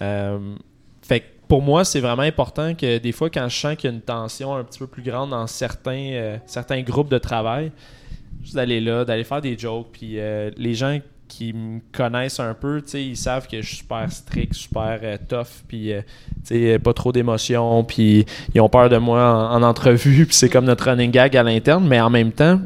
Euh, 0.00 0.54
fait 1.02 1.20
que 1.20 1.24
pour 1.48 1.62
moi, 1.62 1.84
c'est 1.84 2.00
vraiment 2.00 2.22
important 2.22 2.74
que 2.74 2.98
des 2.98 3.12
fois, 3.12 3.30
quand 3.30 3.48
je 3.48 3.56
sens 3.56 3.74
qu'il 3.76 3.90
y 3.90 3.92
a 3.92 3.96
une 3.96 4.02
tension 4.02 4.54
un 4.54 4.62
petit 4.62 4.78
peu 4.78 4.86
plus 4.86 5.02
grande 5.02 5.30
dans 5.30 5.46
certains, 5.46 6.38
certains 6.46 6.82
groupes 6.82 7.08
de 7.08 7.16
travail, 7.16 7.72
juste 8.42 8.54
d'aller 8.54 8.80
là, 8.80 9.04
d'aller 9.04 9.24
faire 9.24 9.40
des 9.40 9.56
jokes. 9.56 9.88
Puis 9.92 10.18
euh, 10.18 10.50
les 10.56 10.74
gens 10.74 10.98
qui 11.28 11.52
me 11.52 11.80
connaissent 11.92 12.40
un 12.40 12.54
peu, 12.54 12.82
ils 12.94 13.16
savent 13.16 13.46
que 13.46 13.60
je 13.60 13.66
suis 13.66 13.76
super 13.78 14.10
strict, 14.10 14.54
super 14.54 14.98
euh, 15.02 15.16
tough, 15.28 15.62
puis 15.68 15.92
euh, 15.92 16.78
pas 16.78 16.94
trop 16.94 17.12
d'émotions, 17.12 17.84
puis 17.84 18.24
ils 18.54 18.60
ont 18.60 18.68
peur 18.68 18.88
de 18.88 18.96
moi 18.96 19.50
en, 19.52 19.56
en 19.56 19.62
entrevue, 19.62 20.24
puis 20.26 20.34
c'est 20.34 20.48
comme 20.48 20.64
notre 20.64 20.90
running 20.90 21.10
gag 21.10 21.36
à 21.36 21.42
l'interne, 21.42 21.86
mais 21.86 22.00
en 22.00 22.08
même 22.08 22.32
temps, 22.32 22.58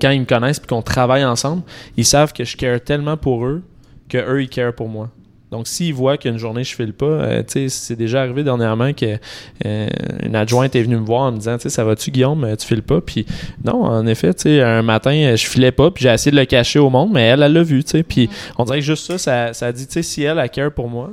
quand 0.00 0.10
ils 0.10 0.20
me 0.20 0.26
connaissent 0.26 0.60
puis 0.60 0.68
qu'on 0.68 0.82
travaille 0.82 1.24
ensemble, 1.24 1.62
ils 1.96 2.04
savent 2.04 2.32
que 2.32 2.44
je 2.44 2.56
care 2.56 2.80
tellement 2.80 3.16
pour 3.16 3.44
eux 3.44 3.62
que 4.08 4.18
eux 4.18 4.42
ils 4.42 4.48
care 4.48 4.72
pour 4.72 4.88
moi. 4.88 5.10
Donc, 5.50 5.66
s'ils 5.66 5.94
voient 5.94 6.18
qu'une 6.18 6.36
journée 6.36 6.62
je 6.64 6.74
file 6.74 6.92
pas, 6.92 7.06
euh, 7.06 7.42
tu 7.42 7.52
sais, 7.52 7.68
c'est 7.68 7.96
déjà 7.96 8.20
arrivé 8.20 8.44
dernièrement 8.44 8.92
que 8.92 9.18
euh, 9.64 9.88
une 10.22 10.36
adjointe 10.36 10.76
est 10.76 10.82
venue 10.82 10.96
me 10.96 11.06
voir 11.06 11.22
en 11.22 11.32
me 11.32 11.38
disant, 11.38 11.56
tu 11.56 11.62
sais, 11.62 11.70
ça 11.70 11.84
va-tu 11.84 12.10
Guillaume, 12.10 12.44
Euh, 12.44 12.56
tu 12.56 12.66
files 12.66 12.82
pas? 12.82 13.00
Puis 13.00 13.24
non, 13.64 13.84
en 13.84 14.06
effet, 14.06 14.34
un 14.62 14.82
matin, 14.82 15.12
euh, 15.12 15.36
je 15.36 15.46
filais 15.46 15.72
pas, 15.72 15.90
puis 15.90 16.02
j'ai 16.02 16.10
essayé 16.10 16.32
de 16.32 16.36
le 16.36 16.44
cacher 16.44 16.78
au 16.78 16.90
monde, 16.90 17.10
mais 17.12 17.22
elle, 17.22 17.42
elle 17.42 17.52
l'a 17.52 17.62
vu, 17.62 17.82
tu 17.82 17.90
sais. 17.90 18.02
Puis 18.02 18.28
on 18.58 18.64
dirait 18.64 18.78
que 18.78 18.84
juste 18.84 19.06
ça, 19.06 19.18
ça, 19.18 19.52
ça 19.54 19.72
dit, 19.72 19.86
tu 19.86 19.94
sais, 19.94 20.02
si 20.02 20.22
elle, 20.22 20.38
a 20.38 20.48
care 20.48 20.72
pour 20.72 20.88
moi, 20.88 21.12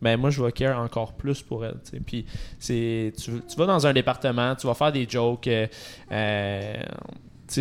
ben 0.00 0.18
moi, 0.18 0.30
je 0.30 0.42
vais 0.42 0.52
care 0.52 0.78
encore 0.80 1.12
plus 1.12 1.42
pour 1.42 1.64
elle, 1.64 1.76
tu 1.84 1.92
sais. 1.92 2.00
Puis 2.04 2.24
tu, 2.60 3.12
tu 3.48 3.56
vas 3.56 3.66
dans 3.66 3.86
un 3.86 3.92
département, 3.92 4.54
tu 4.54 4.66
vas 4.66 4.74
faire 4.74 4.92
des 4.92 5.06
jokes, 5.08 5.46
euh, 5.48 5.66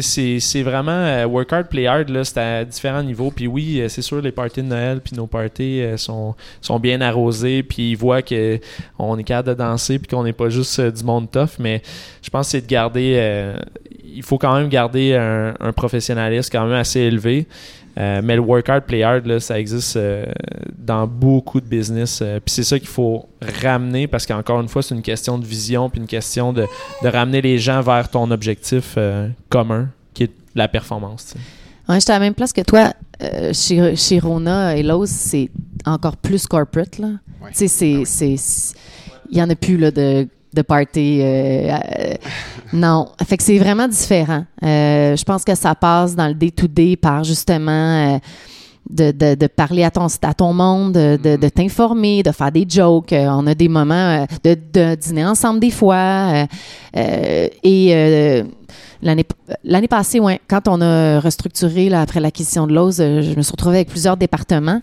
c'est, 0.02 0.64
vraiment 0.64 0.92
euh, 0.92 1.26
work 1.26 1.52
hard, 1.52 1.68
play 1.68 1.88
hard, 1.88 2.24
c'est 2.24 2.38
à 2.38 2.66
différents 2.66 3.04
niveaux. 3.04 3.32
Puis 3.32 3.48
oui, 3.48 3.82
euh, 3.82 3.90
c'est 3.90 4.02
sûr, 4.02 4.22
les 4.22 4.32
parties 4.32 4.62
de 4.62 4.68
Noël, 4.68 5.02
puis 5.02 5.16
nos 5.16 5.28
parties 5.28 5.82
euh, 5.82 5.98
sont, 5.98 6.36
sont 6.62 6.80
bien 6.80 7.02
arrosés, 7.02 7.64
puis 7.64 7.92
ils 7.92 7.96
voient 7.96 8.22
que 8.22 8.60
on 8.98 9.18
est 9.18 9.24
capable 9.24 9.50
de 9.50 9.54
danser, 9.54 10.00
puis 10.00 10.08
qu'on 10.08 10.24
n'est 10.24 10.34
pas 10.34 10.50
juste 10.50 10.80
du 10.80 11.04
monde 11.04 11.30
tough. 11.30 11.60
Mais 11.60 11.82
je 12.22 12.30
pense 12.30 12.48
que 12.48 12.52
c'est 12.52 12.62
de 12.62 12.68
garder. 12.68 13.54
il 14.04 14.24
faut 14.24 14.38
quand 14.38 14.56
même 14.56 14.70
garder 14.70 15.16
un, 15.16 15.54
un 15.60 15.74
professionnalisme 15.74 16.50
quand 16.52 16.66
même 16.66 16.74
assez 16.78 17.02
élevé. 17.02 17.48
Euh, 17.98 18.22
mais 18.24 18.36
le 18.36 18.42
work 18.42 18.68
hard, 18.70 18.84
play 18.86 19.04
hard, 19.04 19.26
là, 19.28 19.40
ça 19.40 19.60
existe 19.60 19.98
euh, 19.98 20.26
dans 20.78 21.06
beaucoup 21.06 21.62
de 21.62 21.66
business. 21.68 22.20
euh, 22.22 22.40
puis 22.44 22.54
c'est 22.54 22.64
ça 22.64 22.80
qu'il 22.80 22.88
faut 22.88 23.28
ramener 23.62 24.08
parce 24.08 24.26
qu'encore 24.26 24.62
une 24.62 24.68
fois, 24.68 24.82
c'est 24.82 24.96
une 24.96 25.02
question 25.04 25.38
de 25.38 25.46
vision, 25.46 25.90
puis 25.90 26.02
une 26.02 26.08
question 26.08 26.54
de, 26.54 26.66
de 27.04 27.08
ramener 27.08 27.42
les 27.42 27.60
gens 27.60 27.82
vers 27.82 28.10
ton 28.10 28.32
objectif 28.32 28.96
euh, 28.98 29.28
commun, 29.50 29.90
qui 30.14 30.24
est 30.24 30.32
la 30.56 30.68
performance. 30.68 31.36
Ouais, 31.88 32.00
j'étais 32.00 32.14
à 32.14 32.16
la 32.16 32.20
même 32.22 32.34
place 32.34 32.52
que 32.54 32.62
toi. 32.62 32.94
Euh, 33.22 33.54
chez, 33.54 33.96
chez 33.96 34.18
Rona 34.20 34.76
et 34.76 34.82
Lowe's, 34.84 35.10
c'est 35.10 35.50
encore 35.86 36.18
plus 36.18 36.48
corporate. 36.48 36.98
Là. 36.98 37.08
Ouais. 37.42 37.50
Tu 37.52 37.56
sais, 37.56 37.68
c'est- 37.68 38.06
c'est- 38.06 38.38
c'est- 38.38 38.76
Il 39.30 39.38
y 39.38 39.42
en 39.44 39.50
a 39.50 39.56
plus 39.56 39.78
là, 39.78 39.92
de, 39.92 40.28
de 40.54 40.62
party. 40.62 41.20
euh, 41.22 41.72
euh, 42.00 42.14
non. 42.74 43.08
Fait 43.26 43.38
que 43.38 43.44
c'est 43.44 43.58
vraiment 43.60 43.88
différent. 43.88 44.46
Euh, 44.64 45.16
je 45.16 45.24
pense 45.24 45.44
que 45.44 45.56
ça 45.56 45.76
passe 45.76 46.16
dans 46.16 46.28
le 46.28 46.34
day-to-day 46.34 46.96
par 46.96 47.24
justement. 47.24 48.16
euh, 48.16 48.20
de, 48.90 49.12
de, 49.12 49.36
de 49.36 49.48
parler 49.48 49.86
à 49.86 49.92
ton, 49.92 50.08
à 50.24 50.34
ton 50.34 50.52
monde, 50.52 50.92
de, 50.92 51.16
de, 51.16 51.38
de 51.38 51.48
t'informer, 51.48 52.22
de 52.22 52.32
faire 52.32 52.52
des 52.52 52.66
jokes. 52.68 53.14
Euh, 53.14 53.28
on 53.30 53.48
a 53.48 53.56
des 53.56 53.70
moments 53.70 54.26
de, 54.44 54.58
de 54.74 54.96
dîner 54.96 55.26
ensemble 55.26 55.62
des 55.62 55.72
fois. 55.72 56.46
et 56.94 57.90
euh, 57.96 58.44
l'année 59.02 59.26
l'année 59.64 59.88
passée, 59.88 60.20
ouais, 60.20 60.42
quand 60.50 60.68
on 60.68 60.82
a 60.82 61.22
restructuré 61.22 61.88
là, 61.88 62.02
après 62.02 62.20
l'acquisition 62.20 62.68
de 62.68 62.74
Lowe's, 62.74 63.00
euh, 63.00 63.22
je 63.22 63.36
me 63.38 63.42
suis 63.42 63.52
retrouvée 63.52 63.78
avec 63.78 63.90
plusieurs 63.90 64.18
départements. 64.18 64.82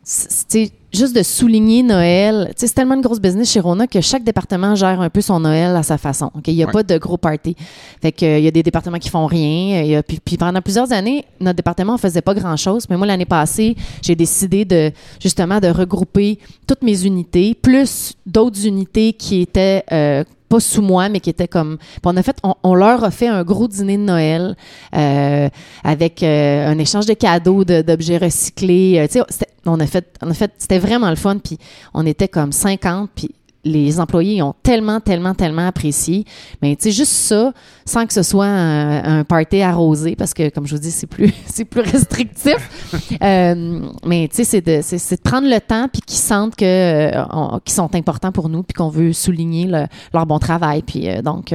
Euh, 0.00 0.04
c- 0.04 0.28
tu 0.48 0.66
sais, 0.66 0.72
juste 0.92 1.14
de 1.14 1.22
souligner 1.22 1.82
Noël, 1.82 2.52
c'est 2.56 2.74
tellement 2.74 2.94
une 2.94 3.00
grosse 3.00 3.20
business 3.20 3.50
chez 3.52 3.60
Rona 3.60 3.86
que 3.86 4.00
chaque 4.00 4.24
département 4.24 4.74
gère 4.74 5.00
un 5.00 5.10
peu 5.10 5.20
son 5.20 5.38
Noël 5.40 5.76
à 5.76 5.82
sa 5.82 5.98
façon. 5.98 6.30
Il 6.46 6.54
n'y 6.54 6.62
a 6.62 6.66
Ouais. 6.66 6.72
pas 6.72 6.82
de 6.82 6.96
gros 6.98 7.16
party. 7.16 7.54
Fait 8.02 8.10
que, 8.12 8.24
euh, 8.24 8.38
il 8.38 8.44
y 8.44 8.48
a 8.48 8.50
des 8.50 8.62
départements 8.62 8.98
qui 8.98 9.08
font 9.10 9.26
rien. 9.26 9.82
Il 9.82 9.90
y 9.90 9.96
a- 9.96 10.02
puis, 10.02 10.18
puis 10.24 10.36
pendant 10.36 10.60
plusieurs 10.62 10.90
années, 10.92 11.24
notre 11.40 11.56
département 11.56 11.92
ne 11.94 11.98
faisait 11.98 12.22
pas 12.22 12.34
grand-chose. 12.34 12.86
Mais 12.90 12.96
moi, 12.96 13.06
l'année 13.06 13.24
passée, 13.26 13.76
j'ai 14.02 14.16
décidé 14.16 14.64
de 14.64 14.90
justement 15.22 15.60
de 15.60 15.68
regrouper 15.68 16.38
toutes 16.66 16.82
mes 16.82 17.04
unités, 17.04 17.54
plus 17.54 18.14
d'autres 18.26 18.66
unités 18.66 19.12
qui 19.12 19.42
étaient 19.42 19.84
euh, 19.92 20.24
pas 20.48 20.58
sous 20.58 20.82
moi, 20.82 21.08
mais 21.08 21.20
qui 21.20 21.30
étaient 21.30 21.46
comme. 21.46 21.76
Puis 21.78 22.00
on 22.06 22.16
a 22.16 22.22
fait, 22.24 22.36
on, 22.42 22.54
on 22.64 22.74
leur 22.74 23.04
a 23.04 23.12
fait 23.12 23.28
un 23.28 23.44
gros 23.44 23.68
dîner 23.68 23.96
de 23.96 24.02
Noël 24.02 24.56
euh, 24.96 25.48
avec 25.84 26.24
euh, 26.24 26.66
un 26.68 26.76
échange 26.78 27.06
de 27.06 27.14
cadeaux, 27.14 27.64
de- 27.64 27.82
d'objets 27.82 28.18
recyclés. 28.18 28.98
Euh, 29.16 29.22
on 29.66 29.78
a 29.80 29.86
fait, 29.86 30.16
on 30.22 30.30
a 30.30 30.34
fait, 30.34 30.52
c'était 30.58 30.78
vraiment 30.78 31.10
le 31.10 31.16
fun. 31.16 31.38
Puis 31.38 31.58
on 31.94 32.06
était 32.06 32.28
comme 32.28 32.52
50, 32.52 33.10
puis 33.14 33.30
les 33.62 34.00
employés 34.00 34.40
ont 34.40 34.54
tellement, 34.62 35.00
tellement, 35.00 35.34
tellement 35.34 35.66
apprécié. 35.66 36.24
Mais 36.62 36.76
tu 36.76 36.84
sais, 36.84 36.92
juste 36.92 37.12
ça, 37.12 37.52
sans 37.84 38.06
que 38.06 38.14
ce 38.14 38.22
soit 38.22 38.46
un, 38.46 39.18
un 39.20 39.24
party 39.24 39.60
arrosé, 39.60 40.16
parce 40.16 40.32
que 40.32 40.48
comme 40.48 40.66
je 40.66 40.76
vous 40.76 40.80
dis, 40.80 40.90
c'est 40.90 41.06
plus, 41.06 41.30
c'est 41.46 41.64
plus 41.66 41.82
restrictif. 41.82 42.56
Euh, 43.22 43.80
mais 44.06 44.28
tu 44.28 44.36
sais, 44.36 44.44
c'est 44.44 44.60
de, 44.62 44.80
c'est, 44.82 44.96
c'est 44.96 45.16
de 45.16 45.20
prendre 45.20 45.46
le 45.46 45.60
temps 45.60 45.88
puis 45.92 46.00
qu'ils 46.00 46.16
sentent 46.18 46.56
que, 46.56 46.64
euh, 46.64 47.24
on- 47.32 47.58
qu'ils 47.58 47.74
sont 47.74 47.94
importants 47.94 48.32
pour 48.32 48.48
nous 48.48 48.62
puis 48.62 48.72
qu'on 48.72 48.88
veut 48.88 49.12
souligner 49.12 49.66
le- 49.66 49.84
leur 50.14 50.24
bon 50.26 50.38
travail. 50.38 50.80
Puis 50.82 51.08
euh, 51.10 51.20
donc, 51.20 51.54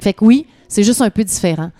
fait 0.00 0.12
que 0.12 0.24
oui, 0.24 0.46
c'est 0.70 0.84
juste 0.84 1.02
un 1.02 1.10
peu 1.10 1.24
différent. 1.24 1.70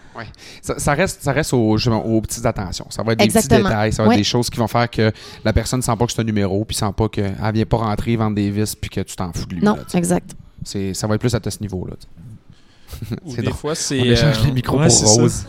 Ça, 0.60 0.78
ça 0.78 0.92
reste, 0.94 1.22
ça 1.22 1.32
reste 1.32 1.54
aux, 1.54 1.76
aux 1.78 2.20
petites 2.20 2.44
attentions. 2.44 2.86
Ça 2.90 3.02
va 3.02 3.12
être 3.12 3.20
des 3.20 3.24
Exactement. 3.24 3.60
petits 3.60 3.68
détails, 3.70 3.92
ça 3.92 4.02
va 4.02 4.06
être 4.08 4.10
Ouais. 4.10 4.16
des 4.18 4.24
choses 4.24 4.50
qui 4.50 4.58
vont 4.58 4.66
faire 4.66 4.90
que 4.90 5.12
la 5.44 5.52
personne 5.52 5.78
ne 5.78 5.84
sent 5.84 5.96
pas 5.98 6.04
que 6.06 6.12
c'est 6.12 6.20
un 6.20 6.24
numéro, 6.24 6.64
puis 6.64 6.76
sent 6.76 6.92
pas 6.96 7.08
qu'elle 7.08 7.34
vient 7.54 7.64
pas 7.64 7.76
rentrer, 7.78 8.16
vendre 8.16 8.34
des 8.36 8.50
vis, 8.50 8.74
puis 8.74 8.90
que 8.90 9.00
tu 9.00 9.16
t'en 9.16 9.32
fous 9.32 9.46
de 9.46 9.54
lui. 9.54 9.62
Non, 9.62 9.76
là, 9.76 9.82
exact. 9.94 10.32
c'est, 10.64 10.92
ça 10.92 11.06
va 11.06 11.14
être 11.14 11.20
plus 11.20 11.34
à 11.34 11.40
ce 11.50 11.60
niveau-là. 11.60 11.94
Ou 13.24 13.34
des 13.36 13.42
drôle. 13.42 13.54
fois, 13.54 13.74
c'est. 13.76 14.00
On 14.00 14.04
échange 14.04 14.38
euh, 14.40 14.46
les 14.46 14.52
micros 14.52 14.78
ouais. 14.80 14.88
Rose. 14.88 15.46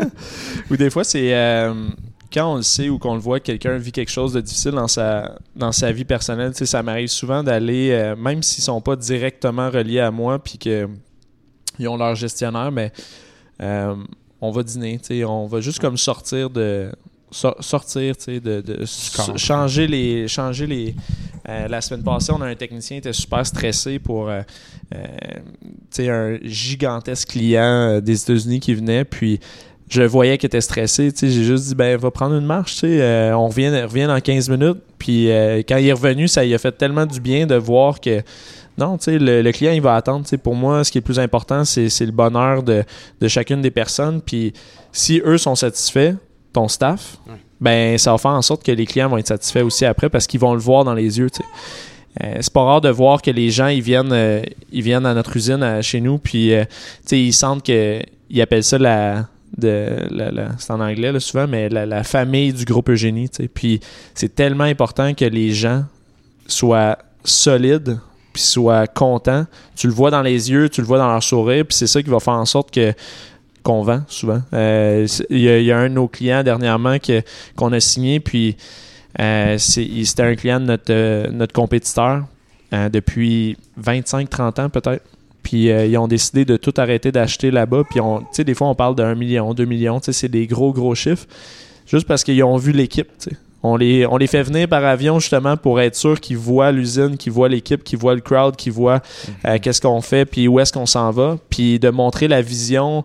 Ou 0.70 0.76
des 0.76 0.90
fois, 0.90 1.04
c'est 1.04 1.34
euh, 1.34 1.88
quand 2.32 2.52
on 2.52 2.56
le 2.56 2.62
sait 2.62 2.88
ou 2.90 2.98
qu'on 2.98 3.14
le 3.14 3.20
voit, 3.20 3.40
que 3.40 3.46
quelqu'un 3.46 3.78
vit 3.78 3.92
quelque 3.92 4.10
chose 4.10 4.34
de 4.34 4.40
difficile 4.42 4.72
dans 4.72 4.88
sa, 4.88 5.36
dans 5.54 5.72
sa 5.72 5.90
vie 5.90 6.04
personnelle. 6.04 6.52
Ça 6.54 6.82
m'arrive 6.82 7.08
souvent 7.08 7.42
d'aller, 7.42 7.90
euh, 7.92 8.14
même 8.16 8.42
s'ils 8.42 8.62
sont 8.64 8.80
pas 8.82 8.94
directement 8.96 9.70
reliés 9.70 10.00
à 10.00 10.10
moi, 10.10 10.38
puis 10.38 10.58
qu'ils 11.76 11.88
ont 11.88 11.96
leur 11.96 12.14
gestionnaire, 12.14 12.70
mais 12.72 12.92
euh, 13.62 13.94
on 14.40 14.50
va 14.50 14.62
dîner. 14.62 15.00
On 15.26 15.46
va 15.46 15.60
juste 15.60 15.78
comme 15.80 15.96
sortir 15.96 16.50
de. 16.50 16.90
so- 17.30 17.56
sortir, 17.60 18.16
tu 18.16 18.24
sais, 18.24 18.40
de, 18.40 18.60
de 18.60 18.84
changer 19.36 19.86
les. 19.86 20.28
Changer 20.28 20.66
les 20.66 20.94
euh, 21.48 21.68
la 21.68 21.80
semaine 21.80 22.02
passée, 22.02 22.32
on 22.32 22.40
a 22.40 22.46
un 22.46 22.54
technicien 22.56 22.96
qui 22.96 23.08
était 23.08 23.12
super 23.12 23.46
stressé 23.46 24.00
pour 24.00 24.28
euh, 24.28 24.40
euh, 24.94 25.06
tu 25.92 26.02
sais, 26.02 26.08
un 26.08 26.38
gigantesque 26.42 27.28
client 27.28 28.00
des 28.00 28.20
États-Unis 28.20 28.58
qui 28.58 28.74
venait, 28.74 29.04
puis 29.04 29.38
je 29.88 30.02
voyais 30.02 30.38
qu'il 30.38 30.48
était 30.48 30.60
stressé, 30.60 31.12
tu 31.12 31.18
sais, 31.18 31.30
j'ai 31.30 31.44
juste 31.44 31.68
dit 31.68 31.76
ben 31.76 31.96
va 31.96 32.10
prendre 32.10 32.34
une 32.34 32.46
marche, 32.46 32.72
tu 32.72 32.78
sais, 32.80 33.32
on 33.32 33.46
revient 33.46 33.68
revient 33.82 34.06
dans 34.08 34.20
15 34.20 34.48
minutes, 34.48 34.78
puis 34.98 35.28
quand 35.68 35.76
il 35.76 35.86
est 35.86 35.92
revenu, 35.92 36.26
ça 36.26 36.44
lui 36.44 36.52
a 36.52 36.58
fait 36.58 36.72
tellement 36.72 37.06
du 37.06 37.20
bien 37.20 37.46
de 37.46 37.54
voir 37.54 38.00
que 38.00 38.22
non, 38.78 38.98
tu 38.98 39.04
sais, 39.04 39.18
le, 39.18 39.42
le 39.42 39.52
client 39.52 39.72
il 39.72 39.80
va 39.80 39.94
attendre, 39.96 40.24
pour 40.42 40.54
moi 40.54 40.84
ce 40.84 40.90
qui 40.90 40.98
est 40.98 41.00
le 41.00 41.04
plus 41.04 41.18
important 41.18 41.64
c'est 41.64 41.88
le 42.00 42.10
bonheur 42.12 42.62
de, 42.62 42.84
de 43.20 43.28
chacune 43.28 43.62
des 43.62 43.70
personnes, 43.70 44.20
puis 44.20 44.52
si 44.92 45.20
eux 45.24 45.38
sont 45.38 45.54
satisfaits, 45.54 46.14
ton 46.52 46.68
staff, 46.68 47.18
Ouais. 47.28 47.34
ben 47.60 47.98
ça 47.98 48.12
va 48.12 48.18
faire 48.18 48.30
en 48.32 48.42
sorte 48.42 48.62
que 48.62 48.72
les 48.72 48.86
clients 48.86 49.08
vont 49.08 49.18
être 49.18 49.26
satisfaits 49.28 49.62
aussi 49.64 49.84
après 49.84 50.08
parce 50.10 50.26
qu'ils 50.26 50.40
vont 50.40 50.52
le 50.54 50.60
voir 50.60 50.84
dans 50.84 50.94
les 50.94 51.18
yeux. 51.18 51.28
Euh, 52.22 52.36
c'est 52.40 52.52
pas 52.52 52.62
rare 52.64 52.80
de 52.80 52.88
voir 52.88 53.20
que 53.20 53.30
les 53.30 53.50
gens 53.50 53.66
ils 53.68 53.82
viennent 53.82 54.12
euh, 54.12 54.40
ils 54.72 54.82
viennent 54.82 55.04
à 55.04 55.12
notre 55.12 55.36
usine 55.36 55.62
à- 55.62 55.82
chez 55.82 56.00
nous 56.00 56.16
puis 56.18 56.54
euh, 56.54 56.64
ils 57.12 57.32
sentent 57.34 57.62
que 57.62 58.00
ils 58.30 58.40
appellent 58.40 58.64
ça 58.64 58.78
la 58.78 59.26
de 59.58 59.96
la, 60.10 60.30
la- 60.30 60.48
c'est 60.58 60.70
en 60.72 60.80
anglais 60.80 61.12
là, 61.12 61.20
souvent, 61.20 61.46
mais 61.46 61.68
la, 61.68 61.84
la 61.86 62.04
famille 62.04 62.52
du 62.52 62.64
groupe 62.64 62.88
Eugénie. 62.90 63.28
Puis 63.54 63.80
c'est 64.14 64.34
tellement 64.34 64.64
important 64.64 65.14
que 65.14 65.24
les 65.24 65.52
gens 65.52 65.84
soient 66.46 66.98
solides 67.24 67.98
puis 68.36 68.42
soient 68.44 68.86
contents. 68.86 69.46
Tu 69.76 69.86
le 69.86 69.92
vois 69.94 70.10
dans 70.10 70.20
les 70.22 70.50
yeux, 70.50 70.68
tu 70.68 70.82
le 70.82 70.86
vois 70.86 70.98
dans 70.98 71.08
leur 71.10 71.22
sourire, 71.22 71.64
puis 71.64 71.74
c'est 71.74 71.86
ça 71.86 72.02
qui 72.02 72.10
va 72.10 72.20
faire 72.20 72.34
en 72.34 72.44
sorte 72.44 72.70
que 72.70 72.92
qu'on 73.62 73.82
vend 73.82 74.02
souvent. 74.06 74.42
Euh, 74.52 75.06
Il 75.30 75.38
y, 75.40 75.72
a- 75.72 75.78
un 75.78 75.88
de 75.88 75.94
nos 75.94 76.06
clients 76.06 76.42
dernièrement 76.44 76.98
qu'on 77.56 77.72
a 77.72 77.80
signé, 77.80 78.20
puis 78.20 78.56
euh, 79.18 79.56
c'était 79.58 80.22
un 80.22 80.34
client 80.36 80.60
de 80.60 80.66
notre, 80.66 80.92
euh, 80.92 81.28
notre 81.32 81.52
compétiteur 81.52 82.24
depuis 82.92 83.56
25-30 83.82 84.60
ans 84.60 84.68
peut-être. 84.68 85.02
Puis 85.42 85.66
ils 85.68 85.96
ont 85.96 86.08
décidé 86.08 86.44
de 86.44 86.56
tout 86.56 86.74
arrêter 86.76 87.10
d'acheter 87.12 87.50
là-bas. 87.50 87.84
Puis 87.88 88.00
tu 88.00 88.26
sais, 88.32 88.44
des 88.44 88.54
fois 88.54 88.68
on 88.68 88.74
parle 88.74 88.94
d'un 88.96 89.14
million, 89.14 89.54
deux 89.54 89.64
millions, 89.64 89.98
tu 90.00 90.06
sais, 90.06 90.12
c'est 90.12 90.28
des 90.28 90.46
gros 90.46 90.72
gros 90.72 90.94
chiffres. 90.94 91.26
Juste 91.86 92.06
parce 92.06 92.22
qu'ils 92.24 92.42
ont 92.44 92.56
vu 92.56 92.72
l'équipe. 92.72 93.08
tu 93.18 93.30
sais. 93.30 93.36
On 93.62 93.76
les, 93.76 94.06
on 94.06 94.16
les 94.16 94.26
fait 94.28 94.42
venir 94.42 94.68
par 94.68 94.84
avion 94.84 95.18
justement 95.18 95.56
pour 95.56 95.80
être 95.80 95.96
sûr 95.96 96.20
qu'ils 96.20 96.36
voient 96.36 96.70
l'usine, 96.70 97.16
qu'ils 97.16 97.32
voient 97.32 97.48
l'équipe, 97.48 97.82
qu'ils 97.82 97.98
voient 97.98 98.14
le 98.14 98.20
crowd, 98.20 98.54
qu'ils 98.54 98.72
voient 98.72 99.00
euh, 99.46 99.58
qu'est-ce 99.60 99.80
qu'on 99.80 100.00
fait, 100.00 100.24
puis 100.24 100.46
où 100.46 100.60
est-ce 100.60 100.72
qu'on 100.72 100.86
s'en 100.86 101.10
va. 101.10 101.36
Puis 101.50 101.78
de 101.80 101.88
montrer 101.90 102.28
la 102.28 102.42
vision 102.42 103.04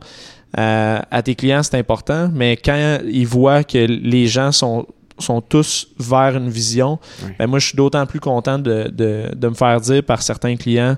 euh, 0.59 0.99
à 1.09 1.21
tes 1.23 1.33
clients, 1.35 1.63
c'est 1.63 1.77
important. 1.77 2.29
Mais 2.33 2.57
quand 2.57 2.99
ils 3.05 3.25
voient 3.25 3.63
que 3.63 3.77
les 3.79 4.27
gens 4.27 4.51
sont, 4.51 4.85
sont 5.17 5.39
tous 5.41 5.87
vers 5.97 6.35
une 6.35 6.49
vision, 6.49 6.99
Oui. 7.23 7.31
ben 7.39 7.47
moi, 7.47 7.57
je 7.59 7.67
suis 7.67 7.75
d'autant 7.77 8.05
plus 8.05 8.19
content 8.19 8.59
de, 8.59 8.89
de, 8.93 9.33
de 9.33 9.47
me 9.47 9.53
faire 9.55 9.79
dire 9.81 10.03
par 10.03 10.21
certains 10.21 10.57
clients 10.57 10.97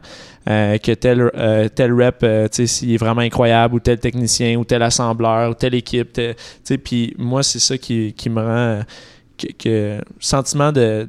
euh, 0.49 0.77
que 0.77 0.91
tel, 0.93 1.29
euh, 1.37 1.69
tel 1.69 1.93
rep, 1.93 2.17
euh, 2.23 2.47
tu 2.49 2.55
sais, 2.55 2.67
s'il 2.67 2.91
est 2.93 2.97
vraiment 2.97 3.21
incroyable, 3.21 3.75
ou 3.75 3.79
tel 3.79 3.99
technicien, 3.99 4.57
ou 4.57 4.65
tel 4.65 4.81
assembleur, 4.81 5.51
ou 5.51 5.53
telle 5.53 5.75
équipe. 5.75 6.11
tel- 6.11 6.35
tu 6.35 6.41
sais, 6.63 6.77
Puis 6.77 7.13
moi, 7.17 7.43
c'est 7.43 7.59
ça 7.59 7.77
qui, 7.77 8.11
qui 8.13 8.29
me 8.29 8.41
rend... 8.41 8.79
que, 9.37 9.47
que- 9.57 10.01
sentiment 10.19 10.71
de, 10.71 11.07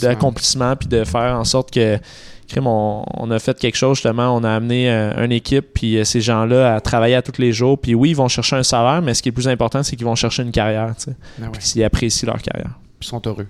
D'accomplissement. 0.00 0.76
puis 0.76 0.88
de 0.88 1.04
faire 1.04 1.36
en 1.38 1.44
sorte 1.44 1.70
que 1.72 1.98
crime, 2.46 2.66
on, 2.66 3.04
on 3.14 3.30
a 3.30 3.38
fait 3.38 3.58
quelque 3.58 3.76
chose 3.76 3.96
justement 3.98 4.34
on 4.34 4.42
a 4.44 4.50
amené 4.50 4.90
euh, 4.90 5.24
une 5.24 5.32
équipe 5.32 5.66
puis 5.74 5.98
euh, 5.98 6.04
ces 6.04 6.20
gens-là 6.22 6.74
à 6.74 6.80
travailler 6.80 7.14
à 7.14 7.20
tous 7.22 7.38
les 7.40 7.52
jours 7.52 7.78
puis 7.78 7.94
oui 7.94 8.10
ils 8.10 8.16
vont 8.16 8.28
chercher 8.28 8.56
un 8.56 8.62
salaire 8.62 9.02
mais 9.02 9.12
ce 9.14 9.22
qui 9.22 9.28
est 9.28 9.32
le 9.32 9.34
plus 9.34 9.48
important 9.48 9.82
c'est 9.82 9.96
qu'ils 9.96 10.06
vont 10.06 10.14
chercher 10.14 10.42
une 10.44 10.50
carrière 10.52 10.94
tu 10.96 11.04
sais, 11.10 11.16
Ah 11.42 11.48
puis 11.52 11.62
s'ils 11.62 11.84
apprécient 11.84 12.26
leur 12.26 12.40
carrière 12.40 12.78
Ils 13.02 13.06
sont 13.06 13.20
heureux. 13.26 13.46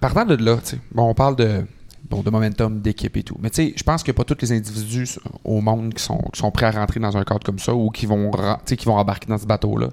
Partant 0.00 0.24
de 0.24 0.36
là, 0.36 0.58
tu 0.62 0.70
sais, 0.76 0.80
bon, 0.92 1.08
on 1.10 1.14
parle 1.14 1.34
de, 1.34 1.64
bon, 2.08 2.22
de 2.22 2.30
momentum, 2.30 2.80
d'équipe 2.80 3.16
et 3.16 3.24
tout. 3.24 3.36
Mais 3.40 3.50
tu 3.50 3.56
sais, 3.66 3.74
je 3.76 3.82
pense 3.82 4.04
que 4.04 4.12
pas 4.12 4.22
tous 4.22 4.36
les 4.42 4.52
individus 4.52 5.18
au 5.44 5.60
monde 5.60 5.92
qui 5.92 6.02
sont, 6.04 6.18
qui 6.32 6.38
sont 6.38 6.52
prêts 6.52 6.66
à 6.66 6.70
rentrer 6.70 7.00
dans 7.00 7.16
un 7.16 7.24
cadre 7.24 7.40
comme 7.44 7.58
ça 7.58 7.74
ou 7.74 7.90
qui 7.90 8.06
vont, 8.06 8.30
qui 8.64 8.84
vont 8.84 8.94
embarquer 8.96 9.26
dans 9.26 9.38
ce 9.38 9.46
bateau-là. 9.46 9.88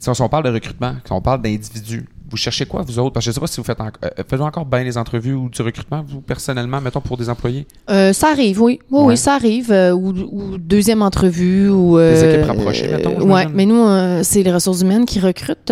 Si 0.00 0.08
on 0.08 0.28
parle 0.30 0.44
de 0.44 0.50
recrutement, 0.50 0.96
si 1.04 1.12
on 1.12 1.20
parle 1.20 1.42
d'individus, 1.42 2.08
vous 2.30 2.36
cherchez 2.36 2.64
quoi, 2.66 2.82
vous 2.82 2.98
autres? 2.98 3.12
Parce 3.12 3.26
que 3.26 3.30
je 3.30 3.34
sais 3.34 3.40
pas 3.40 3.46
si 3.46 3.56
vous 3.58 3.64
faites, 3.64 3.80
en- 3.80 3.88
euh, 4.04 4.38
encore 4.40 4.64
bien 4.64 4.82
les 4.84 4.96
entrevues 4.96 5.34
ou 5.34 5.48
du 5.50 5.60
recrutement, 5.62 6.02
vous, 6.06 6.20
personnellement, 6.20 6.80
mettons, 6.80 7.00
pour 7.00 7.16
des 7.16 7.28
employés? 7.28 7.66
Euh, 7.90 8.12
ça 8.12 8.28
arrive, 8.28 8.62
oui. 8.62 8.78
Oui, 8.90 8.98
Ouais. 9.00 9.06
oui, 9.08 9.16
ça 9.16 9.34
arrive. 9.34 9.70
euh, 9.72 9.92
ou, 9.92 10.10
ou 10.10 10.58
deuxième 10.58 11.02
entrevue. 11.02 11.68
Ou, 11.68 11.98
Des 11.98 12.24
équipes 12.24 12.46
rapprochées, 12.46 12.88
mettons, 12.88 13.20
ouais, 13.30 13.46
mais 13.52 13.66
nous, 13.66 13.84
c'est 14.22 14.42
les 14.42 14.52
ressources 14.52 14.80
humaines 14.82 15.04
qui 15.06 15.20
recrutent. 15.20 15.70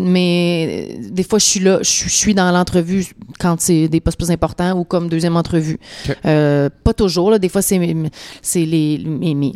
mais 0.00 0.98
des 1.10 1.22
fois, 1.22 1.38
je 1.38 1.44
suis 1.44 1.60
là, 1.60 1.78
je 1.82 2.08
suis- 2.08 2.34
dans 2.34 2.50
l'entrevue 2.50 3.06
quand 3.38 3.60
c'est 3.60 3.88
des 3.88 4.00
postes 4.00 4.18
plus 4.18 4.30
importants 4.30 4.78
ou 4.78 4.84
comme 4.84 5.08
deuxième 5.08 5.36
entrevue. 5.36 5.78
Pas 6.22 6.92
toujours. 6.96 7.30
Là, 7.30 7.38
des 7.38 7.48
fois, 7.48 7.62
c'est 7.62 7.78
mes, 7.78 7.94
les, 8.54 8.98
mes, 9.04 9.34
mes, 9.34 9.52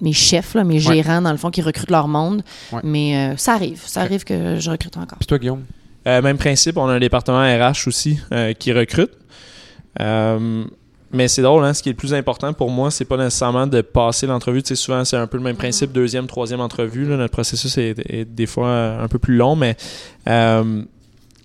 mes 0.00 0.12
chefs, 0.12 0.54
là, 0.54 0.64
mes 0.64 0.78
gérants, 0.78 1.22
dans 1.22 1.30
le 1.32 1.36
fond, 1.38 1.50
qui 1.50 1.62
recrutent 1.62 1.90
leur 1.90 2.08
monde. 2.08 2.42
Mais 2.82 3.34
ça 3.36 3.54
arrive. 3.54 3.82
Ça 3.86 4.00
arrive 4.02 4.24
que 4.24 4.56
je 4.58 4.70
recrute 4.70 4.96
encore. 4.96 5.18
Puis 5.18 5.26
toi, 5.26 5.38
Guillaume? 5.38 5.62
Euh, 6.06 6.22
même 6.22 6.36
principe 6.36 6.76
on 6.76 6.88
a 6.88 6.94
un 6.94 7.00
département 7.00 7.40
RH 7.40 7.86
aussi 7.86 8.18
euh, 8.32 8.52
qui 8.52 8.72
recrute 8.72 9.12
Euh, 10.00 10.64
mais 11.14 11.28
c'est 11.28 11.42
drôle, 11.42 11.62
hein, 11.64 11.74
ce 11.74 11.82
qui 11.82 11.90
est 11.90 11.92
le 11.92 11.98
plus 11.98 12.14
important 12.14 12.54
pour 12.54 12.70
moi, 12.70 12.90
c'est 12.90 13.04
pas 13.04 13.18
nécessairement 13.18 13.66
de 13.66 13.82
passer 13.82 14.26
l'entrevue. 14.26 14.62
Tu 14.62 14.68
sais, 14.68 14.76
souvent, 14.76 15.04
c'est 15.04 15.18
un 15.18 15.26
peu 15.26 15.36
le 15.36 15.42
même 15.42 15.56
principe, 15.56 15.92
deuxième, 15.92 16.26
troisième 16.26 16.60
entrevue. 16.60 17.04
là. 17.04 17.18
Notre 17.18 17.32
processus 17.32 17.76
est, 17.76 17.96
est 18.08 18.24
des 18.24 18.46
fois 18.46 18.70
un 18.98 19.08
peu 19.08 19.18
plus 19.18 19.36
long, 19.36 19.54
mais 19.54 19.76
euh, 20.26 20.82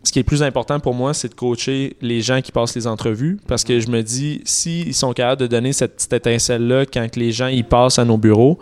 ce 0.07 0.13
qui 0.13 0.19
est 0.19 0.21
le 0.21 0.25
plus 0.27 0.41
important 0.41 0.79
pour 0.79 0.93
moi, 0.93 1.13
c'est 1.13 1.27
de 1.27 1.33
coacher 1.33 1.97
les 1.99 2.21
gens 2.21 2.41
qui 2.41 2.53
passent 2.53 2.75
les 2.75 2.87
entrevues 2.87 3.39
parce 3.45 3.65
que 3.65 3.81
je 3.81 3.89
me 3.89 4.03
dis, 4.03 4.41
s'ils 4.45 4.93
sont 4.93 5.11
capables 5.11 5.41
de 5.41 5.47
donner 5.47 5.73
cette 5.73 5.97
petite 5.97 6.13
étincelle-là 6.13 6.85
quand 6.85 7.11
que 7.11 7.19
les 7.19 7.33
gens 7.33 7.47
y 7.47 7.63
passent 7.63 7.99
à 7.99 8.05
nos 8.05 8.17
bureaux, 8.17 8.57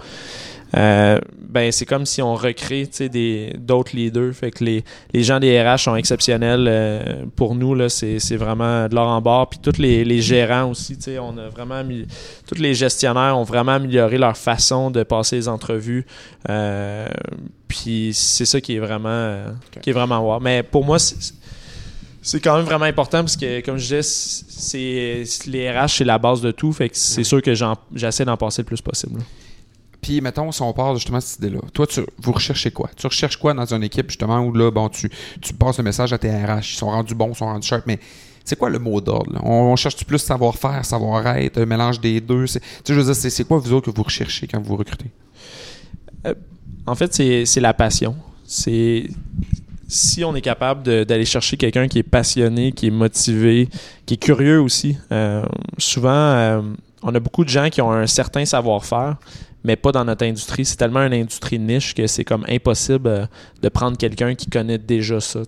euh, 0.76 1.20
ben 1.56 1.72
c'est 1.72 1.86
comme 1.86 2.06
si 2.06 2.22
on 2.22 2.36
recrée 2.36 2.86
des 3.10 3.54
d'autres 3.58 3.96
leaders. 3.96 4.34
Fait 4.34 4.52
que 4.52 4.62
les, 4.62 4.84
les 5.14 5.24
gens 5.24 5.40
des 5.40 5.62
RH 5.62 5.78
sont 5.84 5.96
exceptionnels 5.96 6.68
euh, 6.68 7.24
pour 7.38 7.56
nous. 7.56 7.74
Là, 7.74 7.88
c'est, 7.88 8.20
c'est 8.20 8.36
vraiment 8.36 8.90
de 8.90 8.94
l'or 8.94 9.08
en 9.08 9.22
bord. 9.22 9.50
Puis 9.50 9.60
tous 9.64 9.80
les, 9.82 10.04
les 10.04 10.22
gérants 10.22 10.70
aussi, 10.72 10.98
tu 10.98 11.04
sais, 11.04 11.18
on 11.18 11.38
a 11.38 11.48
vraiment 11.48 11.82
mis, 11.86 12.06
tous 12.46 12.60
les 12.60 12.74
gestionnaires 12.74 13.38
ont 13.38 13.46
vraiment 13.46 13.72
amélioré 13.72 14.18
leur 14.18 14.36
façon 14.36 14.92
de 14.92 15.04
passer 15.04 15.38
les 15.38 15.48
entrevues. 15.48 16.06
Euh, 16.50 17.08
puis 17.70 18.12
c'est 18.14 18.46
ça 18.46 18.60
qui 18.60 18.76
est 18.76 18.80
vraiment 18.80 19.08
euh, 19.10 19.48
Ok. 19.50 19.82
qui 19.82 19.90
est 19.92 19.94
vraiment 19.94 20.20
wow. 20.20 20.42
Mais 20.42 20.62
pour 20.62 20.84
moi, 20.84 21.00
c'est, 21.00 21.16
c'est 22.22 22.42
quand 22.42 22.58
même 22.58 22.66
vraiment 22.66 22.84
important 22.84 23.20
parce 23.20 23.38
que, 23.38 23.62
comme 23.62 23.78
je 23.78 23.84
disais, 23.96 24.02
c'est, 24.02 25.24
les 25.48 25.72
RH, 25.72 25.88
c'est 25.88 26.04
la 26.04 26.18
base 26.18 26.42
de 26.42 26.52
tout. 26.52 26.74
Fait 26.74 26.90
que 26.90 26.98
c'est 26.98 27.24
sûr 27.24 27.42
que 27.42 27.54
j'en, 27.56 27.76
j'essaie 27.94 28.26
d'en 28.26 28.36
passer 28.36 28.62
le 28.62 28.66
plus 28.66 28.82
possible. 28.82 29.22
Puis, 30.06 30.22
mettons, 30.22 30.52
si 30.52 30.62
on 30.62 30.72
part 30.72 30.94
justement 30.94 31.18
de 31.18 31.24
cette 31.24 31.40
idée-là, 31.40 31.62
toi, 31.74 31.88
tu, 31.88 32.00
vous 32.20 32.32
recherchez 32.32 32.70
quoi? 32.70 32.92
Tu 32.96 33.08
recherches 33.08 33.38
quoi 33.38 33.56
dans 33.56 33.74
une 33.74 33.82
équipe, 33.82 34.08
justement, 34.08 34.40
où 34.42 34.54
là, 34.54 34.70
bon, 34.70 34.88
tu, 34.88 35.10
tu 35.42 35.52
passes 35.52 35.80
le 35.80 35.84
message 35.84 36.14
à 36.14 36.20
tes 36.20 36.30
RH, 36.30 36.60
ils 36.60 36.78
sont 36.78 36.92
rendus 36.92 37.16
bons, 37.16 37.30
ils 37.32 37.36
sont 37.36 37.48
rendus 37.48 37.68
sharp, 37.68 37.88
mais 37.88 38.00
c'est 38.44 38.56
quoi 38.56 38.70
le 38.70 38.78
mot 38.78 39.02
d'ordre? 39.02 39.42
On, 39.42 39.50
on 39.50 39.76
cherche 39.76 40.06
plus 40.06 40.20
savoir-faire, 40.20 40.86
savoir-être, 40.86 41.60
un 41.60 41.66
mélange 41.66 42.00
des 42.00 42.22
deux? 42.22 42.46
Tu 42.46 42.50
sais, 42.50 42.62
je 42.88 42.94
veux 42.94 43.04
dire, 43.04 43.16
c'est, 43.16 43.48
quoi, 43.48 43.58
vous 43.58 43.74
autres, 43.74 43.92
que 43.92 43.96
vous 43.98 44.04
recherchez 44.04 44.46
quand 44.46 44.62
vous 44.62 44.76
recrutez? 44.76 45.10
En 46.86 46.94
fait, 46.94 47.12
c'est 47.12 47.60
la 47.60 47.74
passion. 47.74 48.16
C'est 48.46 49.10
si 49.88 50.24
on 50.24 50.36
est 50.36 50.42
capable 50.42 50.84
d'aller 51.06 51.26
chercher 51.26 51.58
quelqu'un 51.58 51.88
qui 51.88 51.98
est 51.98 52.04
passionné, 52.04 52.74
qui 52.74 52.88
est 52.88 52.92
motivé, 52.92 53.70
qui 54.06 54.14
est 54.14 54.18
curieux 54.18 54.62
aussi. 54.62 54.98
Euh, 55.12 55.44
souvent, 55.80 56.12
euh, 56.12 56.62
on 57.02 57.16
a 57.16 57.20
beaucoup 57.20 57.44
de 57.44 57.50
gens 57.50 57.72
qui 57.72 57.82
ont 57.82 57.92
un 57.92 58.06
certain 58.06 58.46
savoir-faire, 58.46 59.18
mais 59.66 59.76
pas 59.76 59.92
dans 59.92 60.06
notre 60.06 60.24
industrie. 60.26 60.64
C'est 60.64 60.78
tellement 60.78 61.02
une 61.02 61.14
industrie 61.14 61.60
niche 61.60 61.96
que 61.96 62.06
c'est 62.08 62.24
comme 62.24 62.46
impossible 62.48 63.08
euh, 63.08 63.26
de 63.62 63.70
prendre 63.70 63.98
quelqu'un 63.98 64.36
qui 64.36 64.48
connaît 64.48 64.78
déjà 64.78 65.20
ça. 65.20 65.42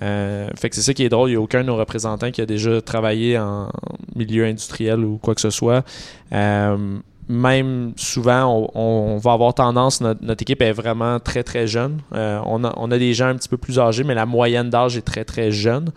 Euh, 0.00 0.48
fait 0.56 0.70
que 0.70 0.76
c'est 0.76 0.82
ça 0.82 0.94
qui 0.94 1.04
est 1.04 1.08
drôle. 1.08 1.28
Il 1.28 1.32
n'y 1.32 1.36
a 1.36 1.40
aucun 1.40 1.62
de 1.62 1.66
nos 1.66 1.76
représentants 1.76 2.30
qui 2.30 2.40
a 2.40 2.46
déjà 2.46 2.80
travaillé 2.80 3.36
en 3.38 3.68
milieu 4.14 4.44
industriel 4.44 5.00
ou 5.00 5.18
quoi 5.18 5.34
que 5.34 5.40
ce 5.40 5.50
soit. 5.50 5.84
Euh, 6.32 6.98
même 7.28 7.92
souvent, 7.96 8.70
on, 8.74 9.16
va 9.18 9.32
avoir 9.32 9.54
tendance, 9.54 10.00
notre, 10.00 10.42
équipe 10.42 10.60
est 10.60 10.72
vraiment 10.72 11.18
très 11.18 11.42
très 11.42 11.66
jeune. 11.66 12.00
On, 12.12 12.64
a, 12.64 12.98
des 12.98 13.14
gens 13.14 13.28
un 13.28 13.36
petit 13.36 13.48
peu 13.48 13.56
plus 13.56 13.78
âgés, 13.78 14.04
mais 14.04 14.14
la 14.14 14.26
moyenne 14.26 14.68
d'âge 14.68 14.96
est 14.96 15.02
très 15.02 15.24
très 15.24 15.50
jeune. 15.50 15.92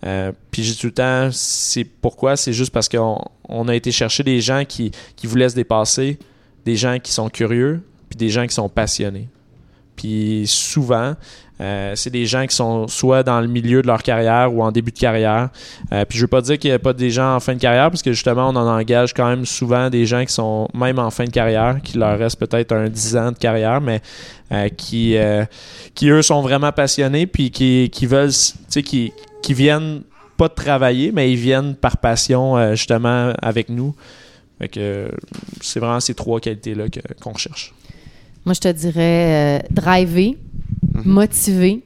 Puis 0.00 0.62
j'ai 0.62 0.74
tout 0.76 0.86
le 0.86 0.92
temps, 0.92 1.28
c'est 1.32 1.84
pourquoi? 1.84 2.36
C'est 2.36 2.52
juste 2.52 2.72
parce 2.72 2.88
qu'on 2.88 3.20
on 3.48 3.68
a 3.68 3.74
été 3.74 3.90
chercher 3.90 4.22
des 4.22 4.40
gens 4.40 4.64
qui, 4.66 4.92
qui 5.16 5.26
voulaient 5.26 5.48
se 5.48 5.56
dépasser, 5.56 6.18
des 6.64 6.76
gens 6.76 6.98
qui 6.98 7.12
sont 7.12 7.28
curieux, 7.28 7.82
puis 8.08 8.16
des 8.16 8.28
gens 8.28 8.46
qui 8.46 8.54
sont 8.54 8.68
passionnés. 8.68 9.28
Puis 9.96 10.44
souvent, 10.46 11.14
euh, 11.60 11.92
c'est 11.96 12.10
des 12.10 12.24
gens 12.24 12.46
qui 12.46 12.54
sont 12.54 12.86
soit 12.86 13.24
dans 13.24 13.40
le 13.40 13.48
milieu 13.48 13.82
de 13.82 13.88
leur 13.88 14.02
carrière 14.02 14.54
ou 14.54 14.62
en 14.62 14.70
début 14.70 14.92
de 14.92 14.98
carrière. 14.98 15.48
Euh, 15.92 16.04
puis 16.04 16.18
je 16.18 16.24
veux 16.24 16.28
pas 16.28 16.40
dire 16.40 16.56
qu'il 16.56 16.70
n'y 16.70 16.74
a 16.74 16.78
pas 16.78 16.92
des 16.92 17.10
gens 17.10 17.34
en 17.34 17.40
fin 17.40 17.54
de 17.54 17.58
carrière, 17.58 17.90
parce 17.90 18.02
que 18.02 18.12
justement, 18.12 18.48
on 18.48 18.56
en 18.56 18.78
engage 18.78 19.12
quand 19.12 19.28
même 19.28 19.44
souvent 19.44 19.90
des 19.90 20.06
gens 20.06 20.24
qui 20.24 20.32
sont 20.32 20.68
même 20.72 21.00
en 21.00 21.10
fin 21.10 21.24
de 21.24 21.30
carrière, 21.30 21.80
qui 21.82 21.98
leur 21.98 22.16
reste 22.16 22.38
peut-être 22.38 22.72
un 22.72 22.88
10 22.88 23.16
ans 23.16 23.32
de 23.32 23.38
carrière, 23.38 23.80
mais 23.80 24.00
euh, 24.52 24.68
qui, 24.68 25.16
qui 25.94 26.10
eux 26.10 26.22
sont 26.22 26.42
vraiment 26.42 26.70
passionnés, 26.70 27.26
puis 27.26 27.50
qui, 27.50 27.90
qui 27.92 28.06
veulent, 28.06 28.30
tu 28.30 28.54
sais, 28.68 28.82
qui, 28.82 29.12
qui 29.42 29.52
viennent 29.52 30.02
pas 30.36 30.48
travailler, 30.48 31.10
mais 31.12 31.32
ils 31.32 31.38
viennent 31.38 31.74
par 31.74 31.96
passion 31.96 32.74
justement 32.76 33.32
avec 33.42 33.68
nous. 33.68 33.96
Fait 34.58 34.68
que 34.68 35.10
c'est 35.60 35.78
vraiment 35.80 36.00
ces 36.00 36.14
trois 36.14 36.40
qualités-là 36.40 36.88
que- 36.88 37.00
qu'on 37.22 37.32
recherche. 37.32 37.74
Moi, 38.44 38.54
je 38.54 38.60
te 38.60 38.68
dirais 38.72 39.60
euh, 39.60 39.66
driver, 39.70 40.36
Mhm. 40.94 41.02
motivé, 41.04 41.82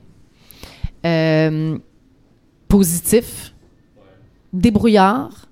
euh, 1.04 1.78
positif, 2.68 3.52
débrouillard, 4.52 5.46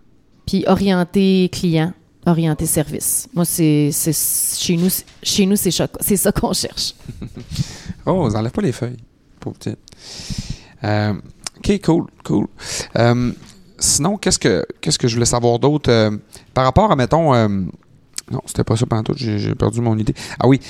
puis 0.46 0.64
orienté 0.66 1.48
client, 1.52 1.92
orienté 2.26 2.66
service. 2.66 3.28
Moi, 3.34 3.44
c'est 3.44 3.90
c'est- 3.92 4.58
chez 4.58 4.76
nous, 4.76 4.88
c'est- 4.88 5.04
chez 5.22 5.46
nous, 5.46 5.56
c'est 5.56 5.70
ça, 5.70 5.88
c'est 6.00 6.16
ça 6.16 6.32
qu'on 6.32 6.52
cherche. 6.52 6.94
Oh, 8.06 8.26
vous 8.26 8.34
enlève 8.34 8.50
pas 8.50 8.62
les 8.62 8.72
feuilles. 8.72 8.96
Pauvre 9.40 9.56
petite. 9.58 9.78
Euh, 10.84 11.12
ok, 11.58 11.80
cool, 11.82 12.06
cool. 12.24 12.46
Sinon, 13.80 14.16
qu'est-ce 14.16 14.38
que 14.38 14.64
qu'est-ce 14.80 14.98
que 14.98 15.08
je 15.08 15.14
voulais 15.14 15.26
savoir 15.26 15.58
d'autre 15.58 15.90
euh, 15.90 16.16
par 16.54 16.64
rapport 16.64 16.92
à, 16.92 16.96
mettons, 16.96 17.34
euh, 17.34 17.48
non, 17.48 18.40
c'était 18.46 18.64
pas 18.64 18.76
ça 18.76 18.86
pendant 18.86 19.02
tout, 19.02 19.14
j'ai 19.16 19.54
perdu 19.56 19.80
mon 19.80 19.98
idée. 19.98 20.14
Ah 20.38 20.46
oui, 20.46 20.60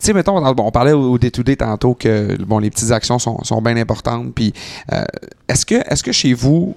sais, 0.00 0.12
mettons, 0.12 0.36
on, 0.36 0.58
on 0.58 0.70
parlait 0.70 0.92
au 0.92 1.18
day-to-day 1.18 1.56
tantôt 1.56 1.94
que 1.94 2.36
bon, 2.42 2.58
les 2.58 2.70
petites 2.70 2.90
actions 2.90 3.18
sont, 3.18 3.42
sont 3.44 3.60
bien 3.62 3.76
importantes. 3.76 4.34
Puis, 4.34 4.52
euh, 4.92 5.04
est-ce 5.48 5.66
que, 5.66 5.74
est-ce 5.74 6.02
que 6.02 6.12
chez 6.12 6.32
vous, 6.32 6.74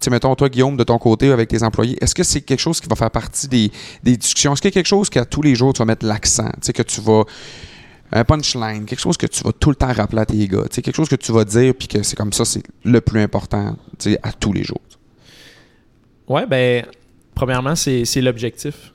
tu 0.00 0.10
mettons, 0.10 0.34
toi, 0.34 0.48
Guillaume, 0.48 0.76
de 0.76 0.84
ton 0.84 0.98
côté, 0.98 1.32
avec 1.32 1.48
tes 1.48 1.62
employés, 1.62 1.96
est-ce 2.00 2.14
que 2.14 2.22
c'est 2.22 2.42
quelque 2.42 2.60
chose 2.60 2.80
qui 2.80 2.88
va 2.88 2.96
faire 2.96 3.10
partie 3.10 3.48
des, 3.48 3.72
des 4.02 4.16
discussions? 4.16 4.52
Est-ce 4.52 4.62
qu'il 4.62 4.70
y 4.70 4.74
a 4.74 4.74
quelque 4.74 4.86
chose 4.86 5.08
qu'à 5.08 5.24
tous 5.24 5.42
les 5.42 5.54
jours, 5.54 5.72
tu 5.72 5.78
vas 5.78 5.86
mettre 5.86 6.06
l'accent? 6.06 6.50
Tu 6.60 6.66
sais, 6.66 6.72
que 6.72 6.82
tu 6.82 7.00
vas. 7.00 7.24
Un 8.12 8.22
punchline, 8.22 8.84
quelque 8.84 9.00
chose 9.00 9.16
que 9.16 9.26
tu 9.26 9.42
vas 9.42 9.50
tout 9.50 9.68
le 9.68 9.74
temps 9.74 9.92
rappeler 9.92 10.20
à 10.20 10.26
tes 10.26 10.46
gars. 10.46 10.62
Tu 10.70 10.76
sais, 10.76 10.82
quelque 10.82 10.94
chose 10.94 11.08
que 11.08 11.16
tu 11.16 11.32
vas 11.32 11.44
dire, 11.44 11.74
puis 11.76 11.88
que 11.88 12.04
c'est 12.04 12.14
comme 12.14 12.32
ça, 12.32 12.44
c'est 12.44 12.62
le 12.84 13.00
plus 13.00 13.20
important, 13.20 13.74
tu 13.98 14.12
sais, 14.12 14.18
à 14.22 14.30
tous 14.32 14.52
les 14.52 14.62
jours? 14.62 14.80
Ouais, 16.28 16.46
ben, 16.46 16.84
premièrement, 17.34 17.74
c'est 17.76 18.20
l'objectif. 18.20 18.92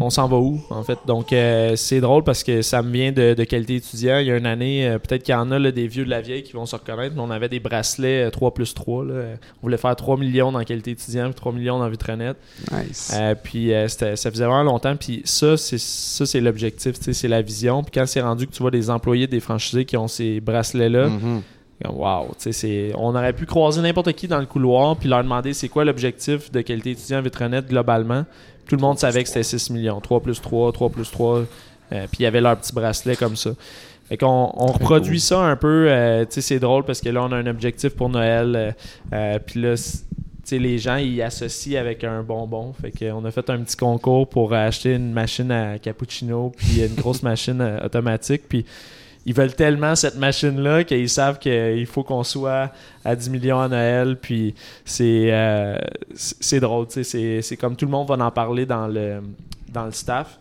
On 0.00 0.10
s'en 0.10 0.26
va 0.26 0.36
où, 0.36 0.60
en 0.70 0.82
fait? 0.82 0.98
Donc, 1.06 1.32
euh, 1.32 1.76
c'est 1.76 2.00
drôle 2.00 2.24
parce 2.24 2.42
que 2.42 2.60
ça 2.60 2.82
me 2.82 2.90
vient 2.92 3.12
de, 3.12 3.34
de 3.34 3.44
qualité 3.44 3.76
étudiant. 3.76 4.18
Il 4.18 4.26
y 4.26 4.32
a 4.32 4.36
une 4.36 4.46
année, 4.46 4.88
euh, 4.88 4.98
peut-être 4.98 5.22
qu'il 5.22 5.32
y 5.32 5.36
en 5.36 5.52
a 5.52 5.60
là, 5.60 5.70
des 5.70 5.86
vieux 5.86 6.04
de 6.04 6.10
la 6.10 6.20
vieille 6.20 6.42
qui 6.42 6.54
vont 6.54 6.66
se 6.66 6.74
reconnaître, 6.74 7.14
mais 7.14 7.20
on 7.22 7.30
avait 7.30 7.48
des 7.48 7.60
bracelets 7.60 8.24
euh, 8.26 8.30
3 8.30 8.52
plus 8.52 8.74
3. 8.74 9.04
Là. 9.04 9.14
On 9.62 9.66
voulait 9.66 9.76
faire 9.76 9.94
3 9.94 10.16
millions 10.16 10.50
dans 10.50 10.64
qualité 10.64 10.90
étudiant, 10.90 11.26
puis 11.26 11.34
3 11.34 11.52
millions 11.52 11.78
dans 11.78 11.88
Vitrenet. 11.88 12.32
Nice. 12.72 13.12
Euh, 13.16 13.36
puis 13.40 13.72
euh, 13.72 13.86
ça 13.86 14.16
faisait 14.16 14.44
vraiment 14.44 14.64
longtemps. 14.64 14.96
Puis 14.96 15.22
ça, 15.24 15.56
c'est 15.56 15.78
ça 15.78 16.26
c'est 16.26 16.40
l'objectif, 16.40 16.96
c'est 17.00 17.28
la 17.28 17.40
vision. 17.40 17.84
Puis 17.84 17.92
quand 17.94 18.06
c'est 18.06 18.20
rendu 18.22 18.48
que 18.48 18.52
tu 18.52 18.60
vois 18.60 18.72
des 18.72 18.90
employés 18.90 19.28
des 19.28 19.38
franchisés 19.38 19.84
qui 19.84 19.96
ont 19.96 20.08
ces 20.08 20.40
bracelets-là, 20.40 21.10
Mhm. 21.10 21.42
Wow, 21.86 22.34
c'est- 22.38 22.92
on 22.96 23.14
aurait 23.14 23.32
pu 23.32 23.46
croiser 23.46 23.80
n'importe 23.80 24.12
qui 24.14 24.26
dans 24.26 24.40
le 24.40 24.46
couloir 24.46 24.96
puis 24.96 25.08
leur 25.08 25.22
demander 25.22 25.52
c'est 25.52 25.68
quoi 25.68 25.84
l'objectif 25.84 26.50
de 26.50 26.60
qualité 26.60 26.90
étudiant 26.90 27.22
Vitrenet 27.22 27.62
globalement. 27.62 28.24
Tout 28.66 28.74
le 28.74 28.80
monde 28.82 28.98
savait 28.98 29.22
que 29.22 29.28
c'était 29.28 29.44
6 29.44 29.70
millions. 29.70 30.00
3 30.00 30.20
plus 30.20 30.40
3, 30.40 30.72
3 30.72 30.88
plus 30.90 31.10
3. 31.10 31.38
euh, 31.38 31.44
puis 32.06 32.18
il 32.18 32.22
y 32.24 32.26
avait 32.26 32.40
leur 32.40 32.56
petit 32.58 32.72
bracelet 32.74 33.14
comme 33.16 33.36
ça. 33.36 33.50
Fait 34.08 34.16
qu'on 34.16 34.50
on 34.54 34.66
reproduit 34.66 35.20
ça 35.20 35.40
un 35.40 35.54
peu. 35.56 35.86
euh, 35.88 36.24
tu 36.24 36.32
sais, 36.32 36.40
c'est 36.40 36.58
drôle 36.58 36.84
parce 36.84 37.00
que 37.00 37.08
là, 37.10 37.22
on 37.22 37.30
a 37.32 37.36
un 37.36 37.46
objectif 37.46 37.90
pour 37.90 38.08
Noël. 38.08 38.74
euh, 39.12 39.38
puis 39.46 39.60
là, 39.62 39.76
c- 39.76 39.98
tu 40.10 40.24
sais, 40.44 40.58
les 40.58 40.78
gens, 40.78 40.96
ils 40.96 41.20
associent 41.22 41.78
avec 41.80 42.04
un 42.04 42.22
bonbon. 42.22 42.72
Fait 42.80 42.90
qu'on 42.90 43.24
a 43.24 43.30
fait 43.30 43.48
un 43.50 43.58
petit 43.60 43.76
concours 43.76 44.26
pour 44.28 44.52
acheter 44.52 44.94
une 44.94 45.12
machine 45.12 45.50
à 45.52 45.78
cappuccino 45.78 46.52
puis 46.56 46.82
une 46.84 46.94
grosse 46.94 47.22
machine 47.22 47.62
automatique. 47.84 48.42
Puis 48.48 48.64
ils 49.28 49.34
veulent 49.34 49.54
tellement 49.54 49.94
cette 49.94 50.16
machine-là 50.16 50.84
qu'ils 50.84 51.10
savent 51.10 51.38
qu'il 51.38 51.84
faut 51.84 52.02
qu'on 52.02 52.24
soit 52.24 52.72
à 53.04 53.14
10 53.14 53.28
millions 53.28 53.60
à 53.60 53.68
Noël. 53.68 54.16
Puis 54.16 54.54
c'est 54.86 55.28
euh, 55.30 55.76
c'est 56.14 56.60
drôle, 56.60 56.86
c'est 56.88 57.56
comme 57.60 57.76
tout 57.76 57.84
le 57.84 57.90
monde 57.90 58.08
va 58.08 58.14
en 58.24 58.30
parler 58.30 58.64
dans 58.64 58.86
le, 58.86 59.20
dans 59.70 59.84
le 59.84 59.92
staff. 59.92 60.38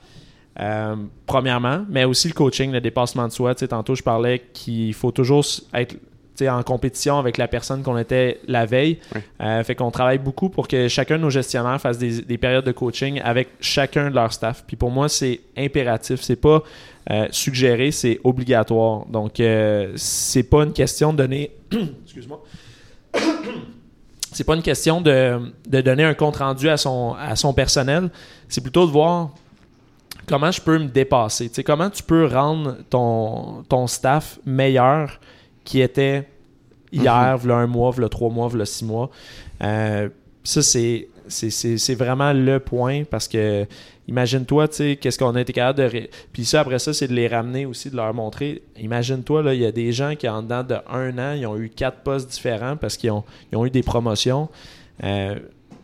Euh, 0.61 0.95
premièrement, 1.25 1.85
mais 1.89 2.05
aussi 2.05 2.29
le 2.29 2.33
coaching, 2.33 2.71
le 2.71 2.79
dépassement 2.79 3.27
de 3.27 3.33
soi. 3.33 3.53
Tantôt, 3.55 3.93
je 3.93 4.03
parlais 4.03 4.41
qu'il 4.53 4.93
faut 4.93 5.11
toujours 5.11 5.43
être 5.73 5.97
en 6.41 6.61
compétition 6.63 7.17
avec 7.17 7.37
la 7.37 7.47
personne 7.47 7.83
qu'on 7.83 7.97
était 7.97 8.39
la 8.47 8.65
veille. 8.65 8.99
Oui. 9.15 9.21
Euh, 9.41 9.63
fait 9.63 9.75
qu'on 9.75 9.91
travaille 9.91 10.17
beaucoup 10.17 10.49
pour 10.49 10.67
que 10.67 10.87
chacun 10.87 11.17
de 11.17 11.23
nos 11.23 11.29
gestionnaires 11.29 11.79
fasse 11.79 11.97
des, 11.97 12.21
des 12.21 12.37
périodes 12.37 12.65
de 12.65 12.71
coaching 12.71 13.21
avec 13.23 13.49
chacun 13.59 14.09
de 14.09 14.15
leur 14.15 14.31
staff. 14.33 14.63
Puis 14.67 14.75
pour 14.75 14.91
moi, 14.91 15.09
c'est 15.09 15.39
impératif. 15.57 16.21
C'est 16.21 16.35
pas 16.35 16.63
euh, 17.09 17.27
suggéré, 17.31 17.91
c'est 17.91 18.19
obligatoire. 18.23 19.05
Donc, 19.05 19.39
euh, 19.39 19.93
c'est 19.95 20.43
pas 20.43 20.63
une 20.63 20.73
question 20.73 21.13
de 21.13 21.17
donner. 21.17 21.51
Excuse-moi. 22.03 22.43
c'est 24.33 24.43
pas 24.43 24.55
une 24.55 24.61
question 24.61 24.99
de, 24.99 25.39
de 25.67 25.81
donner 25.81 26.03
un 26.03 26.13
compte 26.13 26.37
rendu 26.37 26.67
à 26.67 26.75
son, 26.75 27.15
à 27.17 27.37
son 27.37 27.53
personnel. 27.53 28.09
C'est 28.49 28.61
plutôt 28.61 28.85
de 28.85 28.91
voir 28.91 29.29
comment 30.27 30.51
je 30.51 30.61
peux 30.61 30.77
me 30.77 30.87
dépasser. 30.87 31.49
Comment 31.65 31.89
tu 31.89 32.03
peux 32.03 32.25
rendre 32.25 32.75
ton, 32.89 33.63
ton 33.69 33.87
staff 33.87 34.39
meilleur 34.45 35.19
qui 35.67 35.81
était 35.81 36.23
hier, 36.93 37.37
v'là 37.37 37.55
un 37.57 37.67
mois, 37.67 37.91
v'là 37.91 38.07
trois 38.07 38.29
mois, 38.29 38.47
v'là 38.47 38.65
six 38.65 38.85
mois. 38.85 39.09
Euh, 39.61 40.07
ça, 40.43 40.61
c'est, 40.61 41.09
c'est, 41.27 41.49
c'est, 41.49 41.77
c'est 41.77 41.95
vraiment 41.95 42.31
le 42.31 42.59
point 42.59 43.03
parce 43.03 43.27
que 43.27 43.65
imagine-toi, 44.07 44.69
tu 44.69 44.75
sais, 44.75 44.95
qu'est-ce 44.95 45.19
qu'on 45.19 45.35
a 45.35 45.41
été 45.41 45.51
capable 45.51 45.79
de. 45.79 45.83
ré- 45.83 46.09
Puis 46.31 46.45
ça, 46.45 46.61
après 46.61 46.79
ça, 46.79 46.93
c'est 46.93 47.09
de 47.09 47.13
les 47.13 47.27
ramener 47.27 47.65
aussi, 47.65 47.89
de 47.89 47.97
leur 47.97 48.13
montrer. 48.13 48.61
Imagine-toi, 48.79 49.43
là, 49.43 49.53
il 49.53 49.59
y 49.59 49.65
a 49.65 49.73
des 49.73 49.91
gens 49.91 50.15
qui, 50.15 50.29
en 50.29 50.41
dedans 50.41 50.63
de 50.63 50.75
un 50.89 51.17
an, 51.19 51.33
ils 51.33 51.45
ont 51.45 51.57
eu 51.57 51.67
quatre 51.69 51.99
postes 51.99 52.29
différents 52.31 52.77
parce 52.77 52.95
qu'ils 52.95 53.11
ont, 53.11 53.25
ils 53.51 53.57
ont 53.57 53.65
eu 53.65 53.69
des 53.69 53.83
promotions. 53.83 54.47
Euh, 55.03 55.35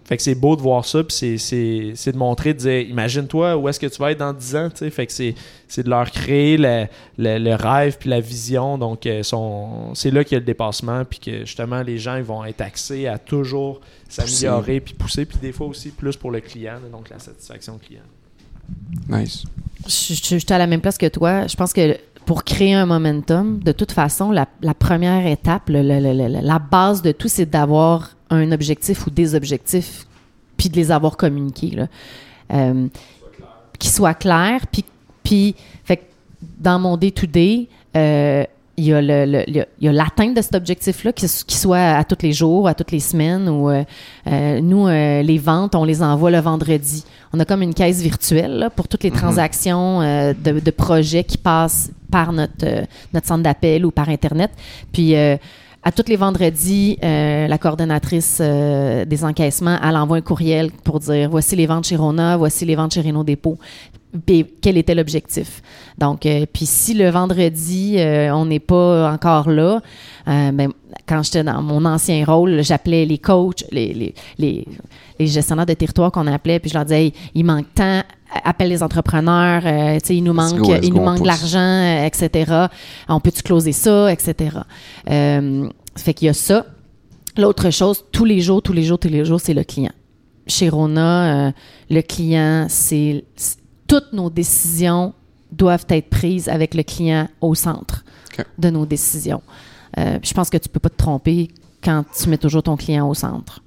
fait 0.06 0.18
que 0.18 0.24
c'est 0.24 0.36
beau 0.36 0.56
de 0.56 0.62
voir 0.62 0.84
ça, 0.86 1.04
puis 1.04 1.16
c'est- 1.16 1.38
c'est 1.38 1.94
c'est 1.96 2.12
de 2.12 2.18
montrer, 2.18 2.54
de 2.54 2.60
dire, 2.60 2.82
imagine-toi 2.82 3.56
où 3.58 3.70
est-ce 3.70 3.80
que 3.80 3.88
tu 3.88 3.98
vas 4.00 4.12
être 4.12 4.20
dans 4.20 4.34
10 4.34 4.56
ans, 4.56 4.70
tu 4.70 4.78
sais. 4.80 4.90
Fait 4.90 5.06
que 5.08 5.12
c'est 5.14 5.34
c'est 5.68 5.84
de 5.84 5.90
leur 5.90 6.12
créer 6.12 6.58
le, 6.58 6.86
le- 7.18 7.38
le 7.40 7.56
rêve 7.56 7.98
puis 8.00 8.10
la 8.10 8.20
vision. 8.20 8.78
Donc, 8.78 9.06
euh, 9.06 9.24
son- 9.24 9.94
c'est 9.96 10.12
là 10.12 10.24
qu'il 10.24 10.34
y 10.34 10.36
a 10.36 10.40
le 10.40 10.46
dépassement, 10.46 11.04
puis 11.06 11.20
que 11.20 11.40
justement, 11.46 11.82
les 11.82 11.98
gens 11.98 12.18
ils 12.18 12.24
vont 12.24 12.44
être 12.46 12.62
axés 12.62 13.08
à 13.08 13.18
toujours 13.18 13.80
s'améliorer 14.10 14.80
puis 14.82 14.94
pousser, 14.94 15.26
puis 15.26 15.38
des 15.42 15.52
fois 15.52 15.68
aussi 15.68 15.90
plus 15.90 16.16
pour 16.18 16.32
le 16.32 16.40
client, 16.42 16.76
donc 16.92 17.10
la 17.10 17.20
satisfaction 17.20 17.78
client. 17.80 18.02
Nice. 19.10 19.44
Je, 19.88 20.14
je, 20.14 20.22
je 20.24 20.38
suis 20.38 20.54
à 20.54 20.58
la 20.58 20.68
même 20.68 20.80
place 20.82 20.98
que 20.98 21.08
toi. 21.08 21.48
Je 21.48 21.56
pense 21.56 21.74
que 21.74 21.98
pour 22.26 22.44
créer 22.44 22.74
un 22.74 22.86
momentum, 22.86 23.60
de 23.60 23.72
toute 23.72 23.92
façon, 23.92 24.32
la, 24.32 24.46
première 24.74 25.26
étape, 25.28 25.70
la 25.70 26.60
base 26.60 27.02
de 27.02 27.12
tout, 27.12 27.28
c'est 27.28 27.46
d'avoir 27.46 28.12
un 28.30 28.52
objectif 28.52 29.06
ou 29.08 29.10
des 29.10 29.36
objectifs, 29.36 30.06
puis 30.58 30.70
de 30.70 30.76
les 30.76 30.92
avoir 30.92 31.18
communiqués. 31.18 31.72
Là. 31.72 31.88
Euh, 32.54 32.88
qu'ils 33.80 33.92
soient 33.92 34.14
clairs, 34.14 34.66
puis, 34.72 34.86
puis 35.24 35.56
fait 35.84 36.10
dans 36.60 36.80
mon 36.80 36.98
day-to-day, 36.98 37.68
il 38.78 38.86
y 38.86 38.94
a 38.94 39.02
le- 39.02 39.44
il 39.48 39.66
y 39.82 39.88
a 39.88 39.92
l'atteinte 39.92 40.36
de 40.36 40.42
cet 40.42 40.56
objectif-là, 40.56 41.14
qu'il 41.14 41.30
qu'il 41.30 41.58
soit 41.58 41.78
à 41.78 42.04
tous 42.04 42.18
les 42.24 42.34
jours, 42.34 42.68
à 42.68 42.74
toutes 42.74 42.92
les 42.92 43.00
semaines, 43.00 43.48
ou 43.48 43.70
euh, 43.70 43.84
euh, 44.28 44.62
nous, 44.62 44.88
euh, 44.88 45.22
les 45.22 45.38
ventes, 45.38 45.76
on 45.76 45.84
les 45.84 46.02
envoie 46.02 46.32
le 46.32 46.40
vendredi. 46.40 47.04
On 47.34 47.40
a 47.40 47.46
comme 47.46 47.62
une 47.62 47.74
caisse 47.74 48.02
virtuelle 48.02 48.58
là, 48.58 48.70
pour 48.70 48.88
toutes 48.88 49.04
les 49.04 49.12
transactions 49.12 50.02
euh, 50.02 50.34
de, 50.34 50.60
de 50.60 50.72
projets 50.72 51.24
qui 51.24 51.38
passent 51.38 51.92
par 52.12 52.32
notre, 52.34 52.66
notre 53.14 53.28
centre 53.28 53.44
d'appel 53.44 53.86
ou 53.86 53.92
par 53.92 54.10
Internet. 54.10 54.52
Puis, 54.92 55.16
à 55.16 55.92
tous 55.92 56.08
les 56.08 56.16
vendredis, 56.16 56.98
euh, 57.04 57.48
la 57.48 57.58
coordonnatrice 57.58 58.38
euh, 58.40 59.04
des 59.04 59.24
encaissements, 59.26 59.78
elle 59.84 59.98
envoie 59.98 60.18
un 60.18 60.22
courriel 60.22 60.72
pour 60.72 61.00
dire 61.00 61.30
voici 61.30 61.56
les 61.56 61.66
ventes 61.66 61.86
chez 61.86 61.96
Rona, 61.98 62.38
voici 62.38 62.66
les 62.66 62.76
ventes 62.76 62.94
chez 62.94 63.02
Renault 63.02 63.24
Dépôt. 63.26 63.58
Puis 64.26 64.46
quel 64.62 64.78
était 64.78 64.94
l'objectif? 64.96 65.62
Donc, 65.98 66.26
euh, 66.26 66.46
puis 66.52 66.66
si 66.66 66.94
le 66.94 67.10
vendredi, 67.10 67.96
euh, 67.98 68.32
on 68.34 68.46
n'est 68.46 68.60
pas 68.60 69.12
encore 69.12 69.50
là, 69.50 69.82
euh, 70.28 70.52
ben, 70.52 70.72
quand 71.08 71.24
j'étais 71.24 71.44
dans 71.44 71.62
mon 71.62 71.84
ancien 71.86 72.24
rôle, 72.24 72.62
j'appelais 72.64 73.06
les 73.06 73.18
coachs, 73.18 73.64
les, 73.72 73.94
les, 73.94 74.14
les, 74.38 74.68
les 75.20 75.28
gestionnaires 75.28 75.66
de 75.66 75.74
territoire 75.74 76.12
qu'on 76.12 76.28
appelait, 76.28 76.60
puis 76.60 76.70
je 76.70 76.76
leur 76.76 76.86
disais, 76.86 77.06
Hey, 77.06 77.14
il 77.34 77.44
manque 77.44 77.66
tant, 77.74 78.04
appelle 78.44 78.70
les 78.70 78.84
entrepreneurs, 78.84 79.64
euh, 79.66 80.00
tu 80.00 80.08
sais, 80.08 80.16
il 80.18 80.24
nous 80.24 80.34
manque, 80.34 80.58
go, 80.60 80.74
il 80.84 80.94
nous 80.94 81.02
manque 81.06 81.22
de 81.22 81.28
l'argent, 81.28 81.60
euh, 81.60 82.06
etc. 82.06 82.68
On 83.10 83.20
peut-tu 83.20 83.42
closer 83.42 83.72
ça, 83.72 84.12
etc. 84.14 84.58
Euh, 85.10 85.70
fait 85.98 86.14
qu'il 86.14 86.28
y 86.28 86.30
a 86.30 86.34
ça. 86.34 86.66
L'autre 87.36 87.72
chose, 87.72 88.06
tous 88.12 88.26
les 88.26 88.42
jours, 88.42 88.62
tous 88.62 88.74
les 88.74 88.84
jours, 88.84 89.00
tous 89.00 89.08
les 89.10 89.26
jours, 89.26 89.40
c'est 89.40 89.56
le 89.56 89.64
client. 89.64 89.92
Chez 90.46 90.70
Rona, 90.70 91.48
euh, 91.48 91.52
le 91.90 92.02
client, 92.02 92.68
c'est- 92.70 93.24
toutes 93.94 94.12
nos 94.14 94.32
décisions 94.32 95.14
doivent 95.52 95.86
être 95.90 96.10
prises 96.10 96.50
avec 96.50 96.74
le 96.74 96.82
client 96.82 97.28
au 97.42 97.54
centre 97.54 98.04
de 98.58 98.70
nos 98.72 98.88
décisions. 98.88 99.44
Euh, 100.00 100.18
je 100.24 100.34
pense 100.34 100.50
que 100.50 100.58
tu 100.58 100.68
peux 100.68 100.80
pas 100.80 100.90
te 100.90 100.98
tromper 100.98 101.50
quand 101.84 102.04
tu 102.20 102.28
mets 102.28 102.40
toujours 102.40 102.64
ton 102.64 102.76
client 102.76 103.08
au 103.08 103.14
centre. 103.14 103.62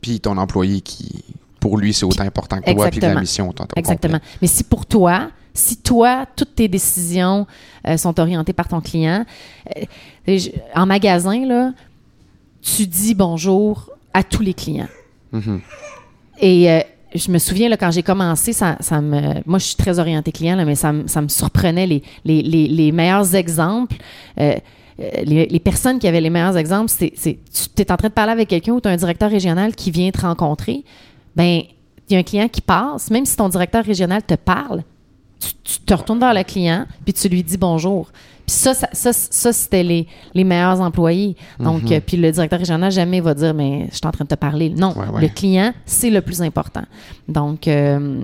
Puis 0.00 0.18
ton 0.18 0.38
employé 0.38 0.80
qui, 0.80 1.22
pour 1.60 1.76
lui, 1.76 1.92
c'est 1.92 2.06
autant 2.06 2.24
important 2.24 2.58
que 2.62 2.72
toi, 2.72 2.88
puis 2.88 3.00
la 3.00 3.20
mission. 3.20 3.50
au- 3.50 3.52
au 3.52 3.66
Exactement. 3.76 4.14
complet. 4.14 4.30
Mais 4.40 4.48
si 4.48 4.64
pour 4.64 4.86
toi, 4.86 5.30
si 5.52 5.76
toi, 5.76 6.24
toutes 6.34 6.54
tes 6.54 6.68
décisions 6.68 7.46
euh, 7.86 7.98
sont 7.98 8.18
orientées 8.18 8.54
par 8.54 8.66
ton 8.68 8.80
client, 8.80 9.26
euh, 9.76 9.84
je- 10.26 10.48
en 10.74 10.86
magasin, 10.86 11.44
là, 11.44 11.72
tu 12.62 12.86
dis 12.86 13.14
bonjour 13.14 13.90
à 14.14 14.22
tous 14.22 14.42
les 14.42 14.54
clients. 14.54 14.88
Mhm. 15.32 15.60
Et 16.40 16.82
je 17.14 17.30
me 17.30 17.38
souviens, 17.38 17.68
là, 17.68 17.76
quand 17.76 17.90
j'ai 17.90 18.02
commencé, 18.02 18.52
ça, 18.52 18.76
ça 18.80 19.00
me, 19.00 19.42
moi, 19.46 19.58
je 19.58 19.64
suis 19.66 19.76
très 19.76 19.98
orientée 19.98 20.32
client, 20.32 20.56
là, 20.56 20.64
mais 20.64 20.74
ça, 20.76 20.92
me- 20.92 21.06
ça 21.08 21.20
me 21.20 21.28
surprenait 21.28 21.86
les, 21.86 22.02
les, 22.24 22.42
les, 22.42 22.92
meilleurs 22.92 23.34
exemples. 23.34 23.96
euh, 24.38 24.54
euh, 25.00 25.10
les, 25.24 25.60
personnes 25.60 25.98
qui 25.98 26.06
avaient 26.06 26.20
les 26.20 26.30
meilleurs 26.30 26.56
exemples, 26.56 26.90
c'est, 26.94 27.12
c'est 27.16 27.38
tu 27.74 27.82
es 27.82 27.90
en 27.90 27.96
train 27.96 28.08
de 28.08 28.12
parler 28.12 28.32
avec 28.32 28.48
quelqu'un 28.48 28.72
ou 28.72 28.80
tu 28.80 28.88
as 28.88 28.92
un 28.92 28.96
directeur 28.96 29.30
régional 29.30 29.74
qui 29.74 29.90
vient 29.90 30.10
te 30.10 30.20
rencontrer. 30.20 30.84
Ben, 31.34 31.62
il 32.08 32.12
y 32.12 32.16
a 32.16 32.18
un 32.18 32.22
client 32.22 32.48
qui 32.48 32.60
passe, 32.60 33.10
même 33.10 33.24
si 33.24 33.36
ton 33.36 33.48
directeur 33.48 33.84
régional 33.84 34.22
te 34.22 34.34
parle, 34.34 34.82
tu, 35.40 35.50
tu 35.64 35.80
te 35.80 35.94
retournes 35.94 36.18
vers 36.20 36.34
le 36.34 36.42
client, 36.42 36.86
puis 37.04 37.14
tu 37.14 37.28
lui 37.28 37.42
dis 37.42 37.56
bonjour. 37.56 38.08
Puis 38.50 38.58
ça, 38.58 38.74
ça, 38.74 38.88
ça, 38.92 39.12
ça, 39.12 39.52
c'était 39.52 39.84
les, 39.84 40.08
les 40.34 40.42
meilleurs 40.42 40.80
employés. 40.80 41.36
Donc, 41.60 41.84
Mhm. 41.84 41.92
euh, 41.92 42.00
puis 42.04 42.16
le 42.16 42.32
directeur 42.32 42.58
régional 42.58 42.90
jamais 42.90 43.20
va 43.20 43.32
dire, 43.32 43.54
mais 43.54 43.86
je 43.92 43.96
suis 43.96 44.06
en 44.06 44.10
train 44.10 44.24
de 44.24 44.28
te 44.30 44.34
parler. 44.34 44.70
Non, 44.70 44.92
Ouais, 44.98 45.06
ouais. 45.08 45.20
le 45.22 45.28
client, 45.28 45.72
c'est 45.86 46.10
le 46.10 46.20
plus 46.20 46.42
important. 46.42 46.82
Donc, 47.28 47.68
euh, 47.68 48.22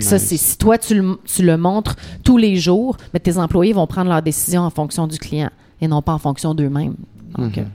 ça, 0.00 0.18
c'est 0.18 0.38
si 0.38 0.56
toi, 0.56 0.78
tu 0.78 0.94
le, 0.94 1.18
tu 1.26 1.42
le 1.42 1.58
montres 1.58 1.96
tous 2.24 2.38
les 2.38 2.56
jours, 2.56 2.96
mais 3.12 3.20
tes 3.20 3.36
employés 3.36 3.74
vont 3.74 3.86
prendre 3.86 4.08
leurs 4.08 4.22
décisions 4.22 4.62
en 4.62 4.70
fonction 4.70 5.06
du 5.06 5.18
client 5.18 5.50
et 5.82 5.86
non 5.86 6.00
pas 6.00 6.12
en 6.14 6.18
fonction 6.18 6.54
d'eux-mêmes. 6.54 6.94
Donc, 7.36 7.56
Mhm. 7.58 7.64
euh, 7.64 7.68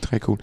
Très 0.00 0.18
cool. 0.18 0.38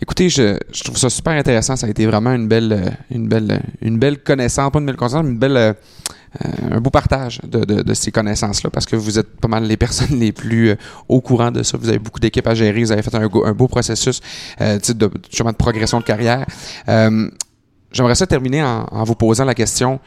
Écoutez, 0.00 0.28
je, 0.30 0.58
je 0.72 0.82
trouve 0.82 0.96
ça 0.96 1.10
super 1.10 1.34
intéressant. 1.34 1.76
Ça 1.76 1.86
a 1.86 1.90
été 1.90 2.06
vraiment 2.06 2.32
une 2.32 2.48
belle, 2.48 2.72
euh, 2.72 2.90
une 3.10 3.28
belle, 3.28 3.62
une 3.82 3.98
belle 3.98 4.18
connaissance, 4.18 4.70
pas 4.72 4.78
une 4.80 4.86
belle 4.86 4.96
connaissance, 4.96 5.24
mais 5.24 5.30
une 5.30 5.38
belle, 5.38 5.74
un 6.70 6.80
beau 6.80 6.90
partage 6.90 7.40
de, 7.42 7.64
de- 7.64 7.82
de 7.82 7.94
ces 7.94 8.10
connaissances-là, 8.10 8.70
parce 8.70 8.86
que 8.86 8.96
vous 8.96 9.18
êtes 9.18 9.28
pas 9.40 9.48
mal 9.48 9.64
les 9.64 9.76
personnes 9.76 10.18
les 10.18 10.32
plus 10.32 10.70
euh, 10.70 10.76
au 11.08 11.20
courant 11.20 11.50
de 11.50 11.62
ça. 11.62 11.76
Vous 11.76 11.88
avez 11.88 11.98
beaucoup 11.98 12.20
d'équipes 12.20 12.46
à 12.46 12.54
gérer. 12.54 12.80
Vous 12.82 12.92
avez 12.92 13.02
fait 13.02 13.14
un, 13.14 13.28
beau 13.52 13.68
processus 13.68 14.20
euh, 14.60 14.78
de, 14.78 14.92
de 15.08 15.50
progression 15.56 15.98
de 16.00 16.04
carrière. 16.04 16.46
Euh, 16.88 17.28
J'aimerais 17.92 18.14
ça 18.14 18.26
terminer 18.26 18.62
en, 18.62 18.86
en 18.90 19.04
vous 19.04 19.14
posant 19.14 19.44
la 19.44 19.54
question. 19.54 20.00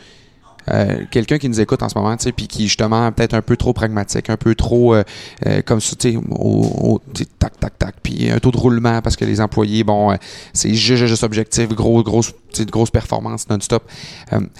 Euh, 0.71 1.03
quelqu'un 1.11 1.37
qui 1.37 1.47
nous 1.49 1.61
écoute 1.61 1.83
en 1.83 1.89
ce 1.89 1.97
moment, 1.97 2.15
tu 2.17 2.23
sais, 2.23 2.31
puis 2.31 2.47
qui 2.47 2.63
justement 2.67 3.11
peut-être 3.11 3.33
un 3.33 3.41
peu 3.41 3.55
trop 3.57 3.73
pragmatique, 3.73 4.29
un 4.29 4.37
peu 4.37 4.55
trop 4.55 4.95
euh, 4.95 5.03
euh, 5.45 5.61
comme 5.61 5.79
ça, 5.81 5.95
tu 5.95 6.11
sais, 6.13 6.17
au, 6.17 6.21
au- 6.93 7.01
tac, 7.39 7.59
tac, 7.59 7.77
tac, 7.77 7.95
puis 8.01 8.31
un 8.31 8.39
taux 8.39 8.51
de 8.51 8.57
roulement 8.57 9.01
parce 9.01 9.15
que 9.15 9.25
les 9.25 9.41
employés, 9.41 9.83
bon, 9.83 10.11
euh, 10.11 10.15
c'est 10.53 10.73
juste, 10.73 11.05
juste 11.05 11.23
objectif, 11.23 11.69
gros, 11.69 12.01
grosse, 12.03 12.33
grosse 12.71 12.89
performance 12.91 13.47
non-stop. 13.49 13.83